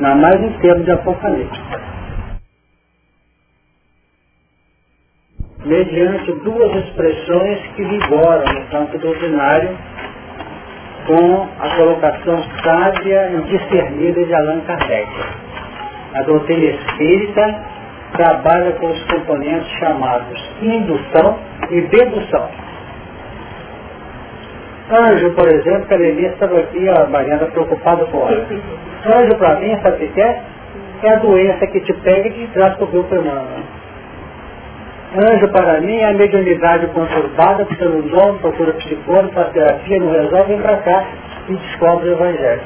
Ainda 0.00 0.14
mais 0.14 0.56
termos 0.62 0.86
de 0.86 0.92
apocalipse. 0.92 1.60
Mediante 5.62 6.32
duas 6.42 6.74
expressões 6.74 7.58
que 7.76 7.84
vigoram 7.84 8.50
no 8.50 8.66
campo 8.68 8.96
doutrinário 8.96 9.76
com 11.06 11.46
a 11.60 11.76
colocação 11.76 12.42
sábia 12.64 13.30
e 13.30 13.42
discernida 13.42 14.24
de 14.24 14.34
Allan 14.34 14.60
Kardec. 14.62 15.10
A 16.14 16.22
doutrina 16.22 16.64
espírita 16.64 17.60
trabalha 18.16 18.72
com 18.72 18.90
os 18.90 19.04
componentes 19.04 19.68
chamados 19.80 20.50
indução 20.62 21.38
e 21.68 21.82
dedução. 21.82 22.59
Anjo, 24.92 25.30
por 25.36 25.46
exemplo, 25.48 25.86
que 25.86 25.94
a 25.94 25.96
Lelê 25.96 26.26
estava 26.26 26.58
aqui, 26.58 26.88
a 26.88 27.06
Mariana 27.06 27.46
preocupada 27.46 28.04
com 28.06 28.28
ela. 28.28 28.44
Anjo 29.06 29.36
para 29.38 29.60
mim, 29.60 29.78
sabe 29.82 30.04
o 30.04 30.08
que 30.08 30.20
é? 30.20 30.42
É 31.04 31.12
a 31.12 31.16
doença 31.16 31.66
que 31.68 31.80
te 31.80 31.92
pega 31.92 32.28
e 32.28 32.32
te 32.32 32.46
traz 32.48 32.74
para 32.74 32.84
o 32.84 32.88
grupo 32.88 33.14
humano. 33.14 33.64
Anjo 35.16 35.48
para 35.48 35.80
mim 35.80 35.96
é 35.96 36.06
a 36.06 36.12
mediunidade 36.14 36.88
conturbada, 36.88 37.64
pelo 37.66 38.02
nome, 38.02 38.40
procura 38.40 38.72
psicólogo, 38.74 39.32
faz 39.32 39.50
terapia, 39.52 40.00
não 40.00 40.10
resolve, 40.10 40.54
vem 40.54 40.60
para 40.60 40.76
cá 40.78 41.04
e 41.48 41.54
descobre 41.54 42.08
o 42.08 42.12
Evangelho. 42.12 42.62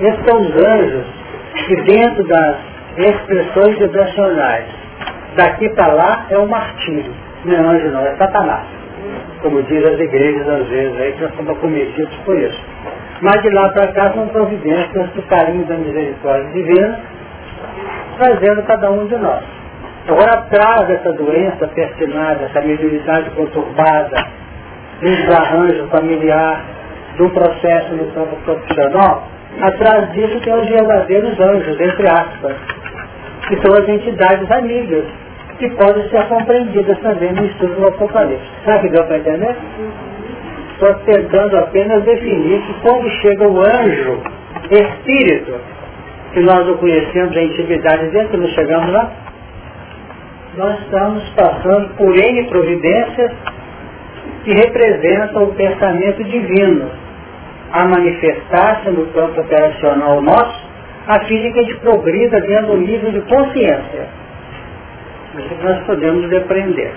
Esses 0.00 0.24
são 0.26 0.40
os 0.40 0.66
anjos 0.66 1.06
que 1.66 1.76
dentro 1.82 2.24
das 2.24 2.56
expressões 2.96 3.78
vibracionais, 3.78 4.66
daqui 5.36 5.68
para 5.70 5.92
lá 5.92 6.26
é 6.28 6.38
um 6.38 6.46
martírio. 6.46 7.14
Não 7.44 7.54
é 7.54 7.58
anjo 7.58 7.88
não, 7.88 8.04
é 8.04 8.16
satanás 8.16 8.79
como 9.42 9.62
diz 9.62 9.84
as 9.84 9.98
igrejas 9.98 10.48
às 10.48 10.66
vezes, 10.68 11.00
aí 11.00 11.12
que 11.12 11.22
nós 11.22 11.34
somos 11.34 11.50
acometidos 11.50 12.14
por 12.24 12.38
isso. 12.38 12.60
Mas 13.20 13.42
de 13.42 13.50
lá 13.50 13.68
para 13.70 13.88
cá 13.88 14.12
são 14.12 14.28
providências 14.28 15.10
do 15.10 15.22
carinho 15.22 15.64
da 15.66 15.74
misericórdia 15.76 16.50
divina, 16.52 17.00
trazendo 18.18 18.62
cada 18.64 18.90
um 18.90 19.06
de 19.06 19.16
nós. 19.16 19.42
Agora, 20.08 20.32
atrás 20.32 20.88
dessa 20.88 21.12
doença 21.12 21.66
pertinada, 21.68 22.44
essa 22.44 22.60
mediunidade 22.62 23.30
conturbada, 23.30 24.26
de 25.00 25.16
desarranjo 25.16 25.86
familiar, 25.88 26.64
de 27.16 27.22
um 27.22 27.30
processo 27.30 27.94
no 27.94 28.10
campo 28.12 28.36
profissional, 28.44 29.28
atrás 29.60 30.12
disso 30.12 30.40
tem 30.40 30.54
os 30.54 30.68
verdadeiros 30.68 31.38
anjos, 31.38 31.80
entre 31.80 32.08
aspas, 32.08 32.56
que 33.48 33.56
são 33.60 33.74
as 33.74 33.88
entidades 33.88 34.50
amigas, 34.50 35.04
que 35.60 35.68
podem 35.76 36.08
ser 36.08 36.26
compreendidas 36.26 36.98
também 37.00 37.32
no 37.34 37.44
estudo 37.44 37.74
do 37.74 37.88
Apocalipse. 37.88 38.44
Sabe 38.64 38.88
que 38.88 38.94
deu 38.94 39.04
para 39.04 39.18
entender? 39.18 39.56
Estou 40.72 40.94
tentando 41.04 41.58
apenas 41.58 42.02
definir 42.02 42.62
que 42.62 42.74
quando 42.80 43.10
chega 43.20 43.46
o 43.46 43.60
anjo, 43.60 44.22
espírito, 44.70 45.60
que 46.32 46.40
nós 46.40 46.66
o 46.66 46.78
conhecemos 46.78 47.36
em 47.36 47.44
intimidade 47.48 48.08
dentro, 48.08 48.38
não 48.38 48.48
chegamos 48.48 48.90
lá, 48.90 49.12
nós 50.56 50.80
estamos 50.80 51.28
passando 51.36 51.94
por 51.96 52.16
N 52.16 52.44
providências 52.44 53.32
que 54.44 54.54
representam 54.54 55.44
o 55.44 55.54
pensamento 55.54 56.24
divino 56.24 56.90
a 57.70 57.84
manifestar-se 57.84 58.88
no 58.90 59.06
campo 59.08 59.42
operacional 59.42 60.22
nosso, 60.22 60.70
a 61.06 61.20
fim 61.26 61.42
de 61.42 61.52
que 61.52 61.60
a 61.60 61.76
progrida 61.80 62.40
dentro 62.40 62.68
do 62.68 62.78
nível 62.78 63.12
de 63.12 63.20
consciência 63.20 64.19
nós 65.34 65.84
podemos 65.86 66.28
depreender. 66.28 66.92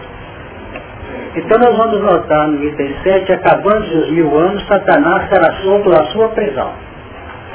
Então 1.35 1.59
nós 1.59 1.77
vamos 1.77 2.01
notar 2.01 2.47
no 2.47 2.63
item 2.63 2.95
7, 3.03 3.33
acabando 3.33 3.85
os 3.85 4.11
mil 4.11 4.37
anos, 4.37 4.65
Satanás 4.67 5.29
será 5.29 5.53
solto 5.63 5.89
da 5.89 6.03
sua 6.05 6.29
prisão. 6.29 6.71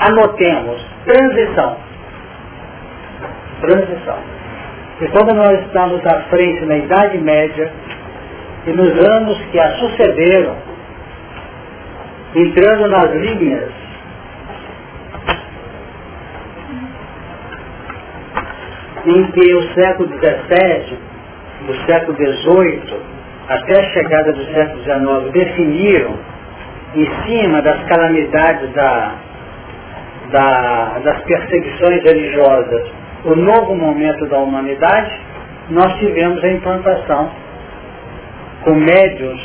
Anotemos, 0.01 0.85
transição. 1.05 1.77
Transição. 3.61 4.19
E 5.01 5.09
quando 5.09 5.35
nós 5.35 5.61
estamos 5.67 6.05
à 6.07 6.23
frente 6.23 6.65
na 6.67 6.77
Idade 6.77 7.19
Média, 7.19 7.73
e 8.67 8.71
nos 8.71 9.09
anos 9.09 9.39
que 9.51 9.59
a 9.59 9.71
sucederam, 9.79 10.57
entrando 12.35 12.89
nas 12.89 13.11
linhas 13.13 13.88
em 19.09 19.31
que 19.33 19.55
o 19.55 19.63
século 19.75 20.09
XVII, 20.09 20.99
o 21.69 21.87
século 21.87 22.17
XVIII, 22.17 23.01
até 23.49 23.81
a 23.81 23.85
chegada 23.93 24.33
do 24.33 24.45
século 24.53 24.83
XIX, 24.83 25.33
definiram, 25.33 26.15
em 26.95 27.07
cima 27.25 27.63
das 27.63 27.83
calamidades 27.85 28.73
da, 28.73 29.15
da, 30.31 30.99
das 31.05 31.23
perseguições 31.23 32.03
religiosas, 32.03 32.91
o 33.25 33.35
novo 33.35 33.75
momento 33.75 34.27
da 34.27 34.39
humanidade, 34.39 35.13
nós 35.71 35.93
tivemos 35.99 36.43
a 36.45 36.49
implantação 36.49 37.31
com 38.65 38.75
médios 38.75 39.41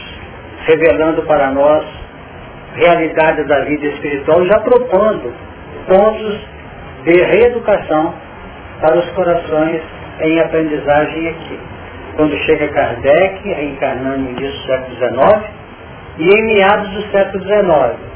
revelando 0.66 1.22
para 1.24 1.52
nós 1.52 1.86
realidade 2.76 3.44
da 3.44 3.62
vida 3.62 3.86
espiritual, 3.88 4.46
já 4.46 4.60
propondo 4.60 5.34
pontos 5.88 6.40
de 7.04 7.12
reeducação 7.12 8.14
para 8.80 8.98
os 9.00 9.10
corações 9.12 9.82
em 10.22 10.40
aprendizagem 10.40 11.30
aqui. 11.30 11.60
Quando 12.16 12.38
chega 12.40 12.68
Kardec, 12.70 13.48
reencarnando 13.48 14.20
no 14.20 14.30
início 14.32 14.52
do 14.52 14.66
século 14.66 14.96
XIX, 14.96 15.64
e 16.20 16.30
em 16.30 16.54
meados 16.54 16.90
do 16.92 17.02
século 17.12 17.44
XIX, 17.44 18.14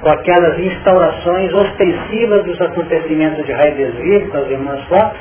com 0.00 0.08
aquelas 0.10 0.58
instaurações 0.58 1.52
ostensivas 1.52 2.44
dos 2.44 2.60
acontecimentos 2.60 3.44
de 3.44 3.52
Heidesville, 3.52 4.28
com 4.28 4.38
as 4.38 4.50
irmãs 4.50 4.84
Fox, 4.84 5.16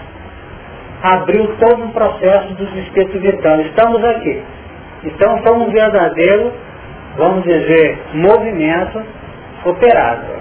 abriu 1.04 1.48
todo 1.60 1.84
um 1.84 1.92
processo 1.92 2.54
dos 2.54 2.74
espíritos 2.78 3.22
vitais. 3.22 3.66
Estamos 3.68 4.04
aqui. 4.04 4.42
Então 5.04 5.42
foi 5.44 5.54
um 5.54 5.70
verdadeiro, 5.70 6.54
vamos 7.18 7.44
dizer, 7.44 8.00
movimento 8.14 9.04
operado. 9.66 10.37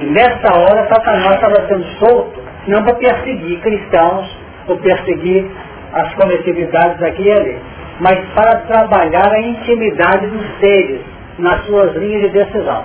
Nessa 0.00 0.58
hora 0.58 0.88
Satanás 0.88 1.34
estava 1.34 1.66
sendo 1.68 1.84
solto 1.98 2.40
não 2.66 2.82
para 2.82 2.94
perseguir 2.94 3.60
cristãos 3.60 4.36
ou 4.68 4.76
perseguir 4.78 5.46
as 5.92 6.14
coletividades 6.14 7.02
aqui 7.02 7.22
e 7.22 7.32
ali, 7.32 7.58
mas 8.00 8.18
para 8.34 8.60
trabalhar 8.60 9.32
a 9.32 9.40
intimidade 9.40 10.26
dos 10.26 10.58
seres 10.60 11.00
nas 11.38 11.64
suas 11.66 11.94
linhas 11.96 12.22
de 12.22 12.28
decisão. 12.30 12.84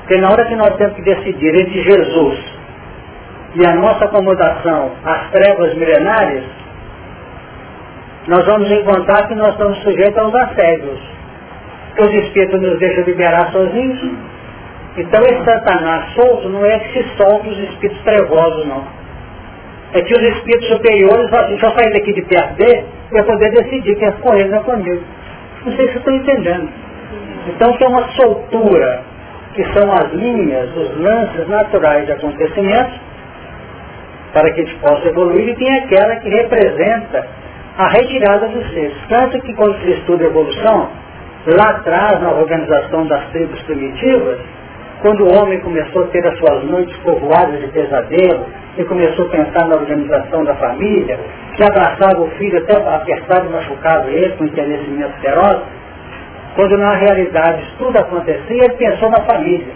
Porque 0.00 0.20
na 0.20 0.30
hora 0.30 0.44
que 0.44 0.54
nós 0.54 0.76
temos 0.76 0.94
que 0.94 1.02
decidir 1.02 1.54
entre 1.54 1.82
Jesus 1.82 2.38
e 3.54 3.66
a 3.66 3.74
nossa 3.74 4.04
acomodação 4.04 4.92
às 5.04 5.30
trevas 5.30 5.74
milenárias, 5.74 6.44
nós 8.28 8.44
vamos 8.44 8.70
encontrar 8.70 9.26
que 9.28 9.34
nós 9.34 9.50
estamos 9.50 9.78
sujeitos 9.82 10.18
aos 10.18 10.34
assédios. 10.34 10.98
Que 11.94 12.02
os 12.02 12.12
espíritos 12.12 12.60
nos 12.60 12.78
deixam 12.78 13.04
liberar 13.04 13.50
sozinhos, 13.52 14.02
então 14.96 15.22
esse 15.24 15.44
Satanás 15.44 16.14
solto 16.14 16.48
não 16.48 16.64
é 16.64 16.78
que 16.78 17.02
se 17.02 17.16
solta 17.16 17.48
os 17.48 17.58
espíritos 17.58 18.02
trevosos, 18.02 18.66
não. 18.66 18.84
É 19.92 20.02
que 20.02 20.12
os 20.12 20.22
espíritos 20.22 20.68
superiores 20.68 21.30
falam 21.30 21.46
assim, 21.46 21.58
só 21.58 21.70
sair 21.70 21.92
daqui 21.92 22.12
de 22.12 22.22
perto 22.22 22.54
para 23.10 23.22
poder 23.24 23.50
decidir 23.50 24.02
é 24.02 24.10
com 24.12 24.34
ele 24.34 24.48
não 24.48 24.58
é 24.58 24.62
comigo. 24.62 25.02
Não 25.64 25.76
sei 25.76 25.86
se 25.88 25.92
vocês 25.92 25.96
estão 25.96 26.14
entendendo. 26.14 26.68
Então 27.48 27.72
tem 27.74 27.88
uma 27.88 28.08
soltura, 28.12 29.02
que 29.54 29.64
são 29.72 29.92
as 29.92 30.12
linhas, 30.12 30.76
os 30.76 30.98
lances 30.98 31.48
naturais 31.48 32.06
de 32.06 32.12
acontecimentos, 32.12 33.00
para 34.32 34.52
que 34.52 34.60
a 34.60 34.64
gente 34.64 34.76
possa 34.76 35.08
evoluir, 35.08 35.48
e 35.48 35.54
tem 35.54 35.78
aquela 35.78 36.16
que 36.16 36.28
representa 36.28 37.26
a 37.78 37.88
retirada 37.88 38.48
dos 38.48 38.68
seres. 38.72 38.96
Tanto 39.08 39.40
que 39.40 39.54
quando 39.54 39.78
se 39.82 39.92
estuda 39.92 40.24
evolução, 40.24 40.90
lá 41.46 41.70
atrás, 41.70 42.20
na 42.20 42.32
organização 42.32 43.06
das 43.06 43.28
tribos 43.28 43.62
primitivas, 43.62 44.38
quando 45.02 45.24
o 45.24 45.34
homem 45.38 45.60
começou 45.60 46.04
a 46.04 46.06
ter 46.08 46.26
as 46.26 46.38
suas 46.38 46.64
noites 46.64 46.96
povoadas 46.98 47.60
de 47.60 47.68
pesadelo 47.68 48.46
e 48.78 48.84
começou 48.84 49.26
a 49.26 49.30
pensar 49.30 49.66
na 49.66 49.76
organização 49.76 50.44
da 50.44 50.54
família, 50.54 51.18
que 51.54 51.62
abraçava 51.62 52.20
o 52.20 52.30
filho 52.32 52.58
até 52.58 52.76
apertado 52.76 53.48
e 54.10 54.14
ele 54.14 54.36
com 54.36 54.44
envelhecimento 54.44 55.20
feroz, 55.20 55.58
quando 56.54 56.78
na 56.78 56.94
realidade 56.94 57.62
tudo 57.78 57.98
acontecia, 57.98 58.64
ele 58.64 58.74
pensou 58.74 59.10
na 59.10 59.20
família. 59.24 59.68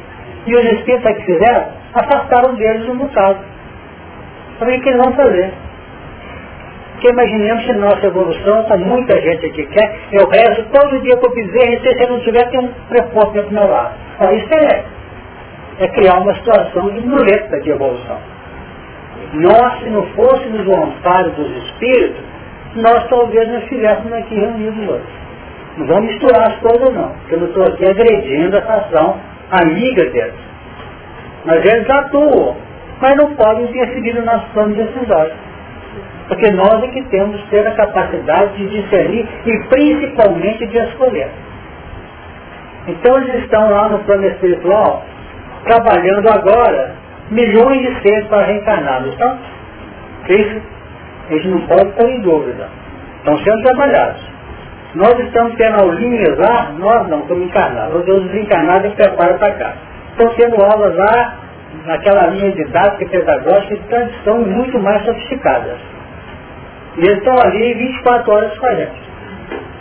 E 0.47 0.55
os 0.55 0.65
espíritos 0.73 1.13
que 1.17 1.25
fizeram, 1.25 1.67
afastaram 1.95 2.55
deles 2.55 2.89
um 2.89 2.97
bocado. 2.97 3.39
Para 4.59 4.69
o 4.69 4.81
que 4.81 4.89
eles 4.89 5.03
vão 5.03 5.13
fazer? 5.13 5.53
Porque 6.93 7.13
imaginemos 7.13 7.65
que 7.65 7.73
nossa 7.75 8.07
evolução, 8.07 8.63
com 8.65 8.77
muita 8.79 9.19
gente 9.21 9.47
aqui 9.47 9.67
quer, 9.67 9.99
eu 10.13 10.29
rezo 10.29 10.67
todo 10.71 11.01
dia 11.01 11.17
para 11.17 11.31
o 11.31 11.35
bezerro, 11.35 11.73
e 11.73 11.81
se 11.81 12.03
eu 12.03 12.09
não 12.11 12.21
tiver, 12.21 12.51
tem 12.51 12.61
um 12.61 12.69
preposto 12.89 13.43
do 13.43 13.51
meu 13.51 13.67
lado. 13.67 13.95
Então, 14.17 14.37
isso 14.37 14.55
é, 14.55 14.85
é 15.81 15.89
criar 15.89 16.19
uma 16.21 16.35
situação 16.35 16.91
de 16.91 17.01
muleta 17.01 17.59
de 17.61 17.71
evolução. 17.71 18.19
Nós, 19.33 19.79
se 19.81 19.91
não 19.91 20.07
fôssemos 20.09 20.67
o 20.67 20.77
amparo 20.77 21.31
dos 21.31 21.51
espíritos, 21.65 22.23
nós 22.77 23.09
talvez 23.09 23.49
não 23.49 23.59
estivéssemos 23.59 24.13
aqui 24.13 24.35
reunidos 24.35 24.89
hoje. 24.89 25.21
Não 25.79 25.87
vamos 25.87 26.13
misturar 26.13 26.49
as 26.49 26.57
coisas 26.57 26.95
não, 26.95 27.09
porque 27.09 27.35
eu 27.35 27.41
não 27.41 27.47
estou 27.47 27.65
aqui 27.65 27.85
agredindo 27.87 28.57
essa 28.57 28.73
ação 28.73 29.17
amiga 29.51 30.05
deles. 30.11 30.35
Mas 31.45 31.65
eles 31.65 31.89
atuam, 31.89 32.57
mas 33.01 33.17
não 33.17 33.35
podem 33.35 33.65
interferir 33.65 34.15
no 34.15 34.25
nosso 34.25 34.47
plano 34.53 34.75
decisório. 34.75 35.33
Porque 36.29 36.51
nós 36.53 36.85
é 36.85 36.89
que 36.89 37.03
temos 37.05 37.43
ter 37.49 37.67
a 37.67 37.73
capacidade 37.73 38.57
de 38.57 38.83
discernir 38.83 39.27
e 39.47 39.59
principalmente 39.69 40.67
de 40.67 40.79
escolher. 40.79 41.31
Então 42.87 43.17
eles 43.19 43.43
estão 43.43 43.71
lá 43.71 43.89
no 43.89 43.99
plano 44.01 44.27
espiritual, 44.27 45.05
trabalhando 45.65 46.29
agora 46.31 46.95
milhões 47.31 47.81
de 47.81 48.03
seres 48.03 48.27
para 48.29 48.45
reencarnar, 48.47 49.03
não 49.03 49.09
estão? 49.09 49.39
Isso 50.29 50.61
gente 51.31 51.49
não 51.49 51.61
pode 51.67 51.89
estar 51.89 52.09
em 52.09 52.21
dúvida. 52.21 52.69
Estão 53.19 53.39
sendo 53.39 53.63
trabalhados. 53.63 54.23
Nós 54.95 55.19
estamos 55.21 55.55
tendo 55.57 55.81
aulinhas 55.81 56.39
lá, 56.39 56.73
nós 56.79 57.09
não, 57.09 57.21
estamos 57.21 57.45
encarnados. 57.45 58.01
Os 58.01 58.05
deuses 58.05 58.35
encarnados 58.35 58.91
que 58.91 58.97
preparam 58.97 59.39
para 59.39 59.55
cá. 59.55 59.73
Estão 60.11 60.29
tendo 60.35 60.65
aulas 60.65 60.97
lá, 60.97 61.37
naquela 61.87 62.27
linha 62.29 62.51
didática 62.53 63.07
pedagógica, 63.07 63.77
que 63.77 64.17
estão 64.17 64.39
muito 64.41 64.79
mais 64.81 65.05
sofisticadas. 65.05 65.79
E 66.97 67.01
eles 67.01 67.19
estão 67.19 67.35
ali 67.39 67.75
24 67.75 68.33
horas 68.33 68.59
com 68.59 68.67
a 68.67 68.75
gente. 68.75 69.11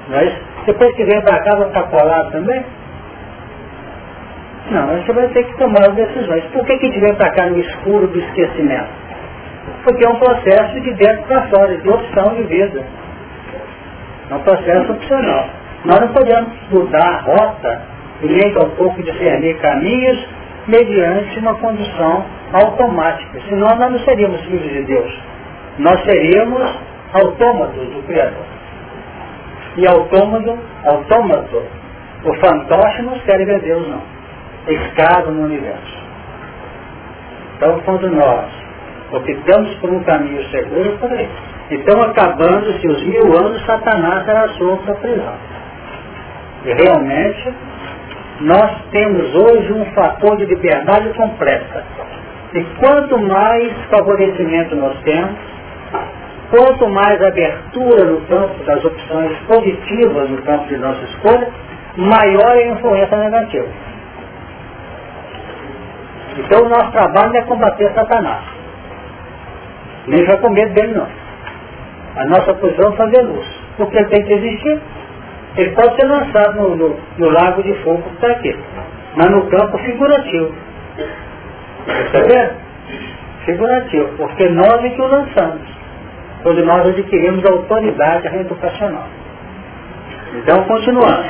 Mas 0.10 0.34
depois 0.66 0.96
que 0.96 1.06
vem 1.06 1.22
para 1.22 1.40
cá, 1.40 1.56
vão 1.56 1.68
ficar 1.68 1.84
colados 1.84 2.32
também? 2.32 2.64
Não, 4.72 4.86
você 4.86 5.12
vai 5.14 5.28
ter 5.30 5.44
que 5.46 5.58
tomar 5.58 5.82
as 5.82 5.96
decisões. 5.96 6.44
Por 6.54 6.64
que, 6.64 6.78
que 6.78 6.86
a 6.86 6.90
gente 6.90 7.00
vem 7.00 7.16
para 7.16 7.32
cá 7.32 7.48
no 7.48 7.60
escuro 7.60 8.08
do 8.08 8.20
esquecimento? 8.20 8.90
Porque 9.84 10.06
é 10.06 10.10
um 10.10 10.20
processo 10.20 10.80
de 10.82 10.94
dentro 10.94 11.24
para 11.24 11.48
fora, 11.48 11.76
de 11.76 11.90
opção 11.90 12.36
de 12.36 12.44
vida. 12.44 12.84
É 14.30 14.36
um 14.36 14.40
processo 14.40 14.92
opcional. 14.92 15.50
Nós 15.86 16.00
não 16.02 16.08
podemos 16.10 16.50
mudar 16.70 17.04
a 17.04 17.18
rota 17.22 17.82
e 18.22 18.28
nem 18.28 18.58
um 18.58 18.70
pouco 18.76 19.02
discernir 19.02 19.58
caminhos 19.58 20.28
mediante 20.68 21.40
uma 21.40 21.56
condição 21.56 22.26
automática. 22.54 23.40
Senão 23.50 23.76
nós 23.76 23.92
não 23.92 24.00
seríamos 24.00 24.40
filhos 24.42 24.72
de 24.72 24.84
Deus. 24.84 25.20
Nós 25.80 26.04
seríamos 26.04 26.62
autômatos 27.14 27.88
do 27.88 28.06
Criador. 28.06 28.46
E 29.78 29.88
autômato, 29.88 30.60
autômato, 30.86 31.64
o 32.24 32.34
fantoche 32.36 33.02
não 33.02 33.20
serve 33.22 33.56
a 33.56 33.58
Deus 33.58 33.88
não 33.88 34.19
escravo 34.68 35.32
no 35.32 35.46
universo. 35.46 36.00
Então, 37.56 37.80
quando 37.82 38.10
nós 38.10 38.46
optamos 39.12 39.74
por 39.76 39.90
um 39.90 40.04
caminho 40.04 40.44
seguro, 40.50 40.98
aí. 41.12 41.30
Então, 41.72 42.02
acabando-se 42.02 42.88
os 42.88 43.04
mil 43.04 43.38
anos, 43.38 43.64
Satanás 43.66 44.26
será 44.26 44.48
solto 44.50 44.92
a 44.92 44.96
prisão. 44.96 45.36
E 46.66 46.74
realmente, 46.74 47.54
nós 48.42 48.72
temos 48.92 49.36
hoje 49.36 49.74
um 49.74 49.86
fator 49.94 50.38
de 50.38 50.46
liberdade 50.46 51.10
completa. 51.14 51.84
E 52.54 52.64
quanto 52.80 53.18
mais 53.20 53.72
favorecimento 53.92 54.76
nós 54.76 54.98
temos, 55.02 55.36
quanto 56.50 56.90
mais 56.90 57.22
abertura 57.22 58.06
no 58.06 58.22
campo 58.22 58.64
das 58.64 58.84
opções 58.84 59.38
positivas 59.48 60.30
no 60.30 60.42
campo 60.42 60.66
de 60.68 60.78
nossa 60.78 61.04
escolha, 61.04 61.50
maior 61.96 62.58
é 62.58 62.64
a 62.64 62.72
influência 62.72 63.18
negativa. 63.18 63.68
Então 66.40 66.66
o 66.66 66.70
nosso 66.70 66.92
trabalho 66.92 67.36
é 67.36 67.42
combater 67.42 67.92
Satanás. 67.94 68.44
Nem 70.08 70.26
vai 70.26 70.38
com 70.38 70.50
medo 70.50 70.74
dele 70.74 70.94
não. 70.94 71.08
A 72.16 72.26
nossa 72.26 72.54
posição 72.54 72.94
é 72.94 72.96
fazer 72.96 73.22
luz. 73.22 73.46
Porque 73.78 73.98
ele 73.98 74.10
tem 74.10 74.24
que 74.24 74.34
existir. 74.34 74.80
Ele 75.58 75.72
pode 75.72 75.96
ser 75.96 76.08
lançado 76.08 76.56
no, 76.56 76.76
no, 76.76 77.00
no 77.18 77.30
lago 77.30 77.62
de 77.62 77.74
fogo 77.84 78.02
que 78.02 78.16
está 78.16 78.28
aqui. 78.28 78.58
Mas 79.16 79.30
no 79.32 79.50
campo 79.50 79.78
figurativo. 79.80 80.54
Perceberam? 81.86 82.56
Figurativo. 83.46 84.08
Porque 84.18 84.50
nós 84.50 84.84
é 84.84 84.90
que 84.90 85.02
o 85.02 85.08
lançamos. 85.08 85.68
Quando 86.44 86.66
nós 86.66 86.88
adquirimos 86.88 87.44
a 87.46 87.52
autoridade 87.52 88.28
reeducacional. 88.30 89.08
Então, 90.36 90.64
continuando. 90.64 91.24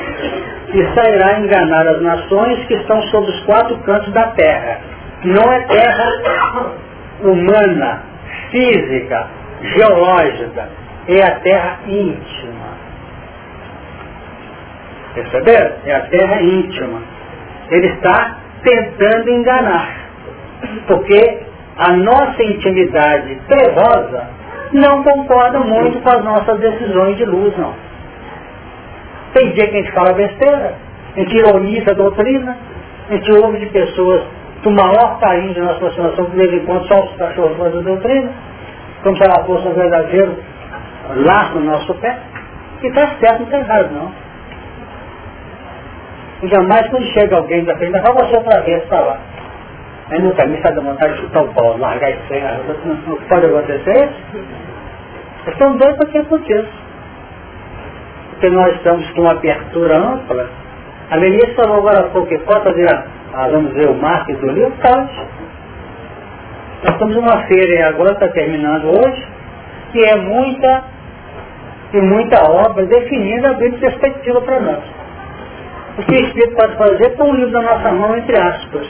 E 0.72 0.94
sairá 0.94 1.40
enganar 1.40 1.86
as 1.88 2.00
nações 2.00 2.64
que 2.66 2.74
estão 2.74 3.02
sobre 3.02 3.30
os 3.30 3.40
quatro 3.44 3.76
cantos 3.78 4.12
da 4.12 4.28
terra 4.28 4.90
não 5.24 5.52
é 5.52 5.60
terra 5.60 6.72
humana, 7.22 8.02
física, 8.50 9.26
geológica, 9.62 10.68
é 11.08 11.22
a 11.22 11.40
terra 11.40 11.78
íntima. 11.86 12.70
Perceberam? 15.14 15.72
É 15.84 15.94
a 15.94 16.00
terra 16.06 16.40
íntima. 16.40 17.02
Ele 17.70 17.86
está 17.88 18.36
tentando 18.62 19.30
enganar. 19.30 19.88
Porque 20.86 21.40
a 21.76 21.92
nossa 21.92 22.42
intimidade 22.42 23.40
terrosa 23.48 24.28
não 24.72 25.02
concorda 25.02 25.58
muito 25.60 26.00
com 26.00 26.10
as 26.10 26.24
nossas 26.24 26.60
decisões 26.60 27.16
de 27.16 27.24
luz, 27.24 27.56
não. 27.56 27.74
Tem 29.34 29.52
dia 29.52 29.68
que 29.68 29.76
a 29.76 29.82
gente 29.82 29.92
fala 29.92 30.12
besteira, 30.12 30.74
a 31.16 31.20
gente 31.20 31.36
ironiza 31.36 31.90
a 31.90 31.94
doutrina, 31.94 32.56
a 33.08 33.12
gente 33.14 33.32
ouve 33.32 33.58
de 33.58 33.66
pessoas 33.66 34.22
do 34.62 34.70
maior 34.70 35.18
carinho 35.20 35.54
de 35.54 35.60
nossa 35.60 35.76
aproximação, 35.76 36.24
que 36.26 36.30
de 36.32 36.46
vez 36.46 36.64
quando 36.64 36.86
só 36.86 37.04
os 37.04 37.16
cachorros 37.16 37.56
da 37.56 37.80
doutrina, 37.80 38.30
como 39.02 39.16
se 39.16 39.22
ela 39.22 39.44
fosse 39.44 39.66
um 39.66 39.72
verdadeiro 39.72 40.36
laço 41.16 41.54
no 41.54 41.70
nosso 41.70 41.94
pé, 41.94 42.18
e 42.82 42.86
está 42.86 43.06
certo, 43.18 43.40
não 43.40 43.44
está 43.46 43.58
errado 43.58 43.90
não. 43.92 44.12
E 46.42 46.48
jamais 46.48 46.88
quando 46.88 47.04
chega 47.06 47.36
alguém 47.36 47.64
da 47.64 47.76
frente, 47.76 47.92
vai 47.92 48.12
você 48.12 48.36
outra 48.36 48.60
vez 48.62 48.82
para 48.84 49.00
lá. 49.00 49.18
Aí 50.10 50.20
no 50.20 50.34
caminho 50.34 50.56
está 50.56 50.70
dando 50.70 50.86
vontade 50.86 51.14
de 51.14 51.20
chutar 51.20 51.42
o 51.42 51.48
pau, 51.54 51.76
largar 51.78 52.10
isso 52.10 52.32
aí, 52.32 52.42
não 53.06 53.16
pode 53.16 53.46
acontecer 53.46 54.10
isso. 54.10 54.44
Estão 55.46 55.76
doidos 55.76 55.96
para 55.96 56.06
que 56.06 56.18
aconteça. 56.18 56.68
Porque 58.30 58.50
nós 58.50 58.74
estamos 58.76 59.10
com 59.10 59.22
uma 59.22 59.32
abertura 59.32 59.96
ampla. 59.96 60.48
A 61.10 61.16
Melissa 61.16 61.54
falou 61.54 61.78
agora 61.78 62.00
há 62.00 62.10
pouco 62.10 62.38
pode 62.40 62.64
fazer 62.64 62.86
ah, 63.34 63.48
vamos 63.48 63.72
ver 63.74 63.88
o 63.88 63.94
marketing 63.94 64.40
do 64.40 64.52
livro, 64.52 64.72
pode. 64.82 65.14
Nós 66.82 66.92
estamos 66.94 67.14
numa 67.14 67.46
feira 67.46 67.88
agora, 67.88 68.12
está 68.12 68.28
terminando 68.28 68.86
hoje, 68.86 69.28
que 69.92 70.02
é 70.04 70.16
muita 70.16 70.84
e 71.92 72.00
muita 72.00 72.42
obra 72.50 72.86
definida, 72.86 73.50
abrindo 73.50 73.78
perspectiva 73.80 74.40
para 74.40 74.60
nós. 74.60 74.84
O 75.98 76.02
que 76.02 76.12
o 76.12 76.26
Espírito 76.26 76.56
pode 76.56 76.76
fazer 76.76 77.16
com 77.16 77.30
o 77.30 77.34
livro 77.34 77.50
na 77.50 77.62
nossa 77.62 77.92
mão, 77.92 78.16
entre 78.16 78.38
aspas, 78.40 78.86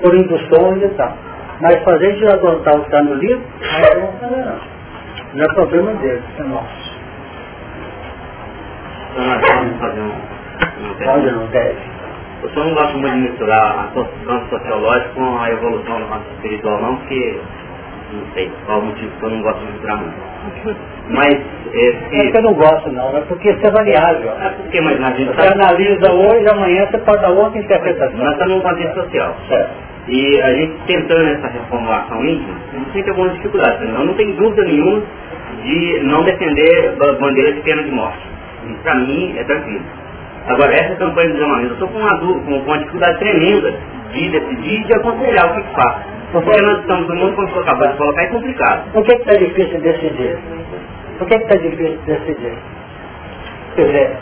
por 0.00 0.14
induções 0.14 0.82
e 0.82 0.88
tal. 0.96 1.12
Mas 1.60 1.82
fazer 1.82 2.16
de 2.16 2.26
adotar 2.26 2.74
o 2.74 2.80
que 2.80 2.86
está 2.86 3.02
no 3.02 3.14
livro, 3.14 3.42
não 4.20 4.28
não. 4.30 4.78
Não 5.34 5.44
é 5.44 5.54
problema 5.54 5.92
dele, 5.94 6.22
é 6.38 6.42
nosso. 6.44 6.98
Pode 11.04 11.30
não, 11.32 11.46
deve. 11.48 11.97
Eu 12.42 12.50
só 12.50 12.64
não 12.64 12.74
gosto 12.74 12.98
muito 12.98 13.14
de 13.14 13.20
misturar 13.30 13.90
o 13.96 14.04
campo 14.26 14.48
sociológico 14.48 15.14
com 15.14 15.38
a 15.38 15.50
evolução 15.50 16.00
espiritual 16.34 16.80
não, 16.80 16.96
porque 16.96 17.40
não 18.12 18.32
sei 18.34 18.50
qual 18.64 18.78
o 18.78 18.86
motivo 18.86 19.10
que 19.18 19.24
eu 19.24 19.30
não 19.30 19.42
gosto 19.42 19.58
de 19.58 19.72
misturar 19.72 19.96
muito. 19.98 20.78
Mas 21.10 21.40
esse... 21.72 22.16
É 22.16 22.30
que 22.30 22.38
eu 22.38 22.42
não 22.42 22.54
gosto 22.54 22.90
não, 22.92 23.16
é 23.16 23.20
porque 23.22 23.50
isso 23.50 23.66
é 23.66 23.70
variável. 23.70 24.30
É 24.30 24.48
porque, 24.50 24.80
mas 24.80 25.00
a 25.02 25.10
gente... 25.12 25.34
Você 25.34 25.52
analisa 25.52 26.12
hoje, 26.12 26.48
amanhã 26.48 26.86
você 26.86 26.98
pode 26.98 27.22
dar 27.22 27.30
outra 27.30 27.58
interpretação. 27.58 28.18
Nós 28.18 28.32
estamos 28.32 28.56
num 28.56 28.60
contexto 28.60 28.94
social. 28.94 29.34
Certo. 29.48 29.70
E 30.08 30.40
a 30.40 30.54
gente 30.54 30.72
tentando 30.86 31.28
essa 31.28 31.48
reformulação 31.48 32.24
íntima, 32.24 32.56
a 32.72 32.76
gente 32.76 32.92
tem 32.92 33.08
algumas 33.10 33.32
dificuldades. 33.34 33.80
Eu 33.82 34.04
não 34.04 34.14
tenho 34.14 34.34
dúvida 34.36 34.64
nenhuma 34.64 35.02
de 35.62 36.00
não 36.04 36.22
defender 36.24 36.94
bandeira 37.20 37.52
de 37.52 37.60
pena 37.60 37.82
de 37.82 37.90
morte. 37.90 38.20
Isso 38.66 38.82
para 38.82 38.94
mim 38.94 39.34
é 39.36 39.44
tranquilo. 39.44 39.84
Agora, 40.48 40.72
essa 40.72 40.96
campanha 40.96 41.28
de 41.28 41.34
desarmamento, 41.34 41.68
eu 41.68 41.74
estou 41.74 41.88
com 41.88 41.98
uma, 41.98 42.18
com 42.18 42.26
uma 42.26 42.78
dificuldade 42.78 43.18
tremenda 43.18 43.74
de 44.12 44.30
decidir 44.30 44.80
e 44.80 44.84
de 44.84 44.94
aconselhar 44.94 45.50
o 45.50 45.54
que, 45.54 45.62
que 45.62 45.74
faço. 45.74 46.00
Porque 46.32 46.62
nós 46.62 46.80
estamos 46.80 47.08
no 47.08 47.14
mundo, 47.16 47.34
quando 47.34 47.50
for 47.50 47.64
capaz 47.64 47.92
de 47.92 47.98
colocar, 47.98 48.22
é 48.22 48.26
complicado. 48.26 48.92
Por 48.92 49.04
que 49.04 49.12
está 49.12 49.34
difícil 49.34 49.80
decidir? 49.80 50.38
Por 51.18 51.28
que 51.28 51.34
está 51.34 51.56
difícil 51.56 51.98
decidir? 52.06 52.58
Quer 53.76 53.86
dizer, 53.86 54.16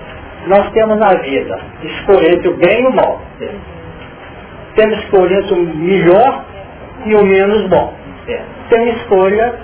nós 0.47 0.71
temos 0.73 0.99
na 0.99 1.15
vida 1.15 1.61
escolher 1.83 2.35
entre 2.35 2.49
o 2.49 2.57
bem 2.57 2.83
e 2.83 2.87
o 2.87 2.95
mal. 2.95 3.21
Temos 4.75 4.99
escolha 4.99 5.39
entre 5.39 5.55
o 5.55 5.77
melhor 5.77 6.45
e 7.05 7.15
o 7.15 7.25
menos 7.25 7.69
bom. 7.69 7.95
Tem 8.69 8.89
escolha 8.91 9.55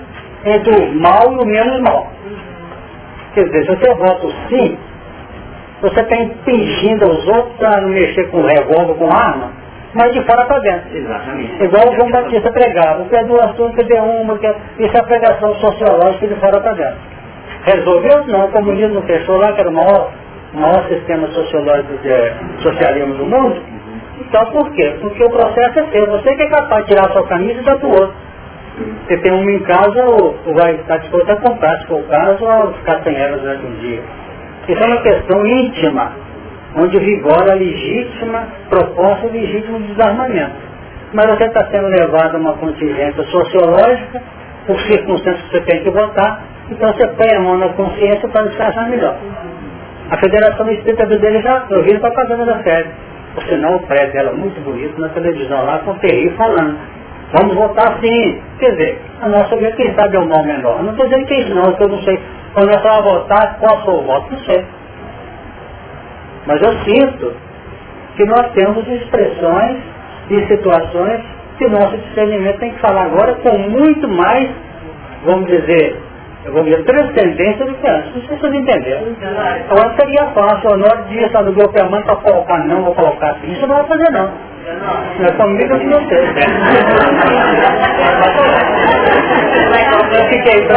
entre 0.45 0.75
o 0.75 0.95
mal 0.95 1.33
e 1.33 1.37
o 1.37 1.45
menos 1.45 1.81
mal. 1.81 2.11
Quer 3.33 3.45
dizer, 3.45 3.65
se 3.65 3.75
você 3.75 3.93
vota 3.95 4.27
sim, 4.49 4.77
você 5.83 5.99
está 5.99 6.15
impingindo 6.15 7.03
aos 7.03 7.27
outros 7.27 7.61
a 7.61 7.81
não 7.81 7.89
mexer 7.89 8.29
com 8.31 8.41
revólver, 8.41 8.93
com 8.93 9.13
arma, 9.13 9.51
mas 9.93 10.13
de 10.13 10.23
fora 10.23 10.45
para 10.45 10.59
dentro. 10.59 10.97
Exatamente. 10.97 11.61
Igual 11.61 11.89
o 11.89 11.95
João 11.95 12.09
Batista 12.09 12.51
pregava, 12.53 13.03
quer 13.09 13.25
duas 13.25 13.53
turmas, 13.55 13.85
quer 13.85 14.01
uma, 14.01 14.37
quer... 14.37 14.55
isso 14.79 14.95
é 14.95 14.99
a 14.99 15.03
pregação 15.03 15.53
sociológica 15.55 16.25
de 16.25 16.35
fora 16.35 16.61
para 16.61 16.73
dentro. 16.73 16.97
Resolveu? 17.65 18.25
Não, 18.27 18.45
o 18.45 18.51
comunismo 18.51 19.01
fechou 19.01 19.37
lá, 19.37 19.51
que 19.51 19.59
era 19.59 19.69
o 19.69 19.73
maior, 19.73 20.09
maior 20.53 20.87
sistema 20.87 21.27
sociológico 21.27 21.97
de 21.97 22.63
socialismo 22.63 23.15
do 23.15 23.25
mundo. 23.25 23.61
Então 24.21 24.45
por 24.51 24.71
quê? 24.71 24.95
Porque 25.01 25.21
o 25.21 25.29
processo 25.29 25.79
é 25.79 25.85
seu. 25.91 26.07
Você 26.11 26.33
que 26.33 26.43
é 26.43 26.49
capaz 26.49 26.85
de 26.85 26.93
tirar 26.93 27.09
a 27.09 27.11
sua 27.11 27.27
camisa 27.27 27.59
e 27.59 27.63
dar 27.63 27.75
para 27.77 27.87
o 27.87 27.91
outro. 27.91 28.15
Você 29.05 29.17
tem 29.17 29.33
uma 29.33 29.51
em 29.51 29.59
casa, 29.59 30.03
ou, 30.05 30.35
vai 30.55 30.75
estar 30.75 30.97
disposto 30.97 31.29
a 31.29 31.35
comprar, 31.35 31.77
se 31.79 31.87
for 31.87 31.99
o 31.99 32.03
caso, 32.07 32.43
ou 32.43 32.73
ficar 32.73 33.03
sem 33.03 33.15
elas 33.15 33.41
durante 33.41 33.65
um 33.65 33.75
dia. 33.75 34.01
Isso 34.67 34.83
é 34.83 34.87
uma 34.87 35.01
questão 35.01 35.45
íntima, 35.45 36.11
onde 36.77 36.99
vigora 36.99 37.51
a 37.51 37.55
legítima 37.55 38.47
proposta 38.69 39.29
de 39.29 39.37
legítimo 39.37 39.79
desarmamento. 39.79 40.55
Mas 41.13 41.25
você 41.27 41.45
está 41.45 41.65
sendo 41.65 41.87
levado 41.87 42.35
a 42.35 42.39
uma 42.39 42.53
contingência 42.53 43.23
sociológica, 43.23 44.21
por 44.65 44.79
circunstâncias 44.81 45.43
que 45.43 45.57
você 45.57 45.61
tem 45.61 45.83
que 45.83 45.89
votar, 45.89 46.41
então 46.69 46.93
você 46.93 47.07
põe 47.07 47.35
a 47.35 47.39
mão 47.39 47.57
na 47.57 47.69
consciência 47.69 48.27
para 48.29 48.47
descansar 48.47 48.89
melhor. 48.89 49.15
A 50.09 50.17
Federação 50.17 50.69
Espírita 50.71 51.05
Brasileira 51.05 51.41
já 51.41 51.65
ouviu 51.69 51.99
para 51.99 52.09
a 52.09 52.13
Fazenda 52.13 52.45
da 52.45 52.59
Fé. 52.59 52.85
Por 53.33 53.43
sinal, 53.43 53.75
o 53.75 53.87
prédio 53.87 54.13
dela 54.13 54.31
muito 54.33 54.61
bonito 54.61 54.99
na 54.99 55.09
televisão 55.09 55.65
lá, 55.65 55.79
com 55.79 55.91
o 55.91 55.95
Terri 55.95 56.29
falando. 56.37 56.77
Vamos 57.33 57.55
votar 57.55 57.99
sim. 57.99 58.41
Quer 58.59 58.71
dizer, 58.71 59.01
a 59.21 59.27
nossa 59.27 59.55
vida, 59.55 59.71
quem 59.71 59.93
sabe 59.95 60.15
é 60.15 60.19
o 60.19 60.27
mal 60.27 60.43
menor. 60.43 60.83
Não 60.83 60.91
estou 60.91 61.07
dizendo 61.07 61.25
que 61.25 61.33
é 61.33 61.39
isso 61.39 61.55
não, 61.55 61.73
que 61.73 61.83
eu 61.83 61.89
não 61.89 62.01
sei. 62.03 62.19
Quando 62.53 62.69
eu 62.69 62.91
a 62.91 63.01
votar, 63.01 63.57
qual 63.59 63.83
foi 63.83 63.93
o 63.95 64.01
voto? 64.03 64.31
Não 64.31 64.39
sei. 64.39 64.65
Mas 66.45 66.61
eu 66.61 66.73
sinto 66.83 67.33
que 68.15 68.25
nós 68.25 68.51
temos 68.51 68.87
expressões 68.87 69.77
e 70.29 70.45
situações 70.47 71.21
que 71.57 71.67
nosso 71.67 71.97
discernimento 71.97 72.59
tem 72.59 72.71
que 72.71 72.79
falar 72.79 73.05
agora 73.05 73.33
com 73.35 73.57
muito 73.57 74.07
mais, 74.07 74.49
vamos 75.25 75.47
dizer, 75.47 75.99
eu 76.45 76.51
vou 76.51 76.63
dizer, 76.63 76.83
transcendência 76.83 77.65
do 77.65 77.73
que 77.75 77.87
antes. 77.87 78.13
Não 78.13 78.21
sei 78.21 78.35
se 78.35 78.41
vocês 78.41 78.53
entenderam. 78.53 79.07
Agora 79.69 79.95
seria 79.99 80.27
fácil, 80.27 80.77
na 80.77 80.85
hora 80.85 81.03
de 81.03 81.17
ir 81.17 81.29
do 81.29 81.53
grupo 81.53 81.81
a 81.81 81.89
mãe 81.89 82.01
para 82.03 82.15
colocar 82.17 82.59
não, 82.65 82.83
vou 82.83 82.93
colocar 82.93 83.31
assim. 83.31 83.53
Isso 83.53 83.65
não 83.65 83.75
vai 83.75 83.85
fazer 83.85 84.11
não. 84.11 84.52
Não 84.63 85.27
é 85.27 85.31
comigo 85.33 85.77
que 85.77 85.87
você. 85.87 86.15
Eu 90.13 90.23
fiquei. 90.29 90.67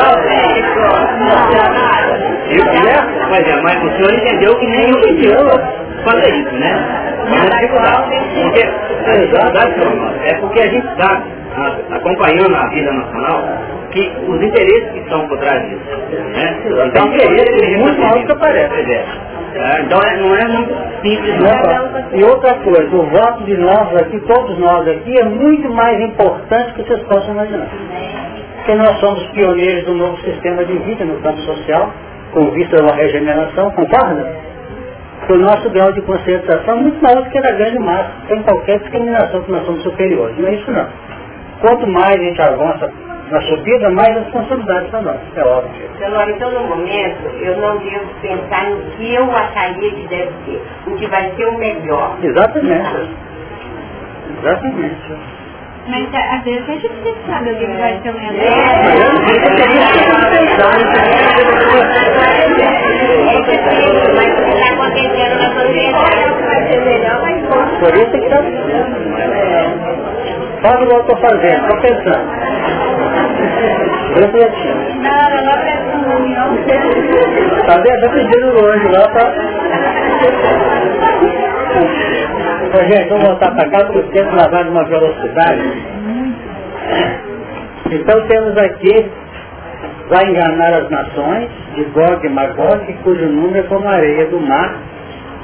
Eu, 2.48 2.64
né? 2.64 2.94
Mas, 3.30 3.46
é, 3.46 3.60
mas 3.62 3.84
o 3.84 3.90
senhor 3.96 4.12
entendeu 4.12 4.56
que 4.58 4.66
nem 4.66 4.90
eu 4.90 4.98
entendi 4.98 5.28
fazer 6.04 6.34
isso, 6.34 6.54
né? 6.54 6.72
Porque, 8.42 8.60
é 10.24 10.34
porque 10.34 10.60
a 10.60 10.68
gente 10.68 10.86
está 10.88 11.22
acompanhando 11.90 12.56
a 12.56 12.68
vida 12.68 12.92
nacional 12.92 13.44
que 13.92 14.12
os 14.28 14.42
interesses 14.42 14.90
que 14.92 14.98
estão 14.98 15.26
por 15.28 15.38
trás 15.38 15.62
disso. 15.68 15.80
Né? 16.34 16.58
Então, 16.86 17.06
interesses 17.06 17.78
muito 17.78 18.00
mal 18.00 18.14
que 18.14 18.32
aparece. 18.32 19.04
É, 19.56 19.82
então 19.82 19.98
é, 19.98 20.16
não 20.18 20.36
é 20.36 20.48
muito 20.48 20.74
simples. 21.02 21.34
Não. 21.40 22.18
E 22.18 22.24
outra 22.24 22.54
coisa, 22.54 22.94
o 22.94 23.06
voto 23.06 23.44
de 23.44 23.56
nós 23.56 23.96
aqui, 23.96 24.20
todos 24.20 24.58
nós 24.58 24.86
aqui, 24.86 25.18
é 25.18 25.24
muito 25.24 25.70
mais 25.70 25.98
importante 26.00 26.74
que 26.74 26.82
vocês 26.82 27.00
possam 27.04 27.32
imaginar. 27.32 27.68
Porque 28.56 28.74
nós 28.74 28.98
somos 29.00 29.26
pioneiros 29.28 29.84
do 29.84 29.94
novo 29.94 30.18
sistema 30.20 30.64
de 30.64 30.76
vida 30.78 31.04
no 31.04 31.20
campo 31.20 31.38
social, 31.40 31.92
com 32.32 32.50
vista 32.50 32.80
a 32.80 32.82
uma 32.84 32.94
regeneração, 32.94 33.70
concorda? 33.70 34.46
que 35.26 35.32
o 35.32 35.38
nosso 35.38 35.68
grau 35.70 35.92
de 35.92 36.00
conscientização 36.02 36.78
é 36.78 36.80
muito 36.82 37.02
maior 37.02 37.24
do 37.24 37.30
que 37.30 37.40
da 37.40 37.50
grande 37.50 37.78
massa, 37.80 38.12
sem 38.28 38.42
qualquer 38.42 38.78
discriminação 38.78 39.42
que 39.42 39.50
nós 39.50 39.64
somos 39.64 39.82
superiores. 39.82 40.38
Não 40.38 40.48
é 40.48 40.54
isso 40.54 40.70
não. 40.70 40.86
Quanto 41.60 41.86
mais 41.88 42.14
a 42.14 42.22
gente 42.22 42.40
avança 42.40 42.92
na 43.30 43.40
subida, 43.42 43.90
mais 43.90 44.14
responsabilidade 44.14 44.88
para 44.88 45.02
nós, 45.02 45.18
é 45.34 45.42
óbvio. 45.42 45.90
Senhor, 45.98 46.28
então 46.28 46.50
no 46.50 46.68
momento 46.68 47.26
eu 47.40 47.56
não 47.56 47.76
devo 47.78 48.06
pensar 48.22 48.70
no 48.70 48.82
que 48.92 49.14
eu 49.14 49.30
acharia 49.32 49.90
que 49.90 50.06
deve 50.08 50.30
ser, 50.44 50.62
o 50.86 50.94
que 50.94 51.06
vai 51.08 51.32
ser 51.34 51.46
o 51.46 51.58
melhor. 51.58 52.16
Exatamente. 52.22 53.08
Exatamente. 54.38 55.16
Mas 55.88 56.08
às 56.14 56.42
vezes 56.42 56.68
a 56.68 56.72
gente 56.72 56.88
precisa 56.88 57.16
saber 57.28 57.52
o 57.52 57.58
que 57.58 57.66
vai 57.66 58.00
ser 58.02 58.10
o 58.10 58.14
melhor. 58.14 58.34
Mas 64.14 64.28
o 64.28 64.42
que 64.42 64.50
está 64.50 64.68
acontecendo 64.72 65.34
na 65.36 65.48
sociedade 65.54 66.42
vai 66.44 66.60
ser 66.68 66.80
melhor, 66.80 67.16
mas 67.22 67.36
Por 67.78 67.94
isso 67.94 68.10
que 68.10 68.18
está... 68.18 68.38
Faz 70.62 70.80
o 70.80 70.86
que 70.86 70.92
eu 70.92 71.00
estou 71.00 71.16
fazendo, 71.18 71.62
estou 71.62 71.80
pensando. 71.80 72.85
Refletindo. 74.16 74.94
Não, 75.02 75.44
não 75.44 75.52
é 75.52 75.76
Tá 77.66 77.76
vendo? 77.78 77.96
Está 77.96 78.08
pedindo 78.08 78.46
longe 78.54 78.88
lá 78.88 79.08
para... 79.08 79.34
Então, 82.64 82.80
gente, 82.88 83.08
vamos 83.08 83.24
voltar 83.26 83.50
para 83.54 83.70
cá 83.70 83.84
porque 83.84 83.98
o 83.98 84.02
tempo 84.10 84.36
lá 84.36 84.48
vai 84.48 84.64
numa 84.64 84.84
velocidade. 84.84 85.82
Então 87.90 88.26
temos 88.28 88.56
aqui, 88.56 89.10
vai 90.08 90.24
enganar 90.24 90.72
as 90.72 90.90
nações, 90.90 91.50
de 91.74 91.84
Gog 91.84 92.26
e 92.26 92.30
Magog, 92.30 92.92
cujo 93.04 93.26
número 93.26 93.66
é 93.66 93.68
como 93.68 93.86
a 93.86 93.92
areia 93.92 94.26
do 94.26 94.40
mar, 94.40 94.76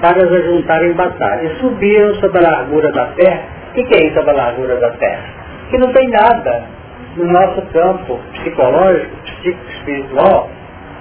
para 0.01 0.25
as 0.25 0.33
ajuntar 0.33 0.83
em 0.83 0.93
batalha. 0.93 1.43
E 1.43 1.61
subiram 1.61 2.15
sobre 2.17 2.39
a 2.39 2.51
largura 2.51 2.91
da 2.93 3.07
terra. 3.09 3.43
O 3.71 3.75
que, 3.75 3.85
que 3.85 3.95
é 3.95 4.07
isso 4.07 4.15
sobre 4.15 4.31
a 4.31 4.35
largura 4.35 4.77
da 4.77 4.91
terra? 4.91 5.23
Que 5.71 5.79
não 5.79 5.93
tem 5.93 6.09
nada 6.09 6.82
no 7.17 7.25
nosso 7.27 7.63
campo 7.73 8.19
psicológico, 8.33 9.17
psíquico, 9.25 9.71
espiritual, 9.71 10.51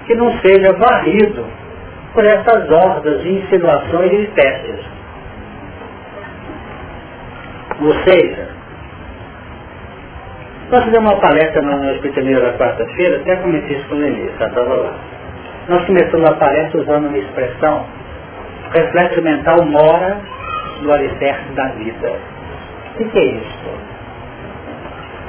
que 0.06 0.16
não 0.16 0.32
seja 0.40 0.74
varrido 0.74 1.46
por 2.14 2.26
essas 2.26 2.70
hordas 2.70 3.22
de 3.22 3.32
insinuações 3.32 4.12
e 4.12 4.28
testes. 4.36 4.86
Ou 7.82 7.94
seja, 8.04 8.48
nós 10.70 10.84
fizemos 10.86 11.12
uma 11.12 11.20
palestra 11.20 11.62
na 11.62 11.92
Hospitaleira 11.92 12.52
da 12.52 12.58
quarta-feira, 12.58 13.18
até 13.18 13.36
comentei 13.38 13.78
isso 13.78 13.88
com 13.90 13.96
o 13.96 14.00
Lenir, 14.00 14.32
estava 14.32 14.62
lá. 14.62 14.94
Nós 15.68 15.86
começamos 15.86 16.30
a 16.30 16.34
palestra 16.36 16.82
usando 16.82 17.08
uma 17.08 17.18
expressão, 17.18 17.86
reflexo 18.74 19.22
mental 19.22 19.66
mora 19.66 20.18
no 20.82 20.94
alicerce 20.94 21.52
da 21.56 21.68
vida. 21.70 22.14
O 23.00 23.10
que 23.10 23.20
é 23.20 23.26
isso? 23.26 23.91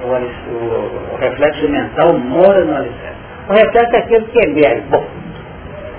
O, 0.02 1.14
o, 1.14 1.16
reflexo 1.16 1.68
mental 1.68 2.12
mora 2.14 2.64
no 2.64 2.76
alicerce. 2.76 3.16
O 3.48 3.52
reflexo 3.52 3.94
é 3.94 3.98
aquele 3.98 4.26
que 4.26 4.48
emerge, 4.48 4.82
bom, 4.90 5.06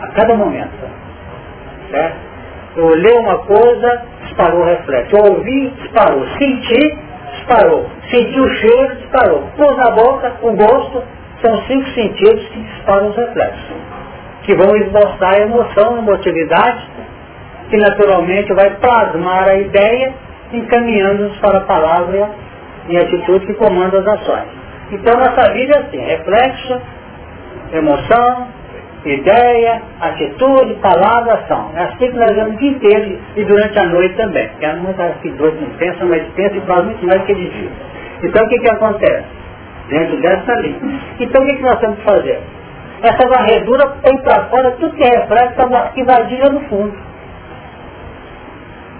a 0.02 0.08
cada 0.08 0.36
momento. 0.36 0.72
Certo? 1.90 2.16
Eu 2.76 2.86
olhei 2.86 3.18
uma 3.18 3.38
coisa, 3.40 4.02
disparou 4.24 4.62
o 4.62 4.66
reflexo. 4.66 5.16
Eu 5.16 5.34
ouvi, 5.34 5.70
disparou. 5.82 6.26
Senti, 6.38 6.98
disparou. 7.34 7.86
Senti 8.10 8.40
o 8.40 8.50
cheiro, 8.56 8.96
disparou. 8.96 9.44
Pôs 9.56 9.78
na 9.78 9.92
boca, 9.92 10.34
o 10.42 10.52
gosto, 10.52 11.04
são 11.42 11.62
cinco 11.68 11.90
sentidos 11.92 12.48
que 12.50 12.60
disparam 12.60 13.10
os 13.10 13.16
reflexos. 13.16 13.76
Que 14.44 14.56
vão 14.56 14.76
esboçar 14.76 15.36
a 15.36 15.42
emoção, 15.42 15.96
a 15.96 15.98
emotividade, 16.00 16.88
que 17.70 17.78
naturalmente 17.78 18.52
vai 18.54 18.70
plasmar 18.72 19.50
a 19.50 19.56
ideia, 19.56 20.14
encaminhando-nos 20.52 21.38
para 21.38 21.60
a 21.60 21.62
palavra 21.62 22.18
e 22.18 22.43
atitude 22.98 23.46
que 23.46 23.54
comanda 23.54 24.00
as 24.00 24.08
ações. 24.08 24.48
Então 24.92 25.18
nossa 25.18 25.54
vida 25.54 25.76
é 25.76 25.80
assim, 25.80 25.98
reflexo, 25.98 26.82
emoção, 27.72 28.48
ideia, 29.06 29.82
atitude, 30.00 30.74
palavra, 30.76 31.34
ação. 31.36 31.72
É 31.76 31.84
assim 31.84 32.12
que 32.12 32.18
nós 32.18 32.36
vamos 32.36 32.56
o 32.56 32.58
dia 32.58 32.72
inteiro 32.72 33.20
e 33.36 33.44
durante 33.44 33.80
a 33.80 33.86
noite 33.86 34.16
também. 34.16 34.48
Porque 34.50 34.66
a 34.66 34.74
noite 34.76 35.20
que 35.22 35.30
dois 35.32 35.60
não 35.60 35.70
pensam, 35.78 36.08
mas 36.08 36.24
pensam 36.36 36.58
e 36.58 36.62
fazem 36.62 36.86
muito 36.86 37.06
mais 37.06 37.24
que 37.24 37.34
de 37.34 37.50
dia. 37.50 37.72
Então 38.24 38.46
o 38.46 38.50
que, 38.50 38.60
que 38.60 38.70
acontece? 38.70 39.26
Dentro 39.90 40.22
dessa 40.22 40.54
linha. 40.62 41.00
Então 41.20 41.42
o 41.42 41.46
que, 41.48 41.56
que 41.56 41.64
nós 41.64 41.80
temos 41.80 41.98
que 41.98 42.04
fazer? 42.04 42.40
Essa 43.02 43.28
varredura 43.28 43.98
põe 44.02 44.18
para 44.20 44.46
fora 44.46 44.72
tudo 44.72 44.96
que 44.96 45.04
é 45.04 45.20
reflexo 45.20 45.94
que 45.94 46.04
vadia 46.06 46.46
no 46.46 46.62
fundo. 46.62 46.94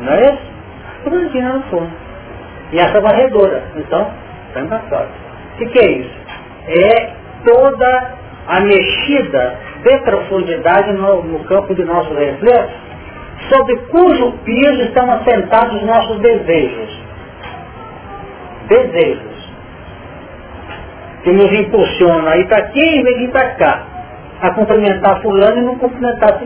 Não 0.02 0.14
é 0.14 0.24
isso? 0.26 0.54
Grandinha 1.06 1.54
no 1.54 1.62
fundo. 1.64 1.92
E 2.74 2.80
essa 2.80 3.00
varredora, 3.00 3.64
então, 3.76 4.12
está 4.48 4.66
para 4.66 4.80
fora. 4.90 5.08
O 5.54 5.58
que, 5.58 5.66
que 5.68 5.80
é 5.80 5.92
isso? 5.92 6.16
É 6.68 7.10
toda 7.46 8.12
a 8.48 8.60
mexida 8.62 9.60
de 9.84 9.98
profundidade 10.00 10.92
no, 10.94 11.24
no 11.24 11.44
campo 11.44 11.76
de 11.76 11.84
nossos 11.84 12.18
reflexos, 12.18 12.82
sobre 13.48 13.76
cujo 13.92 14.32
piso 14.44 14.82
estão 14.86 15.12
assentados 15.12 15.76
os 15.76 15.84
nossos 15.84 16.20
desejos. 16.20 17.00
Desejos. 18.68 19.54
Que 21.24 21.32
nos 21.32 21.52
impulsionam 21.54 22.28
a 22.28 22.38
ir 22.38 22.48
para 22.48 22.58
aqui 22.58 22.80
e 22.80 23.04
vir 23.04 23.30
para 23.30 23.50
cá. 23.52 23.84
A 24.42 24.50
cumprimentar 24.52 25.22
fulano 25.22 25.58
e 25.58 25.62
não 25.62 25.78
cumprimentar. 25.78 26.42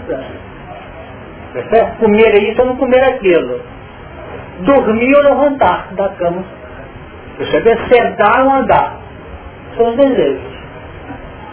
Certo? 1.54 1.98
Comer 2.00 2.36
isso 2.44 2.62
ou 2.62 2.68
não 2.68 2.76
comer 2.76 3.04
aquilo. 3.04 3.77
Dormir 4.60 5.16
ou 5.16 5.24
levantar 5.24 5.88
da 5.94 6.10
cama. 6.10 6.44
Percebe? 7.38 7.78
Sentar 7.94 8.44
ou 8.44 8.52
andar. 8.52 8.98
São 9.76 9.90
os 9.90 9.96
desejos. 9.98 10.58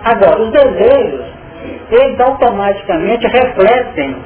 Agora, 0.05 0.43
os 0.43 0.51
desejos, 0.51 1.27
eles 1.91 2.21
automaticamente 2.21 3.27
refletem 3.27 4.17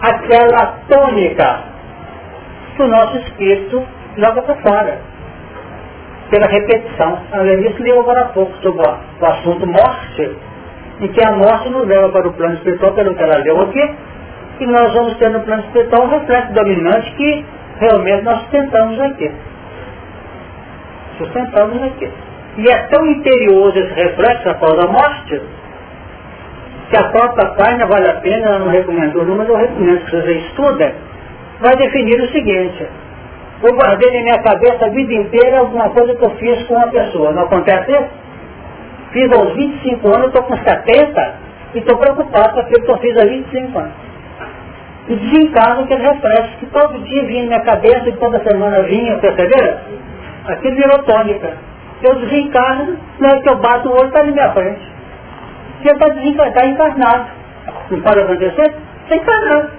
aquela 0.00 0.78
tônica 0.88 1.60
que 2.76 2.82
o 2.82 2.88
nosso 2.88 3.18
espírito 3.18 3.82
joga 4.16 4.42
para 4.42 4.54
fora. 4.56 4.98
Pela 6.30 6.46
repetição. 6.46 7.18
A 7.32 7.38
Lenice 7.38 7.82
leu 7.82 8.00
agora 8.00 8.22
há 8.22 8.24
pouco 8.26 8.52
sobre 8.62 8.82
o 8.82 9.26
assunto 9.26 9.66
morte, 9.66 10.36
em 11.00 11.08
que 11.08 11.24
a 11.24 11.32
morte 11.32 11.68
nos 11.68 11.86
leva 11.86 12.08
para 12.08 12.28
o 12.28 12.32
plano 12.32 12.54
espiritual, 12.54 12.92
pelo 12.94 13.14
que 13.14 13.22
ela 13.22 13.38
leu 13.38 13.60
aqui, 13.60 13.94
e 14.60 14.66
nós 14.66 14.92
vamos 14.94 15.16
ter 15.18 15.30
no 15.30 15.40
plano 15.40 15.62
espiritual 15.64 16.04
um 16.04 16.08
reflexo 16.08 16.52
dominante 16.52 17.12
que 17.12 17.44
realmente 17.82 18.22
nós 18.22 18.38
sustentamos 18.42 19.00
aqui. 19.00 19.30
Sustentamos 21.18 21.82
aqui. 21.82 22.08
E 22.58 22.70
é 22.70 22.78
tão 22.88 23.04
interior 23.06 23.76
esse 23.76 23.94
reflexo 23.94 24.48
após 24.50 24.84
a 24.84 24.88
morte, 24.88 25.42
que 26.90 26.96
a 26.96 27.08
própria 27.10 27.50
página 27.54 27.86
vale 27.86 28.08
a 28.08 28.20
pena, 28.20 28.46
ela 28.46 28.58
não 28.60 28.68
recomendou 28.68 29.24
mas 29.24 29.48
eu 29.48 29.56
recomendo 29.56 30.04
que 30.04 30.10
você 30.10 30.32
estuda, 30.34 30.94
vai 31.60 31.76
definir 31.76 32.20
o 32.20 32.30
seguinte. 32.30 32.86
Eu 33.62 33.74
guardei 33.74 34.12
na 34.12 34.22
minha 34.22 34.42
cabeça 34.42 34.86
a 34.86 34.88
vida 34.90 35.14
inteira 35.14 35.60
alguma 35.60 35.88
coisa 35.90 36.14
que 36.14 36.24
eu 36.24 36.30
fiz 36.30 36.62
com 36.64 36.74
uma 36.74 36.88
pessoa. 36.88 37.32
Não 37.32 37.44
acontece 37.44 37.92
isso? 37.92 38.10
Fiz 39.12 39.32
aos 39.32 39.54
25 39.54 40.08
anos, 40.08 40.26
estou 40.28 40.42
com 40.42 40.56
70 40.56 41.34
e 41.74 41.78
estou 41.78 41.96
preocupado 41.96 42.54
com 42.54 42.60
aquilo 42.60 42.84
que 42.84 42.90
eu 42.90 42.98
fiz 42.98 43.16
há 43.16 43.26
25 43.26 43.78
anos 43.78 44.11
e 45.08 45.16
desencarno 45.16 45.82
aquele 45.82 46.02
reflexo 46.02 46.58
que 46.58 46.66
todo 46.66 46.98
dia 47.00 47.24
vinha 47.24 47.42
na 47.42 47.48
minha 47.48 47.60
cabeça 47.60 48.08
e 48.08 48.12
toda 48.12 48.42
semana 48.48 48.82
vinha, 48.82 49.18
perceberam? 49.18 49.78
Aquilo 50.46 50.76
virou 50.76 51.02
tônica. 51.02 51.56
Eu 52.02 52.14
desencarno, 52.16 52.96
na 53.18 53.28
hora 53.28 53.40
que 53.42 53.48
eu 53.48 53.56
bato 53.56 53.88
o 53.88 53.92
olho, 53.92 54.06
está 54.06 54.22
na 54.22 54.32
minha 54.32 54.52
frente. 54.52 54.92
Você 55.82 55.92
está 55.92 56.08
desencarnado, 56.08 56.48
está 56.48 56.66
encarnado. 56.66 57.26
Não 57.90 58.00
pode 58.00 58.20
acontecer? 58.20 58.74
Está 59.04 59.16
encarnado. 59.16 59.70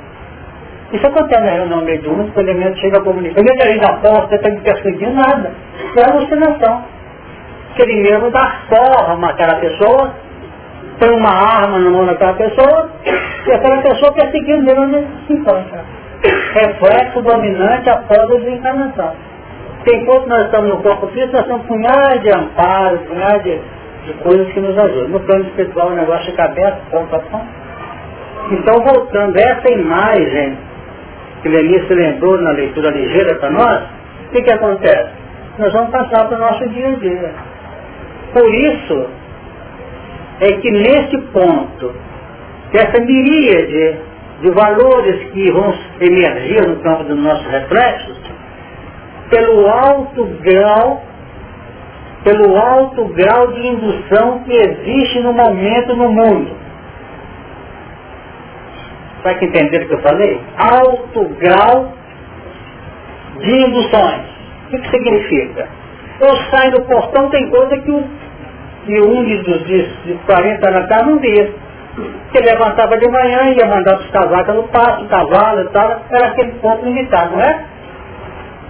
Isso 0.93 1.07
acontece 1.07 1.41
na 1.41 1.51
reunião 1.51 1.81
mediúnica, 1.81 2.39
o 2.39 2.43
elemento 2.43 2.79
chega 2.79 2.99
a 2.99 3.01
comunicar. 3.01 3.39
Ele 3.39 3.49
está 3.49 3.67
ali 3.67 3.79
na 3.79 3.93
porta, 3.93 4.35
está 4.35 4.49
me 4.49 4.61
perseguindo, 4.61 5.13
nada. 5.13 5.51
É 5.97 6.11
alucinação. 6.11 6.85
Que 7.75 7.81
ele 7.81 8.03
mesmo 8.03 8.29
dá 8.29 8.61
forma 8.69 9.29
àquela 9.29 9.55
pessoa, 9.55 10.13
põe 10.99 11.09
uma 11.09 11.29
arma 11.29 11.79
na 11.79 11.89
mão 11.89 12.05
daquela 12.05 12.33
pessoa, 12.33 12.89
e 13.47 13.51
aquela 13.51 13.81
pessoa 13.81 14.13
perseguindo 14.13 14.69
ele 14.69 14.79
onde 14.79 15.07
se 15.27 15.33
encontra. 15.33 15.83
Reflexo 16.53 17.21
dominante 17.21 17.89
após 17.89 18.19
a 18.19 18.25
desencarnação. 18.25 19.13
Enquanto 19.91 20.27
nós 20.27 20.45
estamos 20.45 20.69
no 20.69 20.77
corpo 20.77 21.07
físico, 21.07 21.33
nós 21.33 21.45
temos 21.45 21.65
punhais 21.65 22.21
de 22.21 22.29
amparo, 22.29 22.99
punhais 22.99 23.43
de, 23.43 23.59
de, 24.05 24.13
coisas 24.23 24.47
que 24.53 24.61
nos 24.61 24.77
ajudam. 24.77 25.09
No 25.09 25.19
plano 25.19 25.43
espiritual 25.45 25.89
o 25.89 25.95
negócio 25.95 26.25
fica 26.27 26.45
aberto, 26.45 26.79
ponto 26.89 27.13
a 27.13 27.19
ponto. 27.19 27.63
Então, 28.51 28.81
voltando 28.81 29.37
essa 29.37 29.69
imagem 29.69 30.57
que 31.41 31.49
Lenice 31.49 31.93
lembrou 31.93 32.37
na 32.41 32.51
leitura 32.51 32.91
ligeira 32.91 33.35
para 33.35 33.49
nós, 33.49 33.83
o 34.27 34.31
que, 34.31 34.41
que 34.41 34.51
acontece? 34.51 35.09
Nós 35.59 35.73
vamos 35.73 35.91
passar 35.91 36.27
para 36.27 36.37
o 36.37 36.39
nosso 36.39 36.67
dia 36.69 36.87
a 36.87 36.91
dia. 36.91 37.31
Por 38.33 38.49
isso, 38.55 39.07
é 40.39 40.53
que 40.53 40.71
nesse 40.71 41.17
ponto, 41.31 41.93
essa 42.73 42.99
miríade 42.99 43.99
de 44.41 44.49
valores 44.51 45.31
que 45.31 45.51
vão 45.51 45.73
emergir 46.01 46.67
no 46.67 46.77
campo 46.77 47.03
dos 47.03 47.17
nossos 47.17 47.45
reflexos, 47.47 48.17
pelo 49.29 49.67
alto 49.67 50.25
grau, 50.41 51.03
pelo 52.23 52.57
alto 52.57 53.05
grau 53.05 53.47
de 53.53 53.67
indução 53.67 54.39
que 54.39 54.51
existe 54.51 55.19
no 55.21 55.33
momento 55.33 55.95
no 55.95 56.09
mundo. 56.11 56.55
Para 59.21 59.35
que 59.35 59.45
entender 59.45 59.83
o 59.83 59.87
que 59.87 59.93
eu 59.93 60.01
falei? 60.01 60.41
Alto 60.57 61.23
grau 61.39 61.93
de 63.39 63.51
induções. 63.51 64.25
O 64.65 64.69
que, 64.69 64.79
que 64.79 64.89
significa? 64.89 65.67
Eu 66.19 66.35
saio 66.51 66.71
do 66.71 66.81
portão, 66.81 67.29
tem 67.29 67.49
coisa 67.49 67.77
que 67.77 67.91
o 67.91 68.03
e 68.87 69.01
um 69.01 69.23
dos 69.23 69.65
de, 69.65 69.87
de 70.05 70.13
40 70.25 70.69
anos 70.69 70.83
atrás 70.83 71.07
não 71.07 71.19
via. 71.19 71.51
Que 72.31 72.39
levantava 72.39 72.97
de 72.97 73.07
manhã, 73.07 73.51
ia 73.51 73.67
mandar 73.67 73.99
os 73.99 74.09
cavacas 74.09 74.55
no 74.55 74.63
pasto, 74.69 75.05
cavalo 75.05 75.61
e 75.61 75.69
tal, 75.69 76.01
era 76.09 76.27
aquele 76.27 76.53
ponto 76.53 76.83
limitado, 76.83 77.35
não 77.35 77.41
é? 77.41 77.65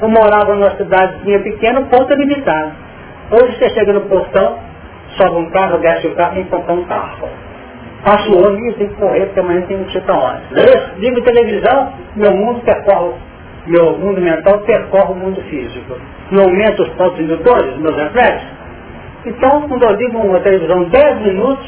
Eu 0.02 0.10
morava 0.10 0.54
numa 0.54 0.72
cidadezinha 0.76 1.40
pequena, 1.40 1.82
ponto 1.84 2.14
limitado. 2.14 2.74
Hoje 3.32 3.58
você 3.58 3.70
chega 3.70 3.94
no 3.94 4.02
portão, 4.02 4.60
sobe 5.18 5.38
um 5.38 5.50
carro, 5.52 5.78
desce 5.78 6.08
o 6.08 6.16
carro 6.16 6.40
e 6.40 6.44
compra 6.46 6.74
um 6.74 6.84
carro. 6.84 7.30
Passa 8.04 8.30
o 8.30 8.46
ano 8.46 8.60
e 8.68 8.74
tem 8.74 8.90
que 8.90 8.96
correr, 8.96 9.28
porque 9.28 9.40
amanhã 9.40 9.62
tem 9.62 9.82
que 9.86 9.98
ir 9.98 10.02
para 10.02 10.16
onde. 10.16 10.44
Ligo 10.98 11.22
televisão, 11.22 11.94
meu 12.18 12.32
mundo 12.36 12.60
percorre, 12.66 13.14
meu 13.66 13.98
mundo 13.98 14.20
mental 14.20 14.60
percorre 14.60 15.14
o 15.14 15.16
mundo 15.16 15.42
físico. 15.44 15.96
Não 16.32 16.44
aumenta 16.44 16.82
os 16.82 16.90
pontos 16.90 17.22
indutores, 17.22 17.78
meus 17.78 17.96
reflexos, 17.96 18.63
então, 19.26 19.68
quando 19.68 19.84
eu 19.84 19.96
ligo 19.96 20.18
uma 20.18 20.40
televisão 20.42 20.84
10 20.84 21.22
minutos, 21.22 21.66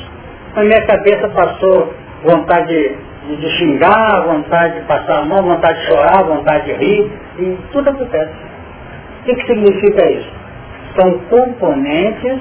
na 0.56 0.64
minha 0.64 0.86
cabeça 0.86 1.30
passou 1.30 1.94
vontade 2.24 2.68
de, 2.68 3.36
de, 3.38 3.50
xingar, 3.58 4.24
vontade 4.26 4.80
de 4.80 4.86
passar 4.86 5.20
a 5.20 5.26
mão, 5.26 5.44
vontade 5.44 5.80
de 5.80 5.86
chorar, 5.88 6.24
vontade 6.24 6.66
de 6.66 6.74
rir, 6.74 7.12
e 7.40 7.58
tudo 7.72 7.90
acontece. 7.90 8.34
O 9.22 9.26
que, 9.26 9.36
que 9.36 9.48
significa 9.48 10.12
isso? 10.12 10.32
São 11.00 11.20
componentes 11.30 12.40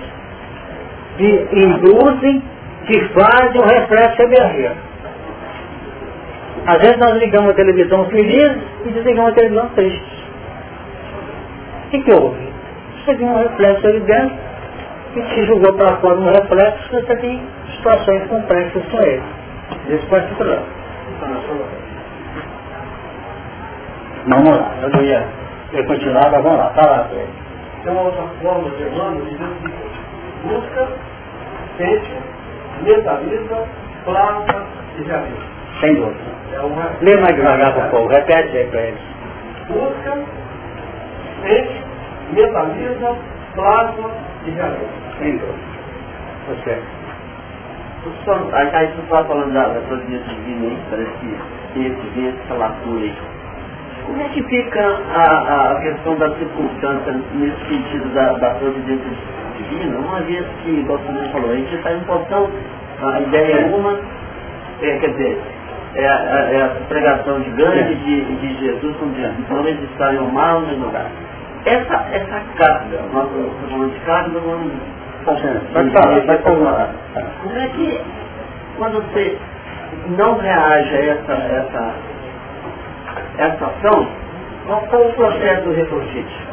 que 1.17 1.49
induzem, 1.53 2.43
que 2.87 3.01
fazem 3.09 3.61
o 3.61 3.65
reflexo 3.65 4.23
emergir. 4.23 4.73
Às 6.67 6.79
vezes 6.79 6.97
nós 6.99 7.17
ligamos 7.19 7.51
a 7.51 7.55
televisão 7.55 8.07
feliz 8.07 8.57
e 8.87 8.91
desligamos 8.91 9.33
a 9.33 9.35
televisão 9.35 9.69
triste. 9.75 10.25
O 11.87 11.91
que, 11.91 11.99
que 12.01 12.13
houve? 12.13 12.49
Você 13.05 13.15
viu 13.15 13.29
um 13.29 13.37
reflexo 13.37 13.87
ali 13.87 14.01
dentro, 14.01 14.37
e 15.17 15.23
se 15.35 15.47
jogou 15.47 15.73
para 15.75 15.97
fora 15.97 16.19
um 16.19 16.27
reflexo, 16.27 16.91
você 16.91 17.17
tem 17.17 17.41
situações 17.77 18.27
complexas 18.29 18.85
com 18.91 18.99
ele. 18.99 19.23
Desse 19.89 20.07
particular. 20.07 20.63
Vamos 24.27 24.59
lá, 24.59 24.75
eu 24.83 24.89
não 24.89 25.03
ia, 25.03 25.27
eu 25.73 25.85
continuava, 25.85 26.41
vamos 26.41 26.59
lá, 26.59 26.71
fala 26.71 27.05
com 27.05 27.15
ele. 27.17 27.29
Tem 27.83 27.93
uma 27.93 28.03
outra 28.03 28.23
forma 28.43 28.71
de 28.71 28.83
Emmanuel 28.83 29.25
dizendo 29.27 29.55
que 29.61 30.49
busca, 30.49 30.89
sente, 31.77 32.13
mentaliza, 32.83 33.69
plasma 34.05 34.67
e 34.99 35.03
realiza. 35.03 35.55
Sem 35.81 35.95
dúvida. 35.95 36.35
É 36.55 36.61
uma... 36.61 36.91
Lê 37.03 37.17
mais 37.17 37.37
devagar 37.37 37.87
o 37.87 37.91
povo, 37.91 38.09
repete 38.09 38.57
aí 38.57 38.67
para 38.69 38.81
eles. 38.81 39.01
Busca, 39.69 40.19
sente, 41.43 41.83
mentaliza, 42.33 43.17
plasma 43.55 44.11
e 44.47 44.51
realiza. 44.51 45.04
Sem 45.19 45.37
dúvida. 45.37 45.75
Você. 46.49 46.79
Aí 48.53 48.87
você 48.89 49.01
estava 49.03 49.25
falando 49.25 49.55
da, 49.55 49.69
da 49.69 49.81
providência 49.81 50.35
divina 50.35 50.67
aí, 50.67 50.79
parece 50.91 51.11
que 51.21 51.39
tem 51.73 51.87
esse 51.87 52.07
vento, 52.15 52.39
essa 52.45 52.55
lacuna 52.55 53.01
aí. 53.01 53.15
Como 54.07 54.21
é 54.21 54.29
que 54.29 54.43
fica 54.43 54.81
a, 55.15 55.73
a 55.73 55.81
questão 55.81 56.15
da 56.17 56.29
circunstância 56.37 57.13
nesse 57.35 57.57
sentido 57.67 58.15
da, 58.15 58.33
da 58.35 58.51
providência 58.57 59.11
divina? 59.57 59.99
Uma 59.99 60.21
vez 60.21 60.45
que, 60.63 60.71
igual 60.71 60.99
você 60.99 61.29
falou, 61.33 61.51
a 61.51 61.57
gente 61.57 61.75
está 61.75 61.93
em 61.95 62.01
posição, 62.01 62.51
a 63.03 63.21
ideia 63.21 63.55
é 63.55 63.75
uma, 63.75 63.99
é, 64.83 64.99
quer 64.99 65.11
dizer, 65.11 65.41
é 65.95 66.07
a, 66.07 66.13
é 66.13 66.63
a 66.63 66.69
pregação 66.89 67.43
gigante 67.43 67.95
de, 67.95 68.25
de 68.37 68.59
Jesus 68.59 68.97
como 68.99 69.15
dizendo, 69.15 69.47
não 69.49 69.67
eles 69.67 69.91
estarem 69.91 70.19
ao 70.19 70.27
mal 70.27 70.61
no 70.61 70.85
lugar. 70.85 71.07
Essa, 71.65 71.95
essa 72.13 72.43
carga, 72.59 73.01
nós 73.11 73.31
estamos 73.31 73.71
falando 73.71 73.95
de 73.95 74.01
carga, 74.01 74.39
vamos 74.41 74.73
Vai 75.73 75.91
falar, 75.91 76.21
vai 76.21 76.39
falar. 76.39 76.95
Como 77.43 77.59
é 77.59 77.69
que, 77.69 78.01
quando 78.77 79.03
você 79.03 79.39
não 80.17 80.39
reage 80.39 80.95
a 80.95 81.01
essa, 81.01 81.33
essa 81.33 81.95
essa 83.39 83.67
ação, 83.67 84.07
qual 84.67 84.87
foi 84.89 85.09
o 85.09 85.13
processo 85.13 85.63
do 85.63 85.73
refutite? 85.73 86.47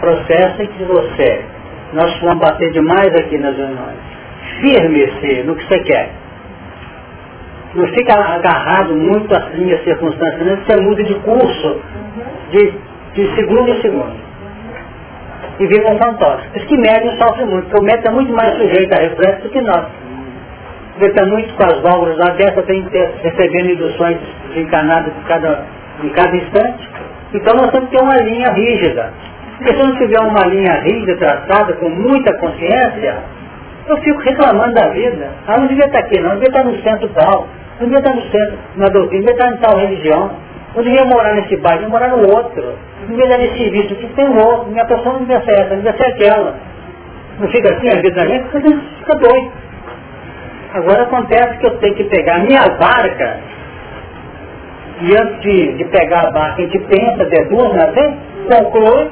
Processo 0.00 0.62
em 0.62 0.66
que 0.66 0.84
você, 0.84 1.44
nós 1.92 2.20
vamos 2.20 2.38
bater 2.40 2.72
demais 2.72 3.14
aqui 3.14 3.38
nas 3.38 3.56
reuniões, 3.56 3.98
firme-se 4.60 5.42
no 5.44 5.54
que 5.54 5.66
você 5.66 5.80
quer. 5.80 6.10
Não 7.74 7.86
fica 7.88 8.14
agarrado 8.14 8.94
muito 8.94 9.34
assim 9.34 9.72
as 9.72 9.82
circunstâncias, 9.84 10.46
não 10.46 10.56
você 10.56 10.80
muda 10.80 11.02
de 11.04 11.14
curso 11.20 11.80
de, 12.50 12.74
de 13.14 13.34
segundo 13.34 13.68
em 13.68 13.80
segundo. 13.80 14.31
E 15.62 15.66
vive 15.68 15.86
um 15.86 15.96
fantoche. 15.96 16.48
Por 16.48 16.56
isso 16.56 16.66
que 16.66 16.76
médium 16.76 17.16
sofre 17.18 17.44
muito, 17.44 17.68
porque 17.68 17.80
o 17.80 17.84
médium 17.84 18.10
é 18.10 18.14
muito 18.14 18.32
mais 18.32 18.52
sujeito 18.56 18.92
a 18.94 19.00
reflexo 19.00 19.42
do 19.42 19.48
que 19.50 19.60
nós. 19.60 19.86
Ele 20.96 21.06
está 21.06 21.24
muito 21.24 21.54
com 21.54 21.64
as 21.64 21.80
válvulas 21.80 22.18
abertas, 22.18 22.66
tem 22.66 22.84
recebendo 23.22 23.70
induções 23.70 24.18
desencarnadas 24.48 25.14
de 25.14 25.20
cada, 25.20 25.64
cada 26.16 26.36
instante. 26.36 26.88
Então 27.32 27.54
nós 27.54 27.70
temos 27.70 27.90
que 27.90 27.96
ter 27.96 28.02
uma 28.02 28.16
linha 28.16 28.48
rígida. 28.48 29.12
Porque 29.56 29.72
se 29.72 29.82
não 29.84 29.96
tiver 29.98 30.20
uma 30.20 30.44
linha 30.48 30.80
rígida, 30.80 31.16
tratada 31.16 31.74
com 31.74 31.88
muita 31.90 32.36
consciência, 32.38 33.18
eu 33.86 33.96
fico 33.98 34.18
reclamando 34.18 34.74
da 34.74 34.88
vida. 34.88 35.30
Ah, 35.46 35.60
não 35.60 35.68
devia 35.68 35.86
estar 35.86 36.00
aqui 36.00 36.18
não, 36.18 36.30
não 36.30 36.40
devia 36.40 36.48
estar 36.48 36.64
no 36.64 36.82
centro 36.82 37.08
tal, 37.10 37.46
não 37.78 37.86
devia 37.86 37.98
estar 37.98 38.14
no 38.16 38.22
centro, 38.22 38.58
na 38.78 38.88
doutrina, 38.88 39.26
não 39.26 39.32
devia 39.32 39.46
estar 39.46 39.48
em 39.48 39.56
tal 39.58 39.78
religião, 39.78 40.30
não 40.74 40.82
devia 40.82 41.04
morar 41.04 41.34
nesse 41.34 41.56
bairro, 41.56 41.80
devia 41.80 41.92
morar 41.92 42.08
no 42.08 42.28
outro, 42.28 42.78
não 43.00 43.08
devia 43.08 43.28
dar 43.28 43.38
nesse 43.38 43.58
serviço, 43.58 43.94
que 43.94 44.06
tem 44.14 44.28
outro, 44.28 44.70
minha 44.70 44.84
pessoa 44.86 45.14
não 45.14 45.20
devia 45.20 45.40
ser 45.42 45.52
essa, 45.52 45.70
não 45.70 45.82
devia 45.82 45.96
ser 45.96 46.06
aquela. 46.12 46.54
Não 47.38 47.48
fica 47.48 47.74
assim 47.74 47.88
a 47.88 48.00
vida 48.00 48.10
da 48.10 48.26
gente, 48.26 48.48
fica 48.48 49.14
doido. 49.16 49.52
Agora 50.74 51.02
acontece 51.02 51.58
que 51.58 51.66
eu 51.66 51.78
tenho 51.78 51.94
que 51.94 52.04
pegar 52.04 52.36
a 52.36 52.38
minha 52.40 52.62
barca, 52.78 53.40
e 55.02 55.12
antes 55.16 55.40
de, 55.40 55.72
de 55.74 55.84
pegar 55.86 56.28
a 56.28 56.30
barca, 56.30 56.62
a 56.62 56.64
gente 56.64 56.78
pensa, 56.80 57.24
deduz, 57.24 57.72
né, 57.72 57.84
assim, 57.84 58.16
conclui, 58.48 59.10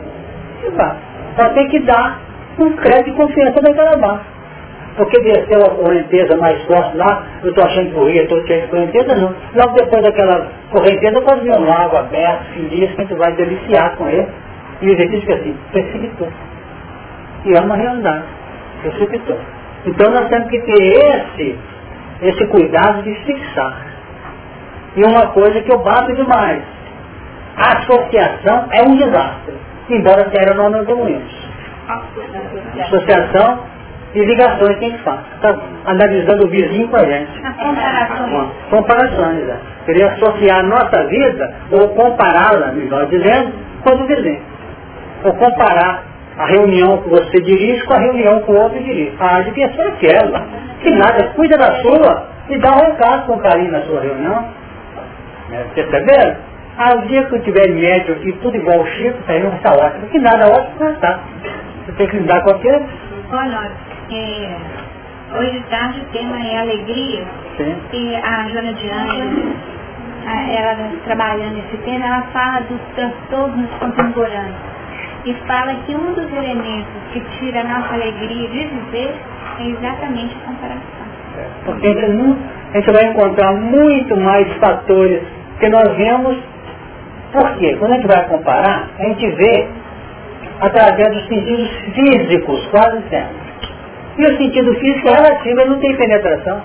e 0.66 0.70
vai. 0.70 0.96
Só 1.36 1.48
tem 1.50 1.68
que 1.68 1.80
dar 1.80 2.20
um 2.58 2.72
crédito 2.76 3.11
de 3.11 3.16
confiança 3.16 3.61
naquela 3.61 3.96
barca. 3.96 4.30
Porque 4.97 5.20
desceu 5.20 5.64
a 5.64 5.70
correnteza 5.70 6.36
mais 6.36 6.61
forte 6.64 6.97
lá, 6.97 7.24
eu 7.43 7.51
estou 7.51 7.64
achando 7.64 7.91
que 7.91 7.97
o 7.97 8.05
rio, 8.07 8.22
estou 8.22 8.47
cheio 8.47 8.62
de 8.62 8.68
correnteza, 8.68 9.14
não. 9.16 9.34
Logo 9.55 9.74
depois 9.76 10.03
daquela 10.03 10.49
correnteza, 10.70 11.20
pode 11.22 11.41
vir 11.43 11.53
um 11.53 11.64
lago 11.64 11.97
aberto, 11.97 12.45
feliz, 12.55 12.91
que 12.95 13.01
a 13.01 13.05
gente 13.05 13.14
vai 13.14 13.32
deliciar 13.34 13.97
com 13.97 14.09
ele. 14.09 14.28
E 14.82 14.88
o 14.88 14.93
exercício 14.93 15.20
fica 15.20 15.34
assim, 15.34 15.57
precipitou. 15.72 16.28
E 17.45 17.57
é 17.57 17.61
uma 17.61 17.76
realidade, 17.76 18.24
precipitou. 18.82 19.38
Então 19.86 20.11
nós 20.11 20.28
temos 20.28 20.49
que 20.51 20.61
ter 20.61 20.82
esse, 20.82 21.59
esse 22.22 22.47
cuidado 22.49 23.03
de 23.03 23.14
fixar. 23.24 23.86
E 24.97 25.05
uma 25.05 25.28
coisa 25.28 25.61
que 25.62 25.72
eu 25.72 25.78
bato 25.78 26.12
demais, 26.14 26.62
a 27.57 27.78
associação 27.78 28.68
é 28.72 28.82
um 28.82 28.97
desastre, 28.97 29.55
embora 29.88 30.30
tenha 30.30 30.55
não 30.55 30.76
evoluímos. 30.76 31.32
Associação 32.80 33.61
e 34.14 34.24
ligações 34.24 34.78
que 34.78 34.84
a 34.84 34.88
gente 34.88 35.02
faz. 35.02 35.20
Está 35.36 35.56
analisando 35.86 36.46
o 36.46 36.50
vizinho 36.50 36.88
com 36.88 36.96
a 36.96 37.04
gente. 37.04 37.30
Comparações. 37.58 38.48
Comparações, 38.70 39.48
é. 39.48 39.56
Queria 39.86 40.06
associar 40.12 40.61
a 40.61 40.62
nossa 40.62 41.06
vida, 41.06 41.54
ou 41.70 41.88
compará-la, 41.90 42.72
melhor 42.72 43.06
dizendo, 43.06 43.52
com 43.82 43.92
a 43.92 43.94
do 43.94 44.06
vizinho. 44.06 44.42
Ou 45.24 45.34
comparar 45.34 46.04
a 46.38 46.46
reunião 46.46 46.98
que 47.02 47.08
você 47.08 47.40
dirige 47.40 47.84
com 47.84 47.94
a 47.94 47.98
reunião 47.98 48.40
que 48.40 48.50
o 48.50 48.56
outro 48.56 48.78
dirige. 48.82 49.12
Ah, 49.20 49.40
devia 49.42 49.70
ser 49.72 49.82
aquela. 49.82 50.46
Que 50.82 50.90
nada, 50.90 51.24
cuida 51.34 51.56
da 51.56 51.74
sua 51.82 52.28
e 52.48 52.58
dá 52.58 52.72
um 52.72 52.80
recado 52.80 53.26
com 53.26 53.38
carinho 53.38 53.70
na 53.70 53.82
sua 53.82 54.00
reunião. 54.00 54.48
É, 55.52 55.64
perceberam? 55.74 56.36
Ah, 56.78 56.94
o 56.96 57.02
dia 57.08 57.24
que 57.24 57.34
eu 57.34 57.42
tiver 57.42 57.68
médio 57.68 58.14
aqui, 58.14 58.32
tudo 58.40 58.56
igual 58.56 58.80
o 58.80 58.86
Chico, 58.86 59.18
a 59.28 59.32
reunião 59.32 59.54
está 59.54 59.72
ótima. 59.72 60.06
Que 60.11 60.18
nada 60.18 60.48
ótimo 60.48 60.76
não 60.80 60.92
está. 60.92 61.20
Você 61.84 61.92
tem 61.92 62.06
que 62.08 62.16
lidar 62.16 62.42
com 62.42 62.50
aquilo. 62.50 62.86
Olha, 63.32 63.70
é, 64.12 65.38
hoje 65.38 65.50
de 65.52 65.61
tarde 65.68 66.00
o 66.00 66.04
tema 66.12 66.36
é 66.44 66.58
alegria. 66.58 67.24
Sim. 67.56 67.76
E 67.92 68.14
a 68.16 68.48
Joana 68.48 68.72
de 68.74 68.90
Anjos, 68.90 69.54
ela 70.56 70.76
trabalhando 71.04 71.58
esse 71.58 71.76
tema, 71.78 72.06
ela 72.06 72.22
fala 72.32 72.61
dos 72.62 72.80
transtornos 72.94 73.70
contemporâneos. 73.78 74.70
E 75.26 75.34
fala 75.46 75.74
que 75.86 75.94
um 75.94 76.14
dos 76.14 76.32
elementos 76.32 76.92
que 77.12 77.20
tira 77.38 77.61
a 77.61 77.64
nossa 77.64 77.94
alegria 77.94 78.48
de 78.48 78.64
viver 78.66 79.14
é 79.58 79.64
exatamente 79.68 80.34
a 80.42 80.46
comparação. 80.48 80.80
Porque 81.64 81.86
a 81.88 81.92
gente, 81.94 82.08
não- 82.12 82.38
a 82.72 82.76
gente 82.78 82.90
vai 82.92 83.04
encontrar 83.04 83.52
muito 83.52 84.16
mais 84.16 84.50
fatores 84.56 85.22
que 85.58 85.68
nós 85.68 85.94
vemos. 85.96 86.36
Por 87.32 87.56
quê? 87.58 87.76
Quando 87.78 87.92
a 87.92 87.94
gente 87.96 88.06
vai 88.06 88.24
comparar, 88.28 88.88
a 88.98 89.02
gente 89.04 89.30
vê 89.32 89.68
através 90.61 91.12
dos 91.14 91.26
sentidos 91.28 91.68
físicos, 91.94 92.66
quase 92.68 93.02
sempre. 93.11 93.49
E 94.18 94.24
o 94.24 94.36
sentido 94.36 94.74
físico 94.74 95.08
é 95.08 95.14
relativo, 95.14 95.61
ele 95.61 95.70
não 95.70 95.78
tem 95.80 95.96
penetração. 95.96 96.61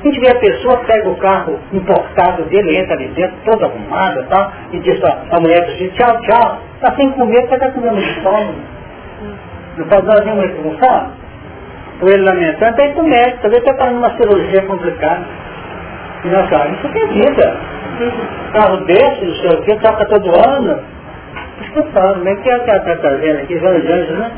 A 0.00 0.02
gente 0.02 0.20
vê 0.20 0.30
a 0.30 0.34
pessoa, 0.36 0.78
pega 0.78 1.08
o 1.10 1.16
carro 1.16 1.58
importado 1.72 2.44
dele, 2.44 2.78
entra 2.78 2.94
ali 2.94 3.08
dentro, 3.08 3.36
toda 3.44 3.66
arrumada 3.66 4.20
e 4.20 4.24
tal, 4.24 4.52
e 4.72 4.78
diz 4.80 4.98
ó, 5.02 5.18
a 5.30 5.40
mulher 5.40 5.66
diz, 5.66 5.92
tchau, 5.92 6.18
tchau, 6.22 6.58
está 6.74 6.94
sem 6.96 7.10
comer 7.12 7.44
está 7.44 7.70
comendo 7.70 8.00
de 8.00 8.20
fome. 8.22 8.54
Não 9.76 9.86
pode 9.88 10.06
dar 10.06 10.24
nenhuma 10.24 10.48
com 10.48 10.78
fome? 10.78 11.10
Ou 12.00 12.08
ele 12.08 12.22
lamentando, 12.22 12.76
tem 12.76 12.94
que 12.94 12.98
ir 12.98 13.02
médico, 13.02 13.38
talvez 13.42 13.62
está 13.62 13.74
fazendo 13.74 13.98
uma 13.98 14.16
cirurgia 14.16 14.62
complicada. 14.62 15.26
E 16.24 16.28
nós 16.28 16.48
falamos, 16.48 16.78
isso 16.78 16.86
é 16.86 17.06
vida. 17.06 17.56
Carro 18.54 18.76
desse, 18.86 19.24
não 19.24 19.34
sei 19.34 19.50
o 19.50 19.62
que, 19.62 19.76
toca 19.80 20.06
todo 20.06 20.30
ano. 20.48 20.80
Desculpa, 21.60 22.14
como 22.14 22.28
é 22.28 22.34
que 22.36 22.50
é 22.50 22.58
que 22.58 22.70
ela 22.70 22.78
está 22.78 22.96
trazendo 22.96 23.40
aqui, 23.40 23.58
João 23.58 23.74
Anjos, 23.74 24.18
né? 24.18 24.30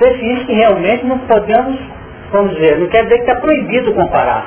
Define 0.00 0.46
que 0.46 0.52
realmente 0.54 1.04
não 1.04 1.18
podemos, 1.18 1.78
vamos 2.32 2.56
dizer, 2.56 2.78
não 2.78 2.88
quer 2.88 3.02
dizer 3.04 3.16
que 3.16 3.30
está 3.30 3.36
proibido 3.36 3.92
comparar. 3.94 4.46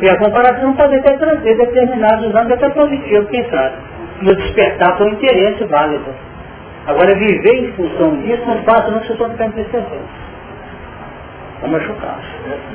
E 0.00 0.08
a 0.08 0.16
comparação 0.18 0.72
pode 0.74 0.96
até 0.96 1.14
trazer 1.18 1.56
determinados 1.58 2.34
anos 2.34 2.52
até 2.52 2.70
positivo, 2.70 3.26
quem 3.26 3.44
sabe. 3.50 3.76
No 4.22 4.34
despertar 4.34 4.96
para 4.96 5.06
um 5.06 5.10
interesse 5.10 5.64
válido. 5.64 6.06
Agora, 6.86 7.14
viver 7.14 7.54
em 7.54 7.72
função 7.72 8.16
disso 8.22 8.42
não 8.46 8.62
passa 8.62 8.90
não 8.90 9.02
se 9.02 9.12
estou 9.12 9.28
ficando 9.28 9.52
perceber. 9.52 10.00
Está 11.56 11.68
machucado. 11.68 12.22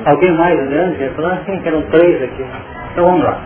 Alguém 0.04 0.32
mais 0.36 0.68
grande? 0.68 1.10
Sim, 1.46 1.60
que 1.60 1.68
eram 1.68 1.82
três 1.90 2.22
aqui. 2.22 2.46
Então 2.92 3.04
vamos 3.04 3.24
lá. 3.24 3.40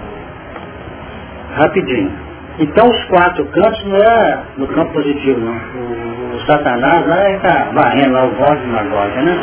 Rapidinho. 1.56 2.29
Então 2.60 2.86
os 2.90 3.04
quatro 3.04 3.44
cantos 3.46 3.84
não 3.86 3.96
é 3.96 4.38
no 4.58 4.66
campo 4.68 4.92
positivo, 4.92 5.40
não. 5.40 5.54
O, 5.54 6.36
o 6.36 6.40
Satanás 6.46 7.06
lá 7.06 7.30
está 7.30 7.70
varrendo 7.72 8.12
lá 8.12 8.24
o 8.24 8.30
voz 8.32 8.60
de 8.60 8.66
Magógia, 8.66 9.22
né? 9.22 9.34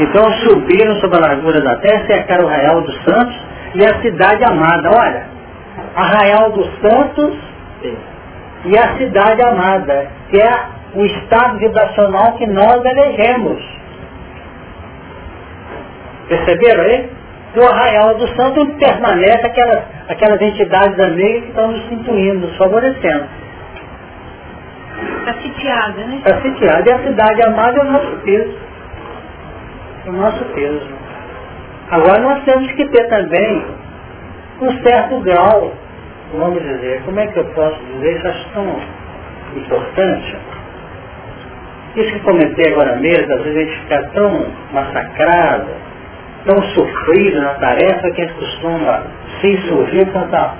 Então 0.00 0.30
subiram 0.44 0.94
sobre 1.00 1.16
a 1.16 1.28
largura 1.28 1.60
da 1.62 1.76
terra, 1.76 2.06
cercaram 2.06 2.44
o 2.44 2.48
Arraial 2.48 2.82
dos 2.82 3.02
Santos 3.02 3.34
e 3.74 3.84
a 3.84 4.00
cidade 4.02 4.44
amada. 4.44 4.90
Olha, 4.90 5.26
Arraial 5.96 6.52
dos 6.52 6.70
Santos 6.80 7.38
e 8.66 8.78
a 8.78 8.96
cidade 8.98 9.42
amada, 9.42 10.08
que 10.30 10.38
é 10.38 10.52
o 10.94 11.04
estado 11.06 11.58
vibracional 11.58 12.32
que 12.34 12.46
nós 12.46 12.84
elegemos. 12.84 13.62
Perceberam 16.28 16.82
aí? 16.82 17.17
Do 17.54 17.64
Arraial 17.64 18.14
dos 18.16 18.30
Santos 18.36 18.74
permanece 18.74 19.46
aquelas, 19.46 19.82
aquelas 20.08 20.40
entidades 20.40 20.98
amigas 21.00 21.42
que 21.42 21.48
estão 21.48 21.72
nos 21.72 21.80
instituindo, 21.80 22.46
nos 22.46 22.56
favorecendo. 22.56 23.24
Está 25.20 25.34
sitiada, 25.34 26.04
né? 26.04 26.22
Está 26.24 26.40
sitiada 26.42 26.90
e 26.90 26.92
a 26.92 26.98
cidade 26.98 27.42
amada 27.42 27.78
é 27.78 27.80
o 27.80 27.92
nosso 27.92 28.16
peso. 28.24 28.58
É 30.06 30.10
o 30.10 30.12
nosso 30.12 30.44
peso. 30.46 30.88
Agora 31.90 32.20
nós 32.20 32.44
temos 32.44 32.70
que 32.72 32.86
ter 32.88 33.08
também 33.08 33.64
um 34.60 34.82
certo 34.82 35.20
grau, 35.20 35.72
vamos 36.34 36.62
dizer, 36.62 37.02
como 37.04 37.18
é 37.18 37.26
que 37.28 37.38
eu 37.38 37.44
posso 37.46 37.78
dizer, 37.94 38.16
isso 38.16 38.28
acho 38.28 38.48
tão 38.52 38.80
importante. 39.56 40.36
Isso 41.96 42.12
que 42.12 42.20
comentei 42.20 42.72
agora 42.72 42.96
mesmo, 42.96 43.32
às 43.32 43.42
vezes 43.42 43.56
a 43.56 43.64
gente 43.64 43.80
fica 43.80 44.02
tão 44.14 44.46
massacrado, 44.72 45.68
tão 46.44 46.62
sofrido 46.74 47.40
na 47.40 47.54
tarefa 47.54 48.10
que 48.10 48.22
a 48.22 48.24
gente 48.24 48.34
costuma 48.34 49.02
se 49.40 49.48
insurgir 49.48 50.06
contra 50.12 50.54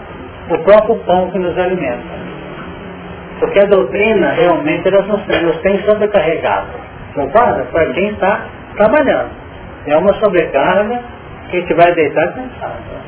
o 0.50 0.58
próprio 0.58 0.96
pão 1.04 1.30
que 1.30 1.38
nos 1.38 1.56
alimenta. 1.58 2.18
Porque 3.40 3.60
a 3.60 3.66
doutrina 3.66 4.30
realmente 4.30 4.88
elas 4.88 5.06
nos, 5.06 5.26
nos 5.26 5.56
tem 5.58 5.80
sobrecarregado. 5.82 6.68
Concorda? 7.14 7.64
Para 7.70 7.92
quem 7.92 8.08
está 8.10 8.46
trabalhando. 8.76 9.30
É 9.86 9.96
uma 9.96 10.12
sobrecarga 10.14 11.00
que 11.50 11.56
a 11.56 11.60
gente 11.60 11.74
vai 11.74 11.94
deitar 11.94 12.32
cansado. 12.32 12.98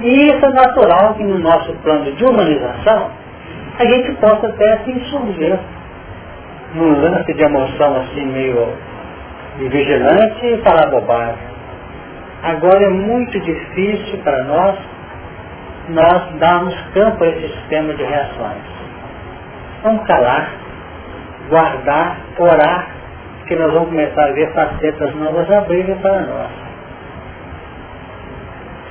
E 0.00 0.26
isso 0.28 0.44
é 0.44 0.50
natural 0.50 1.14
que 1.14 1.22
no 1.22 1.38
nosso 1.38 1.72
plano 1.74 2.10
de 2.12 2.24
humanização 2.24 3.10
a 3.78 3.84
gente 3.84 4.12
possa 4.14 4.48
até 4.48 4.78
se 4.78 4.90
insurgir 4.90 5.58
num 6.74 7.00
lance 7.00 7.32
de 7.32 7.42
emoção 7.42 7.96
assim 8.00 8.26
meio 8.26 8.68
vigilante 9.58 10.46
e 10.46 10.58
falar 10.62 10.90
bobagem. 10.90 11.51
Agora 12.42 12.84
é 12.84 12.88
muito 12.88 13.38
difícil 13.38 14.18
para 14.24 14.42
nós 14.44 14.78
nós 15.88 16.38
darmos 16.38 16.74
campo 16.94 17.22
a 17.22 17.28
esse 17.28 17.48
sistema 17.54 17.94
de 17.94 18.02
reações. 18.02 18.62
Vamos 19.82 20.06
calar, 20.06 20.50
guardar, 21.48 22.16
orar, 22.38 22.86
que 23.46 23.56
nós 23.56 23.72
vamos 23.72 23.88
começar 23.88 24.24
a 24.24 24.32
ver 24.32 24.52
facetas 24.52 25.14
novas 25.16 25.50
abrirem 25.50 25.96
para 25.96 26.20
nós. 26.20 26.50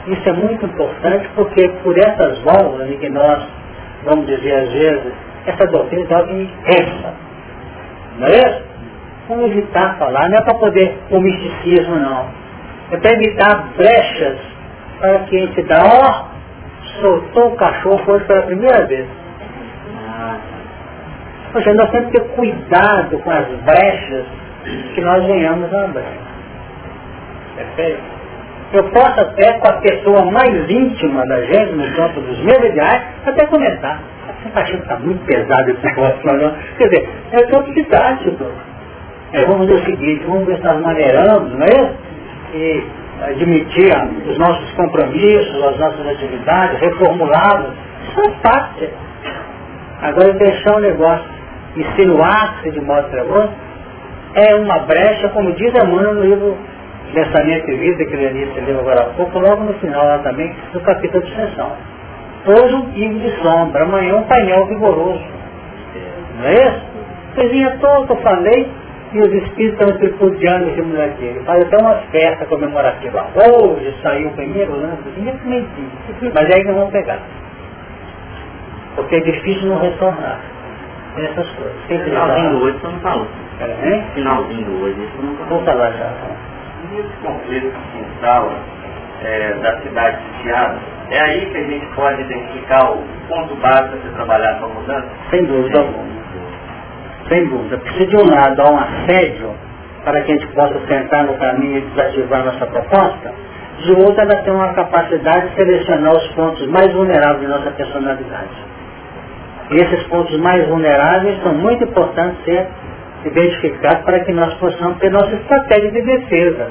Isso 0.08 0.30
é 0.30 0.34
muito 0.34 0.66
importante 0.66 1.30
porque 1.36 1.68
por 1.84 1.98
essas 1.98 2.40
válvulas 2.40 2.90
em 2.90 2.98
que 2.98 3.10
nós, 3.10 3.44
vamos 4.04 4.26
dizer 4.28 4.54
às 4.54 4.72
vezes, 4.72 5.14
essa 5.46 5.68
doutrina 5.68 6.08
é 6.10 6.14
algo 6.14 6.34
intensa. 6.34 7.14
Não 8.18 8.28
é 8.28 8.32
isso? 8.32 8.64
Vamos 9.28 9.52
evitar 9.52 9.98
falar, 9.98 10.30
não 10.30 10.38
é 10.38 10.42
para 10.42 10.56
poder 10.56 10.98
o 11.10 11.20
misticismo 11.20 11.96
não. 11.96 12.41
É 12.92 12.98
para 12.98 13.14
evitar 13.14 13.70
brechas 13.78 14.38
para 15.00 15.20
que 15.20 15.38
a 15.38 15.40
gente 15.40 15.62
dá, 15.64 15.82
ó, 15.84 16.26
soltou 17.00 17.54
o 17.54 17.56
cachorro 17.56 18.04
hoje 18.14 18.26
pela 18.26 18.42
primeira 18.44 18.86
vez. 18.86 19.08
Poxa, 21.54 21.74
nós 21.74 21.90
temos 21.90 22.12
que 22.12 22.20
ter 22.20 22.28
cuidado 22.30 23.18
com 23.20 23.32
as 23.32 23.48
brechas 23.48 24.26
que 24.94 25.02
nós 25.02 25.26
venhamos 25.26 25.74
a 25.74 25.78
andar. 25.86 26.04
Perfeito? 27.56 28.02
Eu 28.74 28.84
posso 28.86 29.20
até 29.20 29.54
com 29.60 29.68
a 29.68 29.74
pessoa 29.82 30.32
mais 30.32 30.70
íntima 30.70 31.26
da 31.28 31.42
gente, 31.42 31.74
no 31.74 31.94
campo 31.94 32.22
dos 32.22 32.40
meus 32.40 32.64
ideais, 32.64 33.04
até 33.26 33.46
comentar. 33.48 34.00
Você 34.42 34.48
está 34.48 34.62
achando 34.62 34.78
que 34.78 34.84
está 34.84 35.00
muito 35.00 35.26
pesado 35.26 35.72
esse 35.72 35.86
negócio, 35.86 36.20
não? 36.24 36.56
Quer 36.78 36.88
dizer, 36.88 37.10
é 37.34 37.44
campo 37.48 37.74
didático. 37.74 38.46
É, 39.34 39.46
vamos 39.46 39.68
ver 39.68 39.76
o 39.76 39.86
seguinte, 39.86 40.24
vamos 40.26 40.46
ver 40.46 40.58
se 40.58 40.64
nós 40.64 40.82
maneiramos, 40.82 41.52
não 41.54 41.66
é? 41.66 41.94
E 42.54 42.84
admitir 43.30 43.94
os 44.28 44.38
nossos 44.38 44.72
compromissos, 44.72 45.64
as 45.64 45.78
nossas 45.78 46.08
atividades, 46.08 46.80
reformulá-los. 46.80 47.74
É 48.18 48.30
parte. 48.42 48.90
Agora 50.02 50.34
deixar 50.34 50.76
o 50.76 50.80
negócio 50.80 51.26
insinuar-se 51.76 52.72
de 52.72 52.82
modo 52.82 53.10
trevoso 53.10 53.50
é 54.34 54.56
uma 54.56 54.80
brecha, 54.80 55.30
como 55.30 55.52
diz 55.54 55.74
a 55.76 55.86
Mano 55.86 56.16
no 56.16 56.24
livro 56.24 56.58
Pensamento 57.14 57.70
e 57.70 57.76
Vida, 57.76 58.06
que 58.06 58.16
Leonice 58.16 58.62
leu 58.62 58.80
agora 58.80 59.02
há 59.02 59.06
pouco, 59.14 59.40
logo 59.40 59.64
no 59.64 59.74
final 59.76 60.06
lá 60.06 60.20
também, 60.20 60.54
no 60.74 60.80
capítulo 60.82 61.24
de 61.24 61.36
sessão. 61.36 61.72
Hoje 62.46 62.74
um 62.74 62.92
pico 62.92 63.20
de 63.20 63.42
sombra, 63.42 63.84
amanhã 63.84 64.16
um 64.16 64.24
painel 64.24 64.66
vigoroso. 64.68 65.22
Não 66.40 66.48
é 66.48 66.54
isso? 66.54 66.82
Coisinha 67.36 67.78
toda 67.80 68.08
que 68.08 68.14
eu 68.14 68.18
falei, 68.18 68.70
e 69.14 69.20
os 69.20 69.34
espíritos 69.34 69.80
estão 69.80 69.98
tripudiando 69.98 70.68
esse 70.68 70.76
cima 70.76 70.98
daquele. 70.98 71.40
Faz 71.42 71.64
até 71.64 71.78
uma 71.78 71.96
festa 72.12 72.46
comemorativa. 72.46 73.28
Hoje 73.36 73.94
saiu 74.02 74.30
o 74.30 74.32
primeiro 74.32 74.74
lance. 74.80 75.04
Mas 76.34 76.56
aí 76.56 76.64
não 76.64 76.76
vão 76.76 76.92
pegar. 76.92 77.20
Porque 78.96 79.16
é 79.16 79.20
difícil 79.20 79.68
não 79.68 79.80
retornar. 79.80 80.40
Essas 81.18 81.50
coisas. 81.52 81.76
Finalzinho 81.88 82.52
do 82.52 82.64
hoje 82.64 82.80
você 82.80 82.88
não 82.88 83.00
falou. 83.02 83.28
É, 83.60 84.02
Finalzinho 84.14 84.66
do 84.66 84.84
hoje 84.84 84.96
você 84.96 85.26
não 85.26 85.36
falou. 85.36 85.50
Vou 85.50 85.66
falar 85.66 85.92
já. 85.92 86.10
Nesse 86.90 87.10
conflito 87.22 87.68
que 87.68 87.92
se 87.92 88.06
instala 88.06 88.54
é, 89.24 89.54
da 89.62 89.82
cidade 89.82 90.18
sitiada, 90.38 90.80
é 91.10 91.20
aí 91.20 91.46
que 91.48 91.58
a 91.58 91.64
gente 91.64 91.86
pode 91.96 92.22
identificar 92.22 92.92
o 92.92 93.04
ponto 93.28 93.56
básico 93.56 93.98
de 93.98 94.10
trabalhar 94.14 94.58
com 94.60 94.66
a 94.66 94.70
mudança? 94.70 95.08
Sem 95.30 95.44
dúvida 95.46 95.80
alguma 95.80 96.12
sem 97.32 97.48
dúvida. 97.48 97.78
Porque 97.78 98.06
de 98.06 98.18
um 98.18 98.30
lado 98.30 98.62
há 98.62 98.70
um 98.70 98.78
assédio 98.78 99.56
para 100.04 100.22
que 100.22 100.32
a 100.32 100.36
gente 100.36 100.48
possa 100.48 100.80
sentar 100.88 101.24
no 101.24 101.38
caminho 101.38 101.78
e 101.78 101.82
desativar 101.82 102.44
nossa 102.44 102.66
proposta, 102.66 103.34
de 103.80 103.94
outro 103.94 104.22
ela 104.22 104.36
tem 104.44 104.54
uma 104.54 104.74
capacidade 104.74 105.50
de 105.50 105.56
selecionar 105.56 106.14
os 106.14 106.28
pontos 106.30 106.68
mais 106.68 106.92
vulneráveis 106.94 107.50
da 107.50 107.58
nossa 107.58 107.72
personalidade. 107.72 108.72
E 109.72 109.76
esses 109.76 110.04
pontos 110.08 110.38
mais 110.40 110.68
vulneráveis 110.68 111.42
são 111.42 111.54
muito 111.54 111.84
importantes 111.84 112.44
ser 112.44 112.68
identificados 113.26 114.04
para 114.04 114.20
que 114.22 114.34
nós 114.34 114.54
possamos 114.56 114.98
ter 114.98 115.10
nossa 115.12 115.34
estratégia 115.34 115.92
de 115.92 116.02
defesa. 116.02 116.68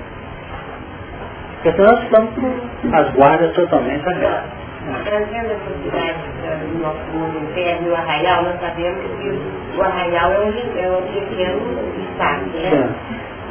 Porque 1.63 1.83
nós 1.83 2.03
estamos 2.03 2.31
com 2.35 2.97
as 2.97 3.11
guardas 3.15 3.53
totalmente 3.55 4.09
abertas. 4.09 4.60
Trazendo 5.05 5.53
essa 5.53 5.71
cidade 5.83 6.19
do 6.73 6.79
nosso 6.83 7.01
mundo 7.13 7.39
interno, 7.51 7.91
o 7.91 7.95
arraial, 7.95 8.43
nós 8.45 8.61
sabemos 8.61 9.01
que 9.21 9.79
o 9.79 9.83
arraial 9.83 10.33
é 10.33 10.41
um, 10.41 10.79
é 10.79 10.91
um 10.91 11.03
pequeno 11.13 11.61
estado, 12.11 12.45
né? 12.55 12.89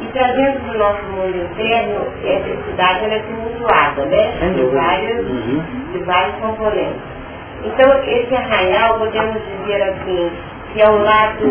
E 0.02 0.06
trazendo 0.12 0.60
para 0.60 0.74
o 0.74 0.78
nosso 0.78 1.02
mundo 1.04 1.36
interno, 1.36 2.06
essa 2.24 2.64
cidade 2.70 3.04
ela 3.04 3.14
é 3.14 3.18
tumultuada, 3.20 4.04
né? 4.06 4.52
De 4.54 4.62
vários, 4.74 5.26
Uhum. 5.28 5.62
de 5.92 5.98
vários 6.04 6.36
componentes. 6.36 7.02
Então, 7.64 7.92
esse 8.04 8.34
arraial, 8.34 8.98
podemos 8.98 9.42
dizer 9.58 9.82
assim, 9.82 10.30
que 10.72 10.80
é 10.82 10.88
o 10.88 11.02
lado, 11.02 11.44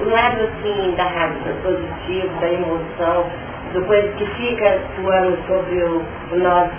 o 0.00 0.04
lado 0.10 0.36
assim 0.42 0.94
da 0.96 1.04
razão, 1.04 1.56
positivo, 1.62 2.28
da 2.40 2.48
emoção, 2.48 3.24
do 3.72 3.82
coisa 3.86 4.08
que 4.18 4.26
fica 4.26 4.68
atuando 4.68 5.38
sobre 5.46 5.82
o, 5.84 6.02
o 6.32 6.36
nosso, 6.36 6.70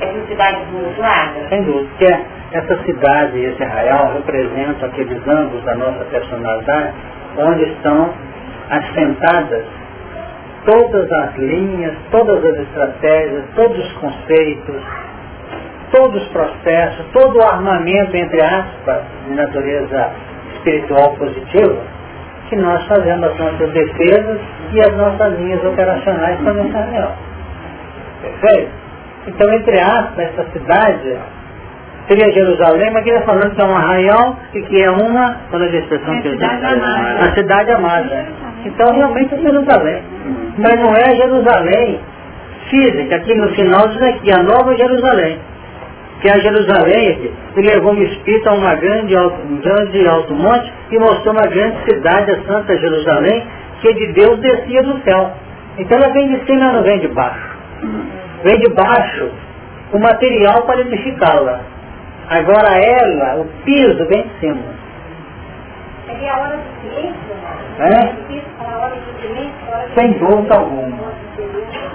essa 0.00 0.26
cidade 0.26 0.64
tumultuada. 0.66 1.48
Sem 1.48 1.62
dúvida, 1.62 2.20
essa 2.52 2.76
cidade 2.84 3.38
e 3.38 3.46
esse 3.46 3.62
arraial 3.62 4.12
representam 4.14 4.88
aqueles 4.88 5.26
ângulos 5.26 5.64
da 5.64 5.74
nossa 5.74 6.04
personalidade 6.04 6.92
onde 7.36 7.64
estão 7.64 8.10
assentadas 8.70 9.64
todas 10.64 11.12
as 11.12 11.36
linhas, 11.36 11.94
todas 12.10 12.44
as 12.44 12.58
estratégias, 12.58 13.44
todos 13.54 13.78
os 13.78 13.92
conceitos, 13.94 14.82
todos 15.92 16.22
os 16.22 16.28
processos, 16.28 17.06
todo 17.12 17.38
o 17.38 17.42
armamento, 17.42 18.16
entre 18.16 18.42
aspas, 18.42 19.02
de 19.26 19.34
natureza 19.34 20.10
espiritual 20.54 21.14
positiva, 21.16 21.82
que 22.48 22.56
nós 22.56 22.84
fazemos 22.86 23.24
as 23.24 23.38
nossas 23.38 23.70
defesas 23.72 24.40
e 24.72 24.80
as 24.80 24.96
nossas 24.96 25.38
linhas 25.38 25.62
operacionais 25.64 26.40
para 26.40 26.54
nessa 26.54 26.80
real. 26.80 27.12
Perfeito? 28.22 28.83
Então, 29.26 29.52
entre 29.54 29.80
aspas, 29.80 30.18
essa 30.18 30.44
cidade 30.52 31.18
seria 32.08 32.32
Jerusalém, 32.32 32.90
mas 32.92 32.96
aqui 32.96 33.10
está 33.10 33.22
falando 33.22 33.54
que 33.54 33.60
é 33.60 33.64
um 33.64 33.76
arraial 33.76 34.36
e 34.54 34.62
que 34.62 34.82
é 34.82 34.90
uma, 34.90 35.36
quando 35.50 35.62
a 35.62 35.66
expressão 35.66 36.14
É 36.14 36.20
que 36.20 36.28
eu 36.28 36.32
cidade 36.32 36.60
disse, 36.60 36.74
amada. 36.74 37.24
a 37.24 37.34
cidade 37.34 37.70
amada. 37.72 38.26
Então, 38.66 38.92
realmente 38.94 39.34
é 39.34 39.38
Jerusalém. 39.38 40.02
Mas 40.58 40.80
não 40.80 40.94
é 40.94 41.16
Jerusalém 41.16 42.00
física, 42.68 43.16
aqui 43.16 43.34
no 43.34 43.48
final 43.50 43.88
diz 43.88 44.02
aqui, 44.02 44.30
a 44.32 44.42
nova 44.42 44.76
Jerusalém. 44.76 45.38
Que 46.20 46.28
é 46.28 46.32
a 46.32 46.38
Jerusalém 46.38 47.32
que 47.54 47.60
levou 47.60 47.92
o 47.94 48.02
Espírito 48.02 48.48
a 48.48 48.54
uma 48.54 48.74
grande 48.76 49.14
alto, 49.16 49.36
um 49.46 49.56
grande 49.60 50.06
alto 50.08 50.34
monte 50.34 50.72
e 50.90 50.98
mostrou 50.98 51.34
uma 51.34 51.46
grande 51.46 51.76
cidade, 51.84 52.30
a 52.30 52.42
Santa 52.46 52.76
Jerusalém, 52.78 53.44
que 53.82 53.92
de 53.92 54.12
Deus 54.14 54.38
descia 54.40 54.82
do 54.82 54.98
céu. 55.02 55.32
Então 55.78 55.98
ela 55.98 56.12
vem 56.12 56.28
de 56.28 56.46
cima, 56.46 56.64
ela 56.64 56.72
não 56.74 56.82
vem 56.82 56.98
de 57.00 57.08
baixo. 57.08 57.54
Vem 58.44 58.58
de 58.58 58.68
baixo 58.74 59.30
o 59.92 59.98
material 59.98 60.62
para 60.66 60.80
edificá-la. 60.82 61.60
Agora 62.28 62.78
ela, 62.78 63.40
o 63.40 63.44
piso, 63.64 64.06
vem 64.06 64.22
de 64.22 64.40
cima. 64.40 64.62
É 66.08 66.30
a 66.30 66.38
hora 66.38 66.56
do 66.56 66.62
silêncio, 66.82 67.14
É? 67.78 67.90
né? 67.90 68.16
do 68.28 69.94
Sem 69.94 70.12
dúvida 70.12 70.54
alguma. 70.56 71.12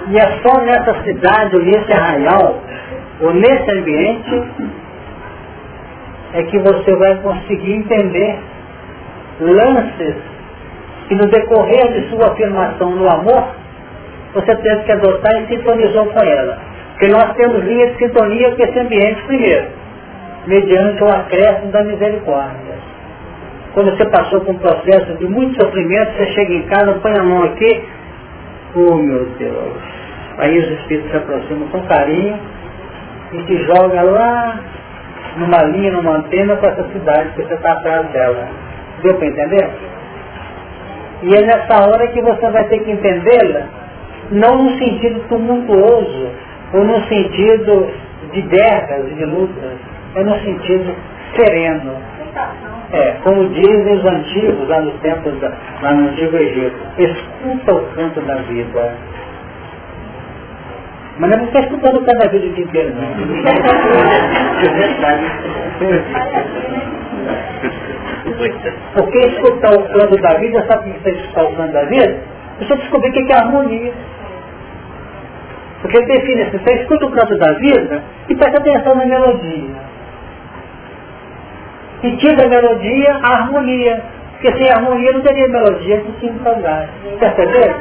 E 0.08 0.16
é 0.18 0.38
só 0.42 0.60
nessa 0.60 1.02
cidade, 1.04 1.56
ou 1.56 1.62
nesse 1.62 1.92
arraial, 1.92 2.58
ou 3.20 3.32
nesse 3.34 3.70
ambiente, 3.70 4.42
é 6.34 6.42
que 6.44 6.58
você 6.58 6.96
vai 6.96 7.16
conseguir 7.22 7.74
entender 7.74 8.38
lances 9.40 10.16
que 11.08 11.14
no 11.14 11.26
decorrer 11.26 11.92
de 11.92 12.08
sua 12.10 12.32
afirmação 12.32 12.90
no 12.90 13.08
amor, 13.10 13.48
você 14.34 14.56
teve 14.56 14.84
que 14.84 14.92
adotar 14.92 15.42
e 15.42 15.46
sintonizou 15.46 16.06
com 16.06 16.24
ela. 16.24 16.58
Porque 16.90 17.08
nós 17.08 17.34
temos 17.34 17.64
linha 17.64 17.86
de 17.92 17.98
sintonia 17.98 18.54
com 18.54 18.62
esse 18.62 18.78
ambiente 18.78 19.22
primeiro, 19.22 19.66
mediante 20.46 21.02
o 21.02 21.08
acréscimo 21.08 21.72
da 21.72 21.82
misericórdia. 21.84 22.74
Quando 23.72 23.96
você 23.96 24.04
passou 24.06 24.40
por 24.40 24.54
um 24.54 24.58
processo 24.58 25.14
de 25.14 25.26
muito 25.26 25.62
sofrimento, 25.62 26.12
você 26.16 26.26
chega 26.32 26.52
em 26.52 26.62
casa, 26.62 26.98
põe 27.00 27.16
a 27.16 27.22
mão 27.22 27.44
aqui, 27.44 27.84
oh 28.74 28.94
meu 28.96 29.26
Deus. 29.38 29.76
Aí 30.38 30.58
os 30.58 30.70
espíritos 30.80 31.10
se 31.10 31.16
aproximam 31.16 31.68
com 31.68 31.80
carinho 31.86 32.38
e 33.32 33.42
te 33.44 33.56
joga 33.64 34.02
lá 34.02 34.60
numa 35.36 35.62
linha, 35.64 35.92
numa 35.92 36.16
antena 36.16 36.56
com 36.56 36.66
essa 36.66 36.84
cidade 36.92 37.30
que 37.30 37.42
você 37.42 37.54
está 37.54 37.72
atrás 37.72 38.06
dela. 38.08 38.48
Deu 39.02 39.14
para 39.14 39.26
entender? 39.26 39.70
E 41.22 41.34
é 41.34 41.42
nessa 41.42 41.88
hora 41.88 42.06
que 42.08 42.20
você 42.20 42.50
vai 42.50 42.64
ter 42.64 42.80
que 42.80 42.90
entendê-la, 42.90 43.66
não 44.30 44.64
no 44.64 44.78
sentido 44.78 45.20
tumultuoso, 45.28 46.28
ou 46.72 46.84
no 46.84 47.02
sentido 47.04 47.88
de 48.32 48.42
guerras 48.42 49.10
e 49.10 49.14
de 49.14 49.24
lutas, 49.24 49.72
é 50.14 50.22
no 50.22 50.38
sentido 50.40 50.94
sereno. 51.36 51.92
É, 52.92 53.16
como 53.22 53.48
dizem 53.50 53.94
os 53.94 54.04
antigos 54.04 54.68
lá 54.68 54.80
nos 54.80 54.94
tempos, 55.00 55.38
da, 55.40 55.52
lá 55.82 55.92
no 55.92 56.10
Antigo 56.10 56.36
Egito, 56.36 56.76
escuta 56.98 57.74
o 57.74 57.86
canto 57.94 58.20
da 58.22 58.34
vida. 58.36 58.94
Mas 61.18 61.30
não 61.30 61.44
está 61.44 61.60
escutando 61.60 62.04
cada 62.04 62.28
vez 62.28 62.44
o 62.44 62.48
dia 62.48 62.64
inteiro, 62.64 62.92
não. 62.94 63.10
Porque 68.94 69.18
escutar 69.18 69.74
o 69.74 69.82
canto 69.88 70.16
da 70.20 70.34
vida, 70.38 70.64
sabe 70.66 70.90
o 70.90 70.94
que 70.94 71.08
é 71.08 71.12
escutar 71.12 71.44
o 71.44 71.56
canto 71.56 71.72
da 71.72 71.84
vida? 71.84 72.18
Você 72.58 72.76
descobrir 72.76 73.10
o 73.10 73.12
que 73.12 73.32
é 73.32 73.36
harmonia. 73.36 73.92
Porque 75.80 75.96
ele 75.96 76.06
define 76.06 76.42
assim, 76.42 76.58
você 76.58 76.74
escuta 76.80 77.06
o 77.06 77.10
canto 77.10 77.38
da 77.38 77.52
vida 77.54 78.02
e 78.28 78.34
presta 78.34 78.58
atenção 78.58 78.94
na 78.94 79.06
melodia. 79.06 79.70
E 82.02 82.16
tira 82.16 82.44
a 82.44 82.48
melodia, 82.48 83.18
a 83.22 83.32
harmonia. 83.34 84.02
Porque 84.32 84.56
sem 84.56 84.72
harmonia 84.72 85.12
não 85.12 85.20
teria 85.20 85.48
melodia 85.48 86.00
que 86.00 86.12
tinha 86.20 86.34
saudade. 86.42 86.90
Percebeu? 87.18 87.74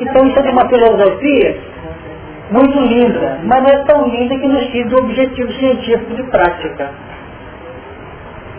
Então 0.00 0.26
isso 0.26 0.38
é 0.38 0.50
uma 0.50 0.68
filosofia 0.68 1.56
muito 2.50 2.78
linda, 2.78 3.38
mas 3.44 3.62
não 3.62 3.70
é 3.70 3.84
tão 3.84 4.08
linda 4.08 4.36
que 4.36 4.46
nos 4.46 4.66
tira 4.68 4.88
do 4.88 4.98
objetivo 4.98 5.52
científico 5.52 6.14
de 6.14 6.22
prática. 6.24 6.90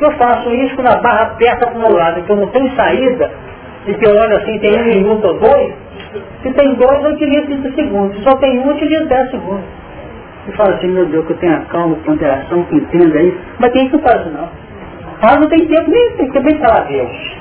Eu 0.02 0.12
faço 0.12 0.54
isso 0.54 0.76
quando 0.76 0.88
a 0.88 0.98
barra 0.98 1.24
aperta 1.24 1.68
para 1.68 1.78
o 1.78 1.82
meu 1.82 1.92
lado, 1.92 2.22
que 2.24 2.30
eu 2.30 2.36
não 2.36 2.48
tenho 2.48 2.76
saída, 2.76 3.32
e 3.88 3.94
que 3.94 4.06
eu 4.06 4.16
olho 4.16 4.38
assim, 4.38 4.60
tem 4.60 4.82
um 4.82 4.86
minuto 4.86 5.26
ou 5.26 5.40
dois, 5.40 5.74
se 6.42 6.54
tem 6.54 6.74
dois, 6.76 7.04
eu 7.04 7.12
utilizo 7.12 7.46
30 7.46 7.76
segundos. 7.76 8.18
Se 8.18 8.24
só 8.24 8.36
tem 8.38 8.60
um, 8.60 8.68
eu 8.68 8.76
utilizo 8.76 9.06
10 9.06 9.32
segundos. 9.32 9.66
E 10.48 10.52
fala 10.52 10.76
assim, 10.76 10.88
meu 10.88 11.06
Deus, 11.08 11.26
que 11.26 11.34
eu 11.34 11.38
tenho 11.38 11.56
a 11.56 11.62
calma, 11.62 11.96
ponderação, 12.06 12.64
que 12.66 12.76
entenda 12.76 13.22
isso. 13.22 13.38
Mas 13.60 13.72
quem 13.72 13.90
que 13.90 13.98
faz 14.00 14.26
não? 14.32 14.50
Ah, 15.22 15.40
não 15.40 15.48
tem 15.48 15.66
tempo 15.66 15.90
nem, 15.90 16.12
tem 16.12 16.30
que 16.30 16.60
falar 16.60 16.82
Deus. 16.82 17.36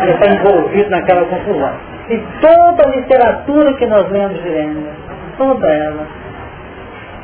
Ele 0.00 0.10
está 0.12 0.34
envolvido 0.34 0.90
naquela 0.90 1.24
confusão. 1.26 1.72
E 2.08 2.18
toda 2.40 2.88
a 2.88 2.96
literatura 2.96 3.72
que 3.74 3.86
nós 3.86 4.10
lemos, 4.10 4.44
Irene, 4.44 4.86
toda 5.36 5.66
ela, 5.66 6.06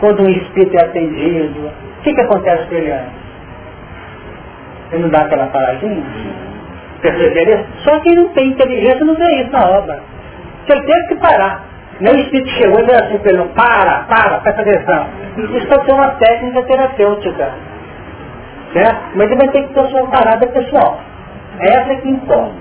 quando 0.00 0.22
um 0.22 0.28
espírito 0.28 0.76
é 0.76 0.84
atendido, 0.84 1.70
o 1.98 2.02
que, 2.02 2.14
que 2.14 2.20
acontece 2.20 2.66
com 2.66 2.74
ele 2.74 2.92
antes? 2.92 3.26
Ele 4.92 5.02
não 5.02 5.08
dá 5.10 5.22
aquela 5.22 5.46
paradinha? 5.46 6.04
Perceberia? 7.00 7.64
Só 7.78 7.98
quem 8.00 8.14
não 8.14 8.28
tem 8.28 8.48
inteligência 8.48 9.04
não 9.04 9.14
vê 9.14 9.42
isso 9.42 9.50
na 9.50 9.68
obra. 9.68 10.00
Se 10.66 10.72
ele 10.72 10.86
teve 10.86 11.08
que 11.08 11.14
parar. 11.16 11.64
Nem 11.98 12.12
o 12.12 12.20
espírito 12.20 12.50
chegou 12.50 12.80
e 12.80 12.84
disse 12.84 12.96
assim 12.96 13.18
para 13.18 13.44
para, 13.54 14.04
para, 14.04 14.40
presta 14.40 14.60
atenção. 14.60 15.06
Isso 15.38 15.66
pode 15.66 15.86
ser 15.86 15.92
uma 15.92 16.10
técnica 16.16 16.62
terapêutica. 16.64 17.50
Certo? 18.72 19.00
Mas 19.14 19.30
ele 19.30 19.36
vai 19.36 19.48
ter 19.48 19.62
que 19.62 19.72
ter 19.74 19.86
sua 19.88 20.06
parada 20.08 20.46
pessoal. 20.46 21.00
Essa 21.58 21.92
é 21.92 21.96
que 21.96 22.08
importa. 22.10 22.52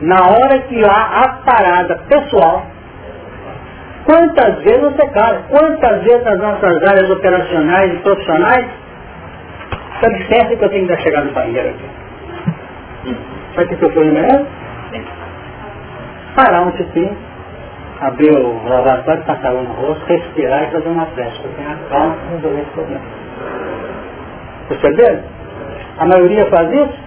Na 0.00 0.22
hora 0.28 0.58
que 0.68 0.84
há 0.84 1.22
a 1.22 1.28
parada 1.44 1.96
pessoal, 2.08 2.66
quantas 4.04 4.62
vezes 4.62 4.82
você 4.82 5.08
cai, 5.08 5.42
quantas 5.48 6.02
vezes 6.02 6.22
nas 6.22 6.38
nossas 6.38 6.82
áreas 6.88 7.10
operacionais 7.10 7.94
e 7.94 7.96
profissionais, 7.96 8.66
dá 10.00 10.08
licença 10.08 10.54
que 10.54 10.64
eu 10.64 10.68
tenho 10.68 10.86
que 10.86 10.96
chegar 10.98 11.24
no 11.24 11.32
banheiro 11.32 11.70
aqui. 11.70 13.16
Sabe 13.56 13.74
o 13.74 13.78
que 13.78 13.84
eu 13.84 13.92
fui 13.92 14.04
mesmo? 14.04 14.46
Parar 16.36 16.60
um 16.60 16.70
tipinho, 16.72 17.16
abrir 18.00 18.30
o 18.32 18.68
lavatório, 18.68 19.24
passar 19.24 19.52
no 19.52 19.72
rosto, 19.72 20.04
respirar 20.06 20.64
e 20.64 20.70
fazer 20.72 20.88
uma 20.88 21.06
prece. 21.06 21.40
Eu 21.44 21.50
tenho 21.54 21.70
a 21.70 21.76
calma 21.88 22.16
para 22.16 22.36
resolver 22.36 22.60
esse 22.60 22.70
problema. 22.70 23.04
Perceberam? 24.68 25.22
A 25.98 26.06
maioria 26.06 26.46
faz 26.46 26.72
isso? 26.72 26.98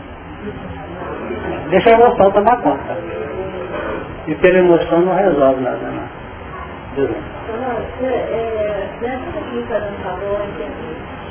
Deixa 1.70 1.90
a 1.90 1.94
emoção 1.94 2.32
tomar 2.32 2.58
conta. 2.62 2.98
E 4.28 4.36
pela 4.36 4.60
emoção 4.60 5.02
não 5.02 5.16
resolve 5.16 5.62
nada, 5.62 5.78
não. 5.78 6.10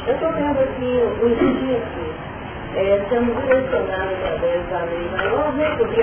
Eu 0.06 0.14
estou 0.14 0.32
vendo 0.32 0.58
aqui 0.60 1.02
o 1.20 1.28
espírito 1.28 2.14
é, 2.76 3.00
sendo 3.08 3.34
direcionado 3.42 4.14
através 4.14 4.68
da 4.70 4.78
lei 4.84 5.10
maior, 5.16 5.52
né? 5.54 5.74
Porque 5.76 6.00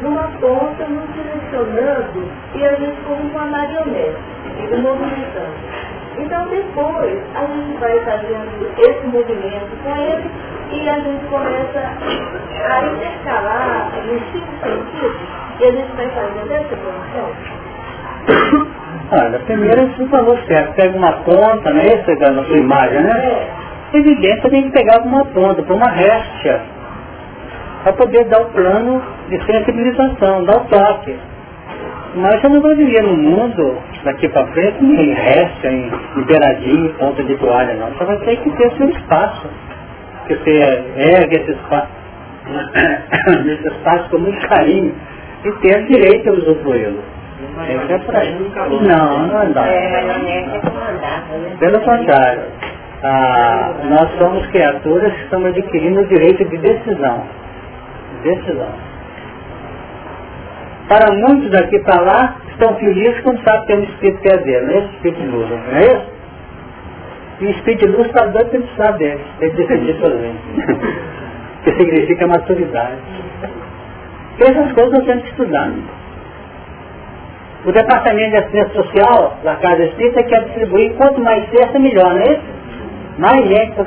numa 0.00 0.28
ponta, 0.40 0.86
nos 0.86 1.08
direcionando 1.14 2.28
e 2.54 2.64
a 2.64 2.74
gente 2.74 3.00
como 3.02 3.22
uma 3.30 3.46
marionete, 3.46 4.16
ele 4.58 4.76
movimentando. 4.82 5.54
Então 6.18 6.46
depois 6.48 7.18
a 7.34 7.46
gente 7.46 7.78
vai 7.78 7.98
fazendo 8.00 8.72
esse 8.78 9.06
movimento 9.06 9.82
com 9.82 9.96
ele 9.96 10.30
e 10.70 10.88
a 10.88 11.00
gente 11.00 11.24
começa 11.26 11.80
a 12.70 12.86
intercalar 12.86 13.92
nos 14.06 14.22
cinco 14.32 14.52
sentidos 14.62 15.16
e 15.60 15.64
a 15.64 15.70
gente 15.72 15.96
vai 15.96 16.08
fazendo 16.10 16.52
essa 16.52 16.74
evolução. 16.74 17.30
Olha, 19.12 19.38
primeiro 19.40 19.86
você 19.88 20.06
falou 20.06 20.38
certo, 20.46 20.74
pega 20.74 20.96
uma 20.96 21.12
ponta, 21.24 21.70
né? 21.72 21.86
Essa 21.86 22.12
é 22.12 22.28
a 22.28 22.32
nossa 22.32 22.52
imagem, 22.52 23.02
né? 23.02 23.12
É. 23.12 23.64
Evidente, 23.98 24.42
você 24.42 24.50
tem 24.50 24.62
que 24.64 24.70
pegar 24.70 25.02
uma 25.02 25.24
ponta, 25.26 25.62
para 25.62 25.74
uma 25.74 25.90
réstia, 25.90 26.62
para 27.84 27.92
poder 27.92 28.24
dar 28.24 28.40
o 28.40 28.46
plano 28.46 29.02
de 29.28 29.44
sensibilização, 29.44 30.42
dar 30.44 30.56
o 30.56 30.64
toque. 30.64 31.14
Mas 32.16 32.40
você 32.40 32.48
não 32.48 32.62
vai 32.62 32.74
viver 32.76 33.02
no 33.02 33.16
mundo, 33.16 33.76
daqui 34.04 34.28
para 34.28 34.46
frente, 34.46 34.82
em 34.82 35.12
réstia, 35.12 35.70
em 35.70 35.90
liberadinho, 36.16 36.94
ponta 36.94 37.22
de 37.22 37.36
toalha, 37.36 37.74
não. 37.74 37.90
Você 37.90 38.04
vai 38.04 38.16
ter 38.18 38.36
que 38.36 38.50
ter 38.52 38.72
seu 38.76 38.88
espaço 38.88 39.48
que 40.26 40.34
você 40.34 40.82
ergue 40.96 41.36
esse 41.36 41.50
espaço, 41.52 41.88
esse 43.46 43.68
espaço 43.68 44.10
com 44.10 44.18
muito 44.18 44.48
carinho 44.48 44.94
e 45.44 45.52
ter 45.52 45.84
direito 45.86 46.30
a 46.30 46.32
usufruí-lo. 46.32 47.02
Esse 47.68 47.92
é 47.92 47.98
para 47.98 48.24
Não, 48.24 49.26
não 49.26 49.52
dá. 49.52 49.64
Pelo 51.58 51.80
contrário, 51.80 52.42
ah, 53.02 53.74
nós 53.84 54.08
somos 54.18 54.46
criaturas 54.46 55.12
que 55.12 55.24
estamos 55.24 55.48
adquirindo 55.48 56.00
o 56.00 56.06
direito 56.06 56.44
de 56.46 56.56
decisão. 56.56 57.43
Decisão. 58.24 58.68
Para 60.88 61.14
muitos 61.14 61.50
daqui 61.50 61.78
para 61.78 62.00
lá, 62.02 62.36
estão 62.50 62.74
felizes 62.76 63.20
quando 63.22 63.42
sabem 63.44 63.60
que 63.60 63.66
tem 63.68 63.78
um 63.78 63.84
espírito 63.84 64.20
perdido, 64.22 64.66
não 64.66 64.74
é 64.74 64.78
esse 64.78 64.94
espírito 64.96 65.20
de 65.20 65.28
luz, 65.28 65.50
não 65.50 65.76
é 65.76 65.84
isso? 65.84 66.14
E 67.40 67.46
o 67.46 67.50
Espírito 67.50 67.86
de 67.86 67.92
Luz 67.92 68.06
está 68.06 68.26
dando 68.26 68.46
para 68.46 68.58
ele 68.58 68.66
precisar 68.66 68.92
dele. 68.92 69.20
Ele 69.40 69.50
decidir 69.52 70.00
sozinho. 70.00 70.38
que 71.64 71.72
significa 71.72 72.26
maturidade. 72.26 72.96
Essas 74.38 74.72
coisas 74.72 74.92
nós 74.92 75.04
temos 75.04 75.22
que 75.24 75.30
estudar. 75.30 75.70
O 77.64 77.72
Departamento 77.72 78.30
de 78.30 78.36
Assistência 78.36 78.74
Social 78.74 79.38
da 79.42 79.56
Casa 79.56 79.84
Espírita 79.84 80.22
quer 80.24 80.44
distribuir 80.44 80.92
quanto 80.94 81.20
mais 81.22 81.48
cesta, 81.50 81.78
melhor, 81.78 82.12
não 82.12 82.20
é 82.20 82.32
isso? 82.32 82.42
Mais 83.18 83.48
gente 83.48 83.86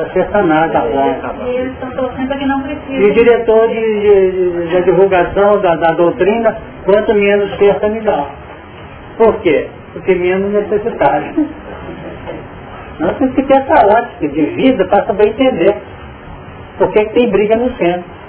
para 0.00 0.12
ser 0.12 0.30
sanada 0.30 0.78
a 0.78 0.82
boca. 0.82 1.34
E 1.44 1.56
eles 1.56 1.72
estão 1.74 1.90
torcendo 1.90 2.28
para 2.28 2.38
que 2.38 2.46
não 2.46 2.62
precise. 2.62 2.94
E 2.94 3.04
o 3.04 3.12
diretor 3.12 3.68
de, 3.68 4.00
de, 4.00 4.68
de 4.68 4.82
divulgação 4.82 5.60
da, 5.60 5.76
da, 5.76 5.92
doutrina, 5.92 6.56
quanto 6.84 7.14
menos 7.14 7.54
cesta, 7.58 7.88
melhor. 7.88 8.30
Por 9.18 9.40
quê? 9.40 9.68
Porque 9.92 10.14
menos 10.14 10.50
temos 13.14 13.34
que 13.34 13.42
ter 13.42 13.56
essa 13.56 13.86
ótica 13.86 14.28
de 14.28 14.42
vida 14.42 14.84
para 14.86 15.04
saber 15.04 15.28
entender 15.28 15.76
por 16.78 16.90
que, 16.92 17.04
tem 17.10 17.30
briga 17.30 17.56
no 17.56 17.70
centro. 17.76 18.20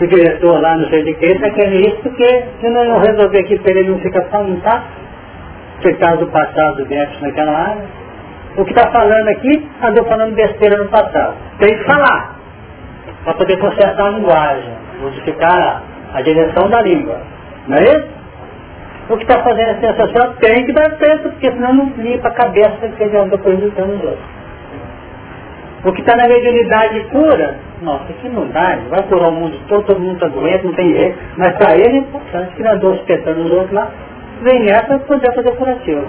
O 0.00 0.06
diretor 0.06 0.60
lá, 0.60 0.76
não 0.76 0.88
sei 0.90 1.02
de 1.02 1.14
que, 1.14 1.26
está 1.26 1.50
querendo 1.50 1.88
isso 1.88 1.96
porque 2.04 2.44
se 2.60 2.68
não 2.68 3.00
resolver 3.00 3.40
aqui 3.40 3.58
para 3.58 3.72
ele 3.72 3.90
não 3.90 3.98
fica 3.98 4.24
só 4.30 4.44
não 4.44 4.60
tá, 4.60 4.84
causa 5.98 6.18
do 6.18 6.28
passado 6.28 6.84
dentro 6.84 7.20
naquela 7.20 7.52
área. 7.52 7.97
O 8.58 8.64
que 8.64 8.72
está 8.72 8.90
falando 8.90 9.28
aqui, 9.28 9.68
andou 9.82 10.04
falando 10.04 10.34
besteira 10.34 10.76
no 10.76 10.88
passado. 10.90 11.34
Tem 11.60 11.78
que 11.78 11.84
falar, 11.84 12.36
para 13.22 13.34
poder 13.34 13.56
consertar 13.58 14.06
a 14.06 14.10
linguagem, 14.10 14.72
modificar 15.00 15.82
a, 16.12 16.22
direção 16.22 16.68
da 16.68 16.82
língua. 16.82 17.20
Não 17.68 17.76
é 17.76 17.82
isso? 17.84 18.18
o 19.10 19.16
que 19.16 19.22
está 19.22 19.42
fazendo 19.42 19.70
a 19.70 19.80
sensação 19.80 20.34
tem 20.34 20.66
que 20.66 20.72
dar 20.72 20.90
certo, 20.98 21.30
porque 21.30 21.50
senão 21.50 21.72
não 21.72 21.92
limpa 21.96 22.28
a 22.28 22.32
cabeça 22.32 22.88
que 22.94 23.02
ele 23.02 23.16
anda 23.16 23.38
prejudicando 23.38 23.94
os 23.94 24.02
outros. 24.02 24.38
O 25.84 25.92
que 25.92 26.00
está 26.00 26.16
na 26.16 26.28
mediunidade 26.28 27.00
cura, 27.04 27.54
nossa, 27.80 28.12
que 28.12 28.28
dá, 28.28 28.78
vai 28.90 29.02
curar 29.04 29.28
o 29.28 29.32
mundo 29.32 29.56
todo, 29.68 29.86
todo 29.86 30.00
mundo 30.00 30.14
está 30.14 30.28
doente, 30.28 30.66
não 30.66 30.74
tem 30.74 30.92
jeito, 30.92 31.18
mas 31.38 31.56
para 31.56 31.76
ele 31.76 31.96
é 31.96 32.00
importante 32.00 32.54
que 32.54 32.66
andou 32.66 32.94
espetando 32.96 33.40
os 33.44 33.50
outros 33.52 33.72
lá, 33.72 33.88
vem 34.42 34.64
essa 34.64 34.86
para 34.86 34.98
poder 34.98 35.34
fazer 35.34 35.52
curativo. 35.52 36.04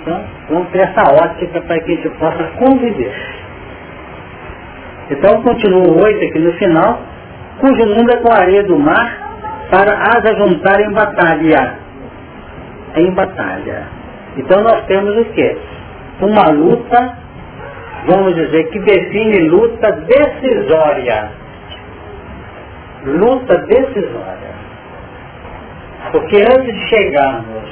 Então, 0.00 0.24
ter 0.72 0.80
essa 0.80 1.02
ótica 1.12 1.60
para 1.62 1.80
que 1.80 1.92
a 1.92 1.96
gente 1.96 2.08
possa 2.18 2.44
conviver. 2.58 3.14
Então, 5.10 5.42
continua 5.42 5.88
o 5.88 6.02
8 6.02 6.24
aqui 6.24 6.38
no 6.38 6.52
final, 6.54 6.98
cujo 7.58 7.94
mundo 7.94 8.10
é 8.12 8.16
com 8.20 8.32
a 8.32 8.40
areia 8.40 8.62
do 8.64 8.78
mar, 8.78 9.24
para 9.70 9.92
as 9.92 10.24
ajuntar 10.24 10.80
em 10.80 10.92
batalha. 10.92 11.78
Em 12.96 13.10
batalha. 13.12 13.88
Então 14.36 14.62
nós 14.62 14.84
temos 14.86 15.16
o 15.16 15.24
quê? 15.32 15.56
Uma 16.20 16.48
luta, 16.50 17.16
vamos 18.06 18.34
dizer, 18.34 18.68
que 18.70 18.78
define 18.80 19.48
luta 19.48 19.92
decisória. 19.92 21.30
Luta 23.04 23.58
decisória. 23.58 24.54
Porque 26.12 26.36
antes 26.36 26.74
de 26.74 26.88
chegarmos 26.88 27.64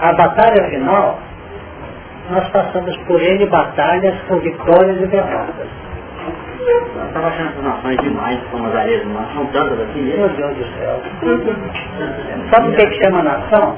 a 0.00 0.12
batalha 0.14 0.70
final, 0.70 1.18
nós 2.30 2.48
passamos 2.50 2.96
por 3.06 3.20
N 3.22 3.46
batalhas 3.46 4.14
com 4.28 4.36
vitórias 4.38 5.00
e 5.00 5.06
derrotas. 5.06 5.66
Eu 6.66 7.06
estava 7.06 7.26
achando 7.28 7.48
essas 7.50 7.64
nações 7.64 7.96
demais, 7.98 8.38
como 8.50 8.66
as 8.66 8.74
areias 8.76 9.04
mar, 9.06 9.26
são 9.34 9.46
tantas 9.46 9.80
assim 9.80 10.02
Meu 10.02 10.28
mesmo. 10.28 10.36
Deus 10.36 10.56
do 10.56 10.64
céu. 10.78 11.00
Sabe 12.52 12.68
o 12.68 12.72
que, 12.76 12.86
que 12.86 13.04
chama 13.04 13.22
nação? 13.22 13.76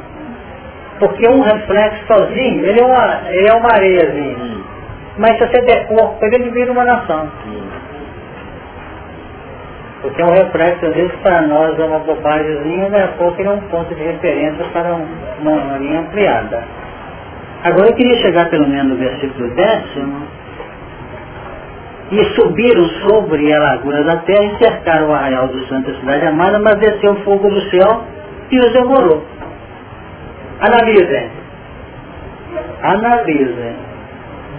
Porque 0.98 1.28
um 1.28 1.40
reflexo 1.40 2.06
sozinho, 2.06 2.64
ele 2.66 2.80
é 2.80 2.84
uma, 2.84 3.20
ele 3.30 3.48
é 3.48 3.54
uma 3.54 3.72
areiazinha. 3.72 4.36
Hum, 4.38 4.62
Mas 5.18 5.38
se 5.38 5.46
você 5.46 5.62
der 5.62 5.86
corpo, 5.88 6.18
ele 6.24 6.50
vira 6.50 6.72
uma 6.72 6.84
nação. 6.84 7.28
hum. 7.46 7.62
Porque 10.02 10.22
um 10.22 10.30
reflexo, 10.32 10.84
às 10.86 10.94
vezes, 10.94 11.12
para 11.22 11.42
nós 11.42 11.78
é 11.78 11.84
uma 11.84 12.00
bobagemzinha, 12.00 12.88
né? 12.88 13.08
pouco 13.16 13.40
ele 13.40 13.48
é 13.48 13.52
um 13.52 13.60
ponto 13.68 13.94
de 13.94 14.02
referência 14.02 14.64
para 14.72 14.94
um- 14.94 15.06
uma, 15.40 15.52
uma 15.52 15.78
linha 15.78 16.00
ampliada. 16.00 16.64
Agora 17.64 17.90
eu 17.90 17.94
queria 17.94 18.16
chegar 18.18 18.50
pelo 18.50 18.66
menos 18.66 18.88
no 18.88 18.96
versículo 18.96 19.54
décimo. 19.54 20.26
E 22.10 22.24
subiram 22.34 22.84
sobre 23.06 23.52
a 23.52 23.58
largura 23.58 24.02
da 24.04 24.16
terra 24.18 24.44
e 24.44 24.58
cercaram 24.58 25.08
o 25.08 25.14
arraial 25.14 25.48
do 25.48 25.64
santo 25.66 25.90
da 25.90 25.98
cidade 25.98 26.26
amada, 26.26 26.58
mas 26.58 26.74
desceu 26.74 27.14
fogo 27.22 27.48
do 27.48 27.60
céu 27.70 28.04
e 28.50 28.58
os 28.58 28.72
demorou. 28.72 29.24
Analisem. 30.60 31.30
Analisem. 32.82 33.76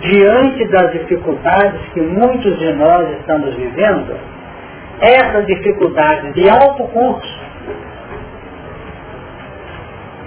Diante 0.02 0.68
das 0.70 0.92
dificuldades 0.94 1.80
que 1.94 2.02
muitos 2.02 2.58
de 2.58 2.74
nós 2.74 3.10
estamos 3.20 3.54
vivendo, 3.54 4.18
essas 5.00 5.46
dificuldades 5.46 6.34
de 6.34 6.50
alto 6.50 6.84
curso, 6.86 7.40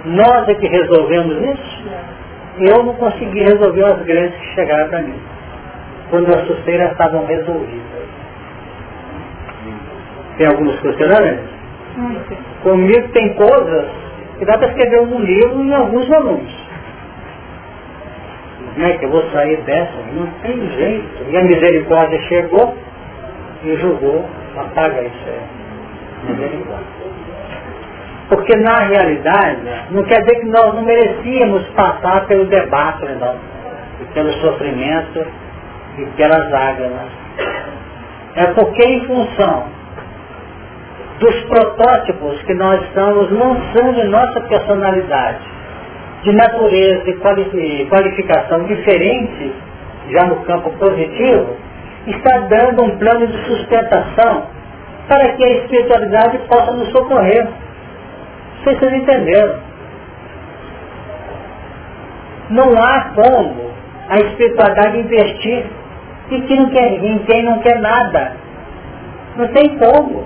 nós 0.05 0.47
é 0.47 0.53
que 0.53 0.67
resolvemos 0.67 1.37
isso? 1.37 2.16
Eu 2.59 2.83
não 2.83 2.93
consegui 2.95 3.43
resolver 3.43 3.83
as 3.83 4.01
grandes 4.03 4.39
que 4.39 4.55
chegaram 4.55 4.89
para 4.89 5.01
mim, 5.01 5.19
quando 6.09 6.35
as 6.35 6.47
susteiras 6.47 6.91
estavam 6.91 7.25
resolvidas. 7.25 8.07
Tem 10.37 10.47
alguns 10.47 10.79
questionamentos? 10.79 11.49
Comigo 12.63 13.07
tem 13.09 13.33
coisas 13.33 13.85
que 14.37 14.45
dá 14.45 14.57
para 14.57 14.67
escrever 14.67 15.01
um 15.01 15.19
livro 15.19 15.63
em 15.63 15.73
alguns 15.73 16.07
volumes. 16.07 16.53
Como 18.73 18.85
é 18.85 18.93
que 18.93 19.05
eu 19.05 19.09
vou 19.09 19.23
sair 19.31 19.57
dessa? 19.61 19.93
Não 20.13 20.27
tem 20.43 20.69
jeito. 20.71 21.25
E 21.29 21.37
a 21.37 21.43
misericórdia 21.43 22.19
chegou 22.23 22.75
e 23.63 23.75
julgou, 23.77 24.25
apaga 24.55 25.01
isso 25.01 25.25
aí. 25.27 26.31
Misericórdia. 26.31 26.96
Porque 28.29 28.57
na 28.57 28.79
realidade, 28.79 29.61
não 29.91 30.03
quer 30.03 30.19
dizer 30.21 30.39
que 30.41 30.47
nós 30.47 30.73
não 30.75 30.81
merecíamos 30.81 31.63
passar 31.69 32.25
pelo 32.27 32.45
debate, 32.45 33.05
não. 33.19 33.35
E 34.01 34.05
pelo 34.13 34.31
sofrimento 34.33 35.25
e 35.97 36.05
pelas 36.17 36.49
lágrimas. 36.51 37.07
É 38.35 38.47
porque 38.47 38.83
em 38.83 39.05
função 39.07 39.63
dos 41.19 41.35
protótipos 41.45 42.41
que 42.43 42.53
nós 42.53 42.81
estamos 42.83 43.31
lançando 43.31 43.99
em 43.99 44.09
nossa 44.09 44.41
personalidade, 44.41 45.39
de 46.23 46.33
natureza 46.35 47.09
e 47.09 47.13
quali- 47.17 47.87
qualificação 47.89 48.63
diferente, 48.65 49.53
já 50.11 50.25
no 50.25 50.35
campo 50.43 50.69
positivo, 50.77 51.55
está 52.07 52.39
dando 52.39 52.83
um 52.83 52.97
plano 52.97 53.25
de 53.27 53.37
sustentação 53.45 54.47
para 55.07 55.29
que 55.33 55.43
a 55.43 55.49
espiritualidade 55.59 56.37
possa 56.49 56.71
nos 56.73 56.89
socorrer. 56.91 57.47
Vocês 58.63 58.93
entenderam. 58.93 59.59
Não 62.49 62.81
há 62.81 63.11
como 63.13 63.71
a 64.09 64.15
espiritualidade 64.17 64.99
investir 64.99 65.65
em 66.31 66.41
quem 66.41 66.57
não 66.59 66.69
quer, 66.69 67.03
em 67.03 67.19
quem 67.19 67.43
não 67.43 67.59
quer 67.59 67.79
nada. 67.79 68.33
Não 69.37 69.47
tem 69.49 69.77
como. 69.77 70.25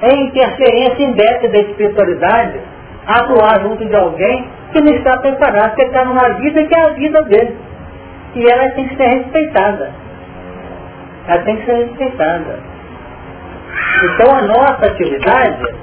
É 0.00 0.14
interferência 0.14 1.02
indébita 1.02 1.48
da 1.48 1.58
espiritualidade 1.58 2.60
atuar 3.06 3.60
junto 3.62 3.84
de 3.84 3.96
alguém 3.96 4.48
que 4.72 4.80
não 4.80 4.92
está 4.94 5.16
preparado, 5.18 5.74
que 5.74 5.82
está 5.82 6.04
numa 6.04 6.28
vida 6.34 6.62
que 6.64 6.74
é 6.74 6.84
a 6.84 6.90
vida 6.90 7.22
dele. 7.24 7.56
E 8.34 8.46
ela 8.46 8.70
tem 8.72 8.88
que 8.88 8.96
ser 8.96 9.08
respeitada. 9.08 9.90
Ela 11.26 11.42
tem 11.42 11.56
que 11.56 11.64
ser 11.64 11.86
respeitada. 11.86 12.58
Então 14.04 14.36
a 14.36 14.42
nossa 14.42 14.86
atividade, 14.86 15.74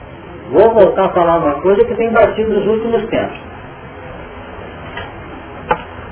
vou 0.52 0.74
voltar 0.74 1.06
a 1.06 1.10
falar 1.10 1.38
uma 1.38 1.62
coisa 1.62 1.84
que 1.86 1.96
tem 1.96 2.12
batido 2.12 2.54
nos 2.54 2.68
últimos 2.68 3.10
tempos. 3.10 3.38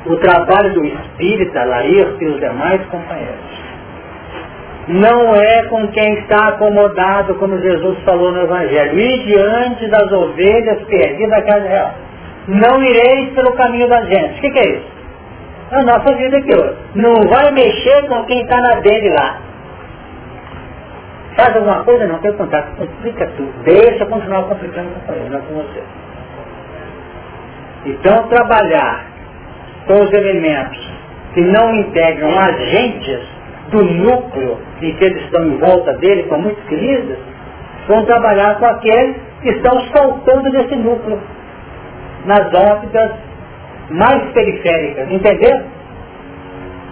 O 0.05 0.17
trabalho 0.17 0.73
do 0.73 0.85
espírita, 0.85 1.63
Laírto 1.63 2.23
e 2.23 2.27
os 2.27 2.39
demais 2.39 2.81
companheiros. 2.87 3.63
Não 4.87 5.33
é 5.33 5.63
com 5.69 5.87
quem 5.87 6.13
está 6.19 6.49
acomodado, 6.49 7.35
como 7.35 7.57
Jesus 7.57 7.97
falou 8.03 8.33
no 8.33 8.41
Evangelho. 8.41 8.99
E 8.99 9.23
diante 9.23 9.87
das 9.87 10.11
ovelhas 10.11 10.81
perdidas 10.83 11.29
da 11.29 11.41
casa 11.43 11.67
real. 11.67 11.93
Não 12.49 12.83
ireis 12.83 13.33
pelo 13.33 13.53
caminho 13.53 13.87
da 13.87 14.03
gente. 14.03 14.39
O 14.39 14.41
que, 14.41 14.51
que 14.51 14.59
é 14.59 14.71
isso? 14.71 14.93
A 15.71 15.83
nossa 15.83 16.13
vida 16.15 16.37
aqui 16.37 16.53
hoje. 16.53 16.75
Não 16.95 17.13
vai 17.29 17.51
mexer 17.51 18.07
com 18.07 18.25
quem 18.25 18.41
está 18.41 18.59
na 18.59 18.81
dele 18.81 19.09
lá. 19.09 19.37
Faz 21.35 21.55
alguma 21.55 21.83
coisa? 21.83 22.07
Não, 22.07 22.19
tem 22.19 22.33
contato. 22.33 22.75
Complica 22.77 23.27
tudo. 23.37 23.51
Deixa 23.63 24.05
continuar 24.05 24.43
complicando 24.43 24.89
com 25.07 25.53
você. 25.55 25.83
Então, 27.85 28.27
trabalhar 28.27 29.05
com 29.87 29.93
os 30.03 30.13
elementos 30.13 30.93
que 31.33 31.41
não 31.41 31.75
integram 31.75 32.39
agentes 32.39 33.27
do 33.71 33.83
núcleo 33.83 34.59
em 34.81 34.93
que 34.95 35.03
eles 35.03 35.23
estão 35.23 35.45
em 35.47 35.57
volta 35.57 35.93
dele, 35.93 36.23
com 36.23 36.37
muito 36.37 36.61
queridos, 36.67 37.17
vão 37.87 38.05
trabalhar 38.05 38.59
com 38.59 38.65
aqueles 38.65 39.17
que 39.41 39.49
estão 39.49 39.79
soltando 39.95 40.51
desse 40.51 40.75
núcleo, 40.75 41.19
nas 42.25 42.53
órbitas 42.53 43.11
mais 43.89 44.31
periféricas, 44.31 45.11
entendeu? 45.11 45.61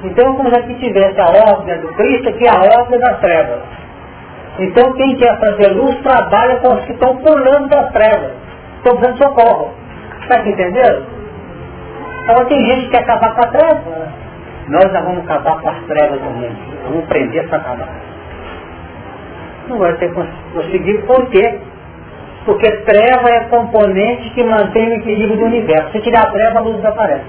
Então, 0.03 0.35
como 0.35 0.49
se 0.49 0.55
aqui 0.55 0.73
tivesse 0.75 1.19
a 1.21 1.27
órbita 1.27 1.77
do 1.77 1.87
Cristo, 1.93 2.33
que 2.33 2.45
é 2.45 2.49
a 2.49 2.79
órbita 2.79 2.99
das 2.99 3.19
trevas. 3.19 3.59
Então, 4.59 4.93
quem 4.93 5.15
quer 5.15 5.39
fazer 5.39 5.69
luz, 5.73 5.95
trabalha 6.01 6.57
com 6.57 6.73
os 6.75 6.85
que 6.85 6.91
estão 6.93 7.17
pulando 7.17 7.67
das 7.69 7.91
trevas, 7.91 8.31
estão 8.77 8.95
de 8.97 9.17
socorro. 9.17 9.73
Está 10.21 10.39
entendendo? 10.47 11.05
Agora, 12.27 12.45
tem 12.45 12.59
gente 12.65 12.85
que 12.85 12.91
quer 12.91 13.03
acabar 13.03 13.33
com 13.33 13.43
a 13.43 13.47
treva. 13.47 14.07
Nós 14.67 14.91
já 14.91 15.01
vamos 15.01 15.23
acabar 15.23 15.59
com 15.59 15.69
as 15.69 15.83
trevas 15.85 16.19
do 16.21 16.29
mundo. 16.29 16.55
Vamos 16.83 17.05
prender 17.05 17.47
Satanás. 17.49 17.89
Não 19.67 19.77
vai 19.77 19.93
ter 19.93 20.13
cons- 20.13 20.29
conseguido. 20.53 21.05
Por 21.07 21.25
quê? 21.29 21.59
Porque 22.45 22.71
treva 22.71 23.29
é 23.29 23.39
componente 23.49 24.29
que 24.31 24.43
mantém 24.43 24.89
o 24.89 24.93
equilíbrio 24.95 25.37
do 25.37 25.45
universo. 25.45 25.91
Se 25.91 26.01
tirar 26.01 26.27
a 26.27 26.31
treva, 26.31 26.59
a 26.59 26.61
luz 26.61 26.77
desaparece. 26.77 27.25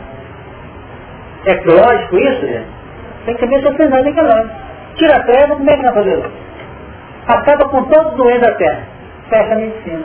É 1.47 1.55
lógico 1.65 2.19
isso, 2.19 2.47
gente? 2.47 2.67
Tem 3.25 3.35
que 3.37 3.47
ver 3.47 3.61
se 3.61 3.67
é 3.67 4.23
lógico. 4.23 4.55
Tira 4.97 5.17
a 5.17 5.23
treva, 5.23 5.57
como 5.57 5.71
é 5.71 5.77
que 5.77 5.83
vai 5.83 5.95
fazer 5.95 6.17
luz? 6.17 6.33
Acaba 7.27 7.69
com 7.69 7.85
todos 7.85 8.13
os 8.13 8.17
doentes 8.17 8.41
da 8.41 8.55
terra. 8.55 8.83
Fecha 9.29 9.53
a 9.53 9.57
medicina. 9.57 10.05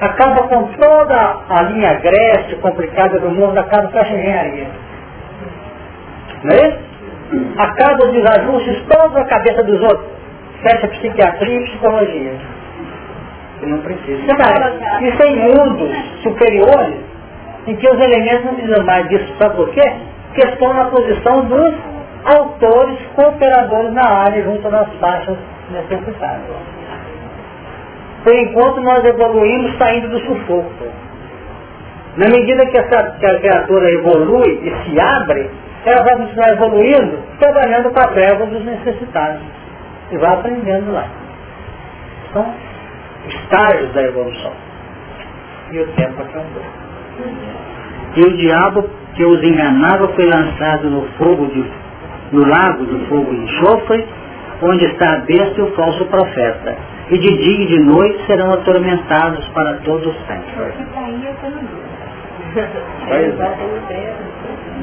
Acaba 0.00 0.48
com 0.48 0.64
toda 0.72 1.36
a 1.48 1.62
linha 1.62 1.90
agreste, 1.90 2.56
complicada 2.56 3.18
do 3.18 3.30
mundo, 3.30 3.58
acaba 3.58 3.88
com 3.88 3.98
a 3.98 4.02
engenharia. 4.02 4.66
Não 6.42 6.56
é 6.56 6.68
isso? 6.68 6.78
Acaba 7.58 8.04
os 8.04 8.12
desajustes 8.12 8.82
todos 8.88 9.14
na 9.14 9.24
cabeça 9.24 9.62
dos 9.62 9.80
outros. 9.82 10.06
Fecha 10.62 10.88
psiquiatria 10.88 11.60
e 11.60 11.64
psicologia. 11.64 12.32
Que 13.60 13.66
não 13.66 13.78
precisa. 13.78 14.22
É, 14.22 15.08
isso 15.08 15.22
é 15.22 16.22
superiores 16.22 16.96
em 17.66 17.76
que 17.76 17.88
os 17.88 18.00
elementos 18.00 18.44
não 18.44 18.54
precisam 18.54 18.84
mais 18.84 19.08
disso. 19.08 19.34
Sabe 19.38 19.56
por 19.56 19.70
quê? 19.70 19.92
Porque 20.28 20.48
estão 20.48 20.74
na 20.74 20.84
posição 20.86 21.44
dos 21.46 21.74
autores, 22.24 22.98
cooperadores 23.14 23.92
na 23.92 24.06
área, 24.06 24.42
junto 24.42 24.68
nas 24.70 24.88
faixas 24.94 25.36
necessitárias. 25.70 26.46
Por 28.22 28.34
enquanto 28.34 28.80
nós 28.80 29.04
evoluímos 29.04 29.76
saindo 29.76 30.08
do 30.08 30.18
sufoco. 30.20 30.84
Na 32.16 32.28
medida 32.28 32.64
que, 32.66 32.78
essa, 32.78 33.10
que 33.18 33.26
a 33.26 33.38
criatura 33.38 33.90
evolui 33.90 34.60
e 34.62 34.84
se 34.84 35.00
abre, 35.00 35.50
ela 35.84 36.02
vai 36.02 36.16
continuar 36.16 36.48
evoluindo, 36.50 37.18
trabalhando 37.38 37.90
com 37.90 38.00
a 38.00 38.08
treva 38.08 38.46
dos 38.46 38.64
necessitados. 38.64 39.42
E 40.10 40.16
vai 40.16 40.32
aprendendo 40.32 40.92
lá. 40.92 41.06
São 42.32 42.46
estágios 43.26 43.92
da 43.92 44.02
evolução. 44.02 44.52
E 45.72 45.80
o 45.80 45.86
tempo 45.88 46.22
acabou. 46.22 46.62
E 48.16 48.22
o 48.22 48.36
diabo 48.36 48.88
que 49.14 49.24
os 49.24 49.42
enganava 49.42 50.08
foi 50.08 50.26
lançado 50.26 50.88
no 50.88 51.02
fogo 51.18 51.46
de, 51.46 51.64
no 52.32 52.46
lago 52.46 52.84
do 52.84 52.98
fogo 53.08 53.30
de 53.34 53.42
enxofre, 53.44 54.06
onde 54.62 54.84
está 54.86 55.12
a 55.14 55.16
besta 55.18 55.60
e 55.60 55.62
o 55.62 55.72
falso 55.74 56.04
profeta. 56.06 56.76
E 57.10 57.18
de 57.18 57.36
dia 57.36 57.64
e 57.64 57.66
de 57.66 57.80
noite 57.80 58.24
serão 58.26 58.52
atormentados 58.52 59.46
para 59.48 59.74
todos 59.84 60.06
os 60.06 60.16
tempos. 60.26 60.52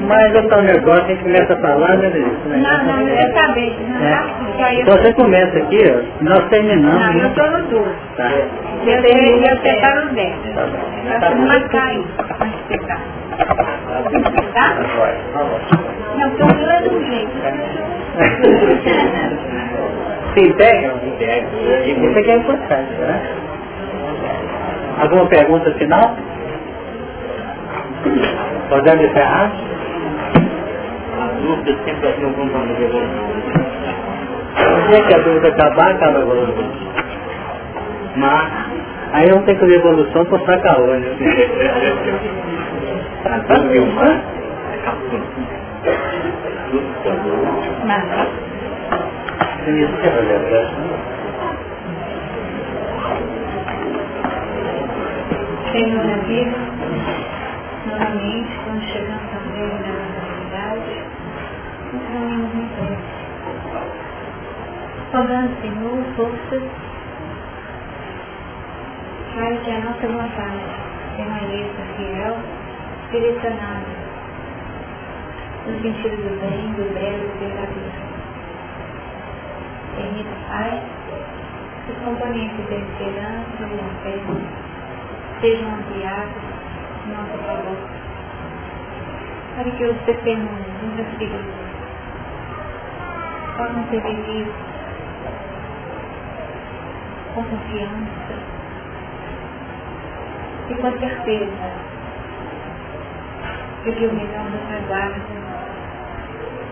Mas 0.00 0.34
é 0.34 0.42
tal 0.48 0.62
negócio, 0.62 1.04
a 1.04 1.08
gente 1.08 1.22
começa 1.22 1.52
a 1.52 1.56
falar, 1.60 1.96
né, 1.98 2.10
Denise? 2.10 2.36
Não, 2.48 2.84
não, 2.84 3.08
eu 3.08 3.26
acabei. 3.30 3.76
Não, 3.88 4.02
É. 4.02 4.10
tá? 4.10 4.24
Só 4.56 4.72
eu. 4.72 4.80
Então 4.80 4.96
você 4.98 5.12
começa 5.14 5.58
aqui, 5.58 5.78
ó, 5.86 6.24
nós 6.24 6.48
terminamos. 6.48 7.00
Não, 7.00 7.12
eu 7.12 7.18
né? 7.22 7.28
estou 7.28 7.50
no 7.50 7.62
duro. 7.68 7.92
Tá. 8.16 8.30
Eu 8.32 9.02
sei, 9.02 9.44
eu 9.48 9.56
separo 9.58 10.06
os 10.06 10.12
dentes. 10.12 10.54
Tá 10.54 10.66
bom. 10.66 10.78
Eu 11.04 11.12
acho 11.12 11.28
que 11.28 11.40
marcar 11.42 11.86
aí, 11.86 12.04
antes 12.40 12.58
de 12.58 12.68
secar. 12.68 13.00
Tá? 14.54 14.76
Não, 16.16 16.30
porque 16.30 16.42
o 16.42 16.46
meu 16.46 16.70
é 16.70 16.82
do 16.82 17.06
jeito. 17.06 17.32
Se 20.34 20.40
integram? 20.40 20.96
Isso 21.04 22.18
aqui 22.18 22.30
é 22.30 22.36
importante, 22.36 22.92
né? 22.94 23.22
Alguma 25.00 25.26
pergunta 25.26 25.70
final? 25.74 26.16
Podemos 28.68 29.04
encerrar? 29.04 29.52
As 31.20 31.32
dúvidas 31.42 31.76
sempre 31.84 32.16
não 32.22 32.32
vão 32.32 32.48
fazer 32.48 32.82
evolução. 32.82 33.26
O 34.54 34.88
dia 34.88 35.02
que 35.06 35.14
a 35.14 35.18
dúvida 35.18 35.48
acabar, 35.48 35.90
acaba 35.90 36.18
a 36.18 36.22
evolução. 36.22 36.70
Mas, 38.16 38.52
aí 39.12 39.28
eu 39.28 39.36
não 39.36 39.42
tenho 39.42 39.58
que 39.58 39.66
ver 39.66 39.76
evolução 39.76 40.24
por 40.26 40.40
sacar 40.46 40.80
olho. 40.80 41.14
Tá, 43.22 43.38
tá 43.40 43.54
filmando? 43.70 44.22
É 46.72 46.80
verdade. 50.22 50.72
Senhor 55.70 56.04
na 56.04 56.16
vida, 56.24 56.56
novamente, 57.86 58.52
quando 58.64 58.82
chegamos 58.90 59.22
também 59.30 59.68
na 59.68 59.92
realidade, 60.24 60.92
reunimos 62.10 62.54
em 62.54 62.68
prece. 62.76 63.12
Rogando, 65.12 65.50
Senhor, 65.60 65.98
forças 66.16 66.62
para 69.34 69.56
que 69.56 69.70
a 69.70 69.78
nossa 69.80 70.06
vontade 70.06 70.62
permaneça 71.16 71.82
fiel, 71.96 72.36
direcionada 73.10 74.01
no 75.66 75.80
sentido 75.80 76.16
do 76.16 76.40
bem, 76.40 76.72
do 76.74 76.92
belo 76.92 77.28
do 77.28 77.38
verdadeiro. 77.38 78.12
Permita, 79.96 80.36
Pai, 80.48 80.82
que 81.86 81.92
os 81.92 81.98
componentes 81.98 82.68
da 82.68 82.76
esperança 82.76 83.60
e 83.60 83.76
da 83.76 83.88
fé 84.02 84.18
sejam 85.40 85.74
ampliados 85.74 86.42
em 87.06 87.12
nosso 87.12 87.38
favor, 87.46 87.76
para 89.56 89.70
que 89.70 89.84
os 89.84 90.00
testemunhos 90.02 90.66
dos 90.80 91.06
Espíritos 91.06 91.54
possam 93.56 93.84
ser 93.90 94.02
vividos 94.02 94.54
com 97.34 97.44
confiança 97.44 98.34
e 100.70 100.74
com 100.74 100.98
certeza 100.98 101.91
que 103.82 104.06
o 104.06 104.12
melhor 104.12 104.44
nos 104.50 104.70
aguarda 104.70 105.18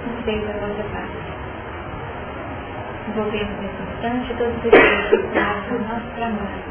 no 0.07 0.24
seio 0.24 0.47
da 0.47 0.53
vossa 0.55 0.85
parte. 0.93 1.31
Envolvemos 3.09 3.57
nesse 3.61 3.82
instante 3.82 4.35
todos 4.39 4.57
os 4.57 4.65
espíritos 4.65 5.20
do 5.69 5.78
nosso 5.89 6.07
trabalho 6.16 6.70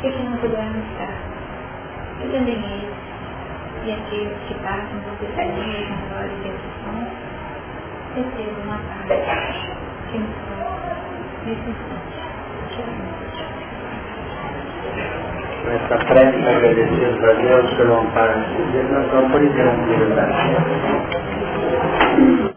que 0.00 0.06
aqui 0.06 0.22
não 0.22 0.36
puderam 0.38 0.78
estar. 0.92 1.14
E 2.22 2.28
também 2.28 2.54
eles 2.54 3.08
e 3.84 3.92
aqueles 3.92 4.36
que 4.46 4.54
passam 4.54 5.00
por 5.00 5.16
pesadinhas 5.18 5.88
na 5.88 5.96
glória 6.08 6.28
de 6.28 6.50
aflições, 6.50 7.08
recebam 8.14 8.64
uma 8.64 8.78
paz 9.08 9.56
que 10.10 10.18
nos 10.18 10.34
nesse 11.46 11.70
instante. 11.70 12.07
nessa 15.68 15.96
prédica 16.06 16.50
agradecidos 16.50 17.24
a 17.24 17.32
Deus 17.34 17.74
pelo 17.74 18.00
amparo 18.00 18.40
de 18.40 18.72
Deus, 18.72 18.90
nós 18.90 19.10
vamos 19.12 19.32
por 19.32 19.42
exemplo, 19.42 19.86
de 19.86 19.96
verdade. 19.96 20.34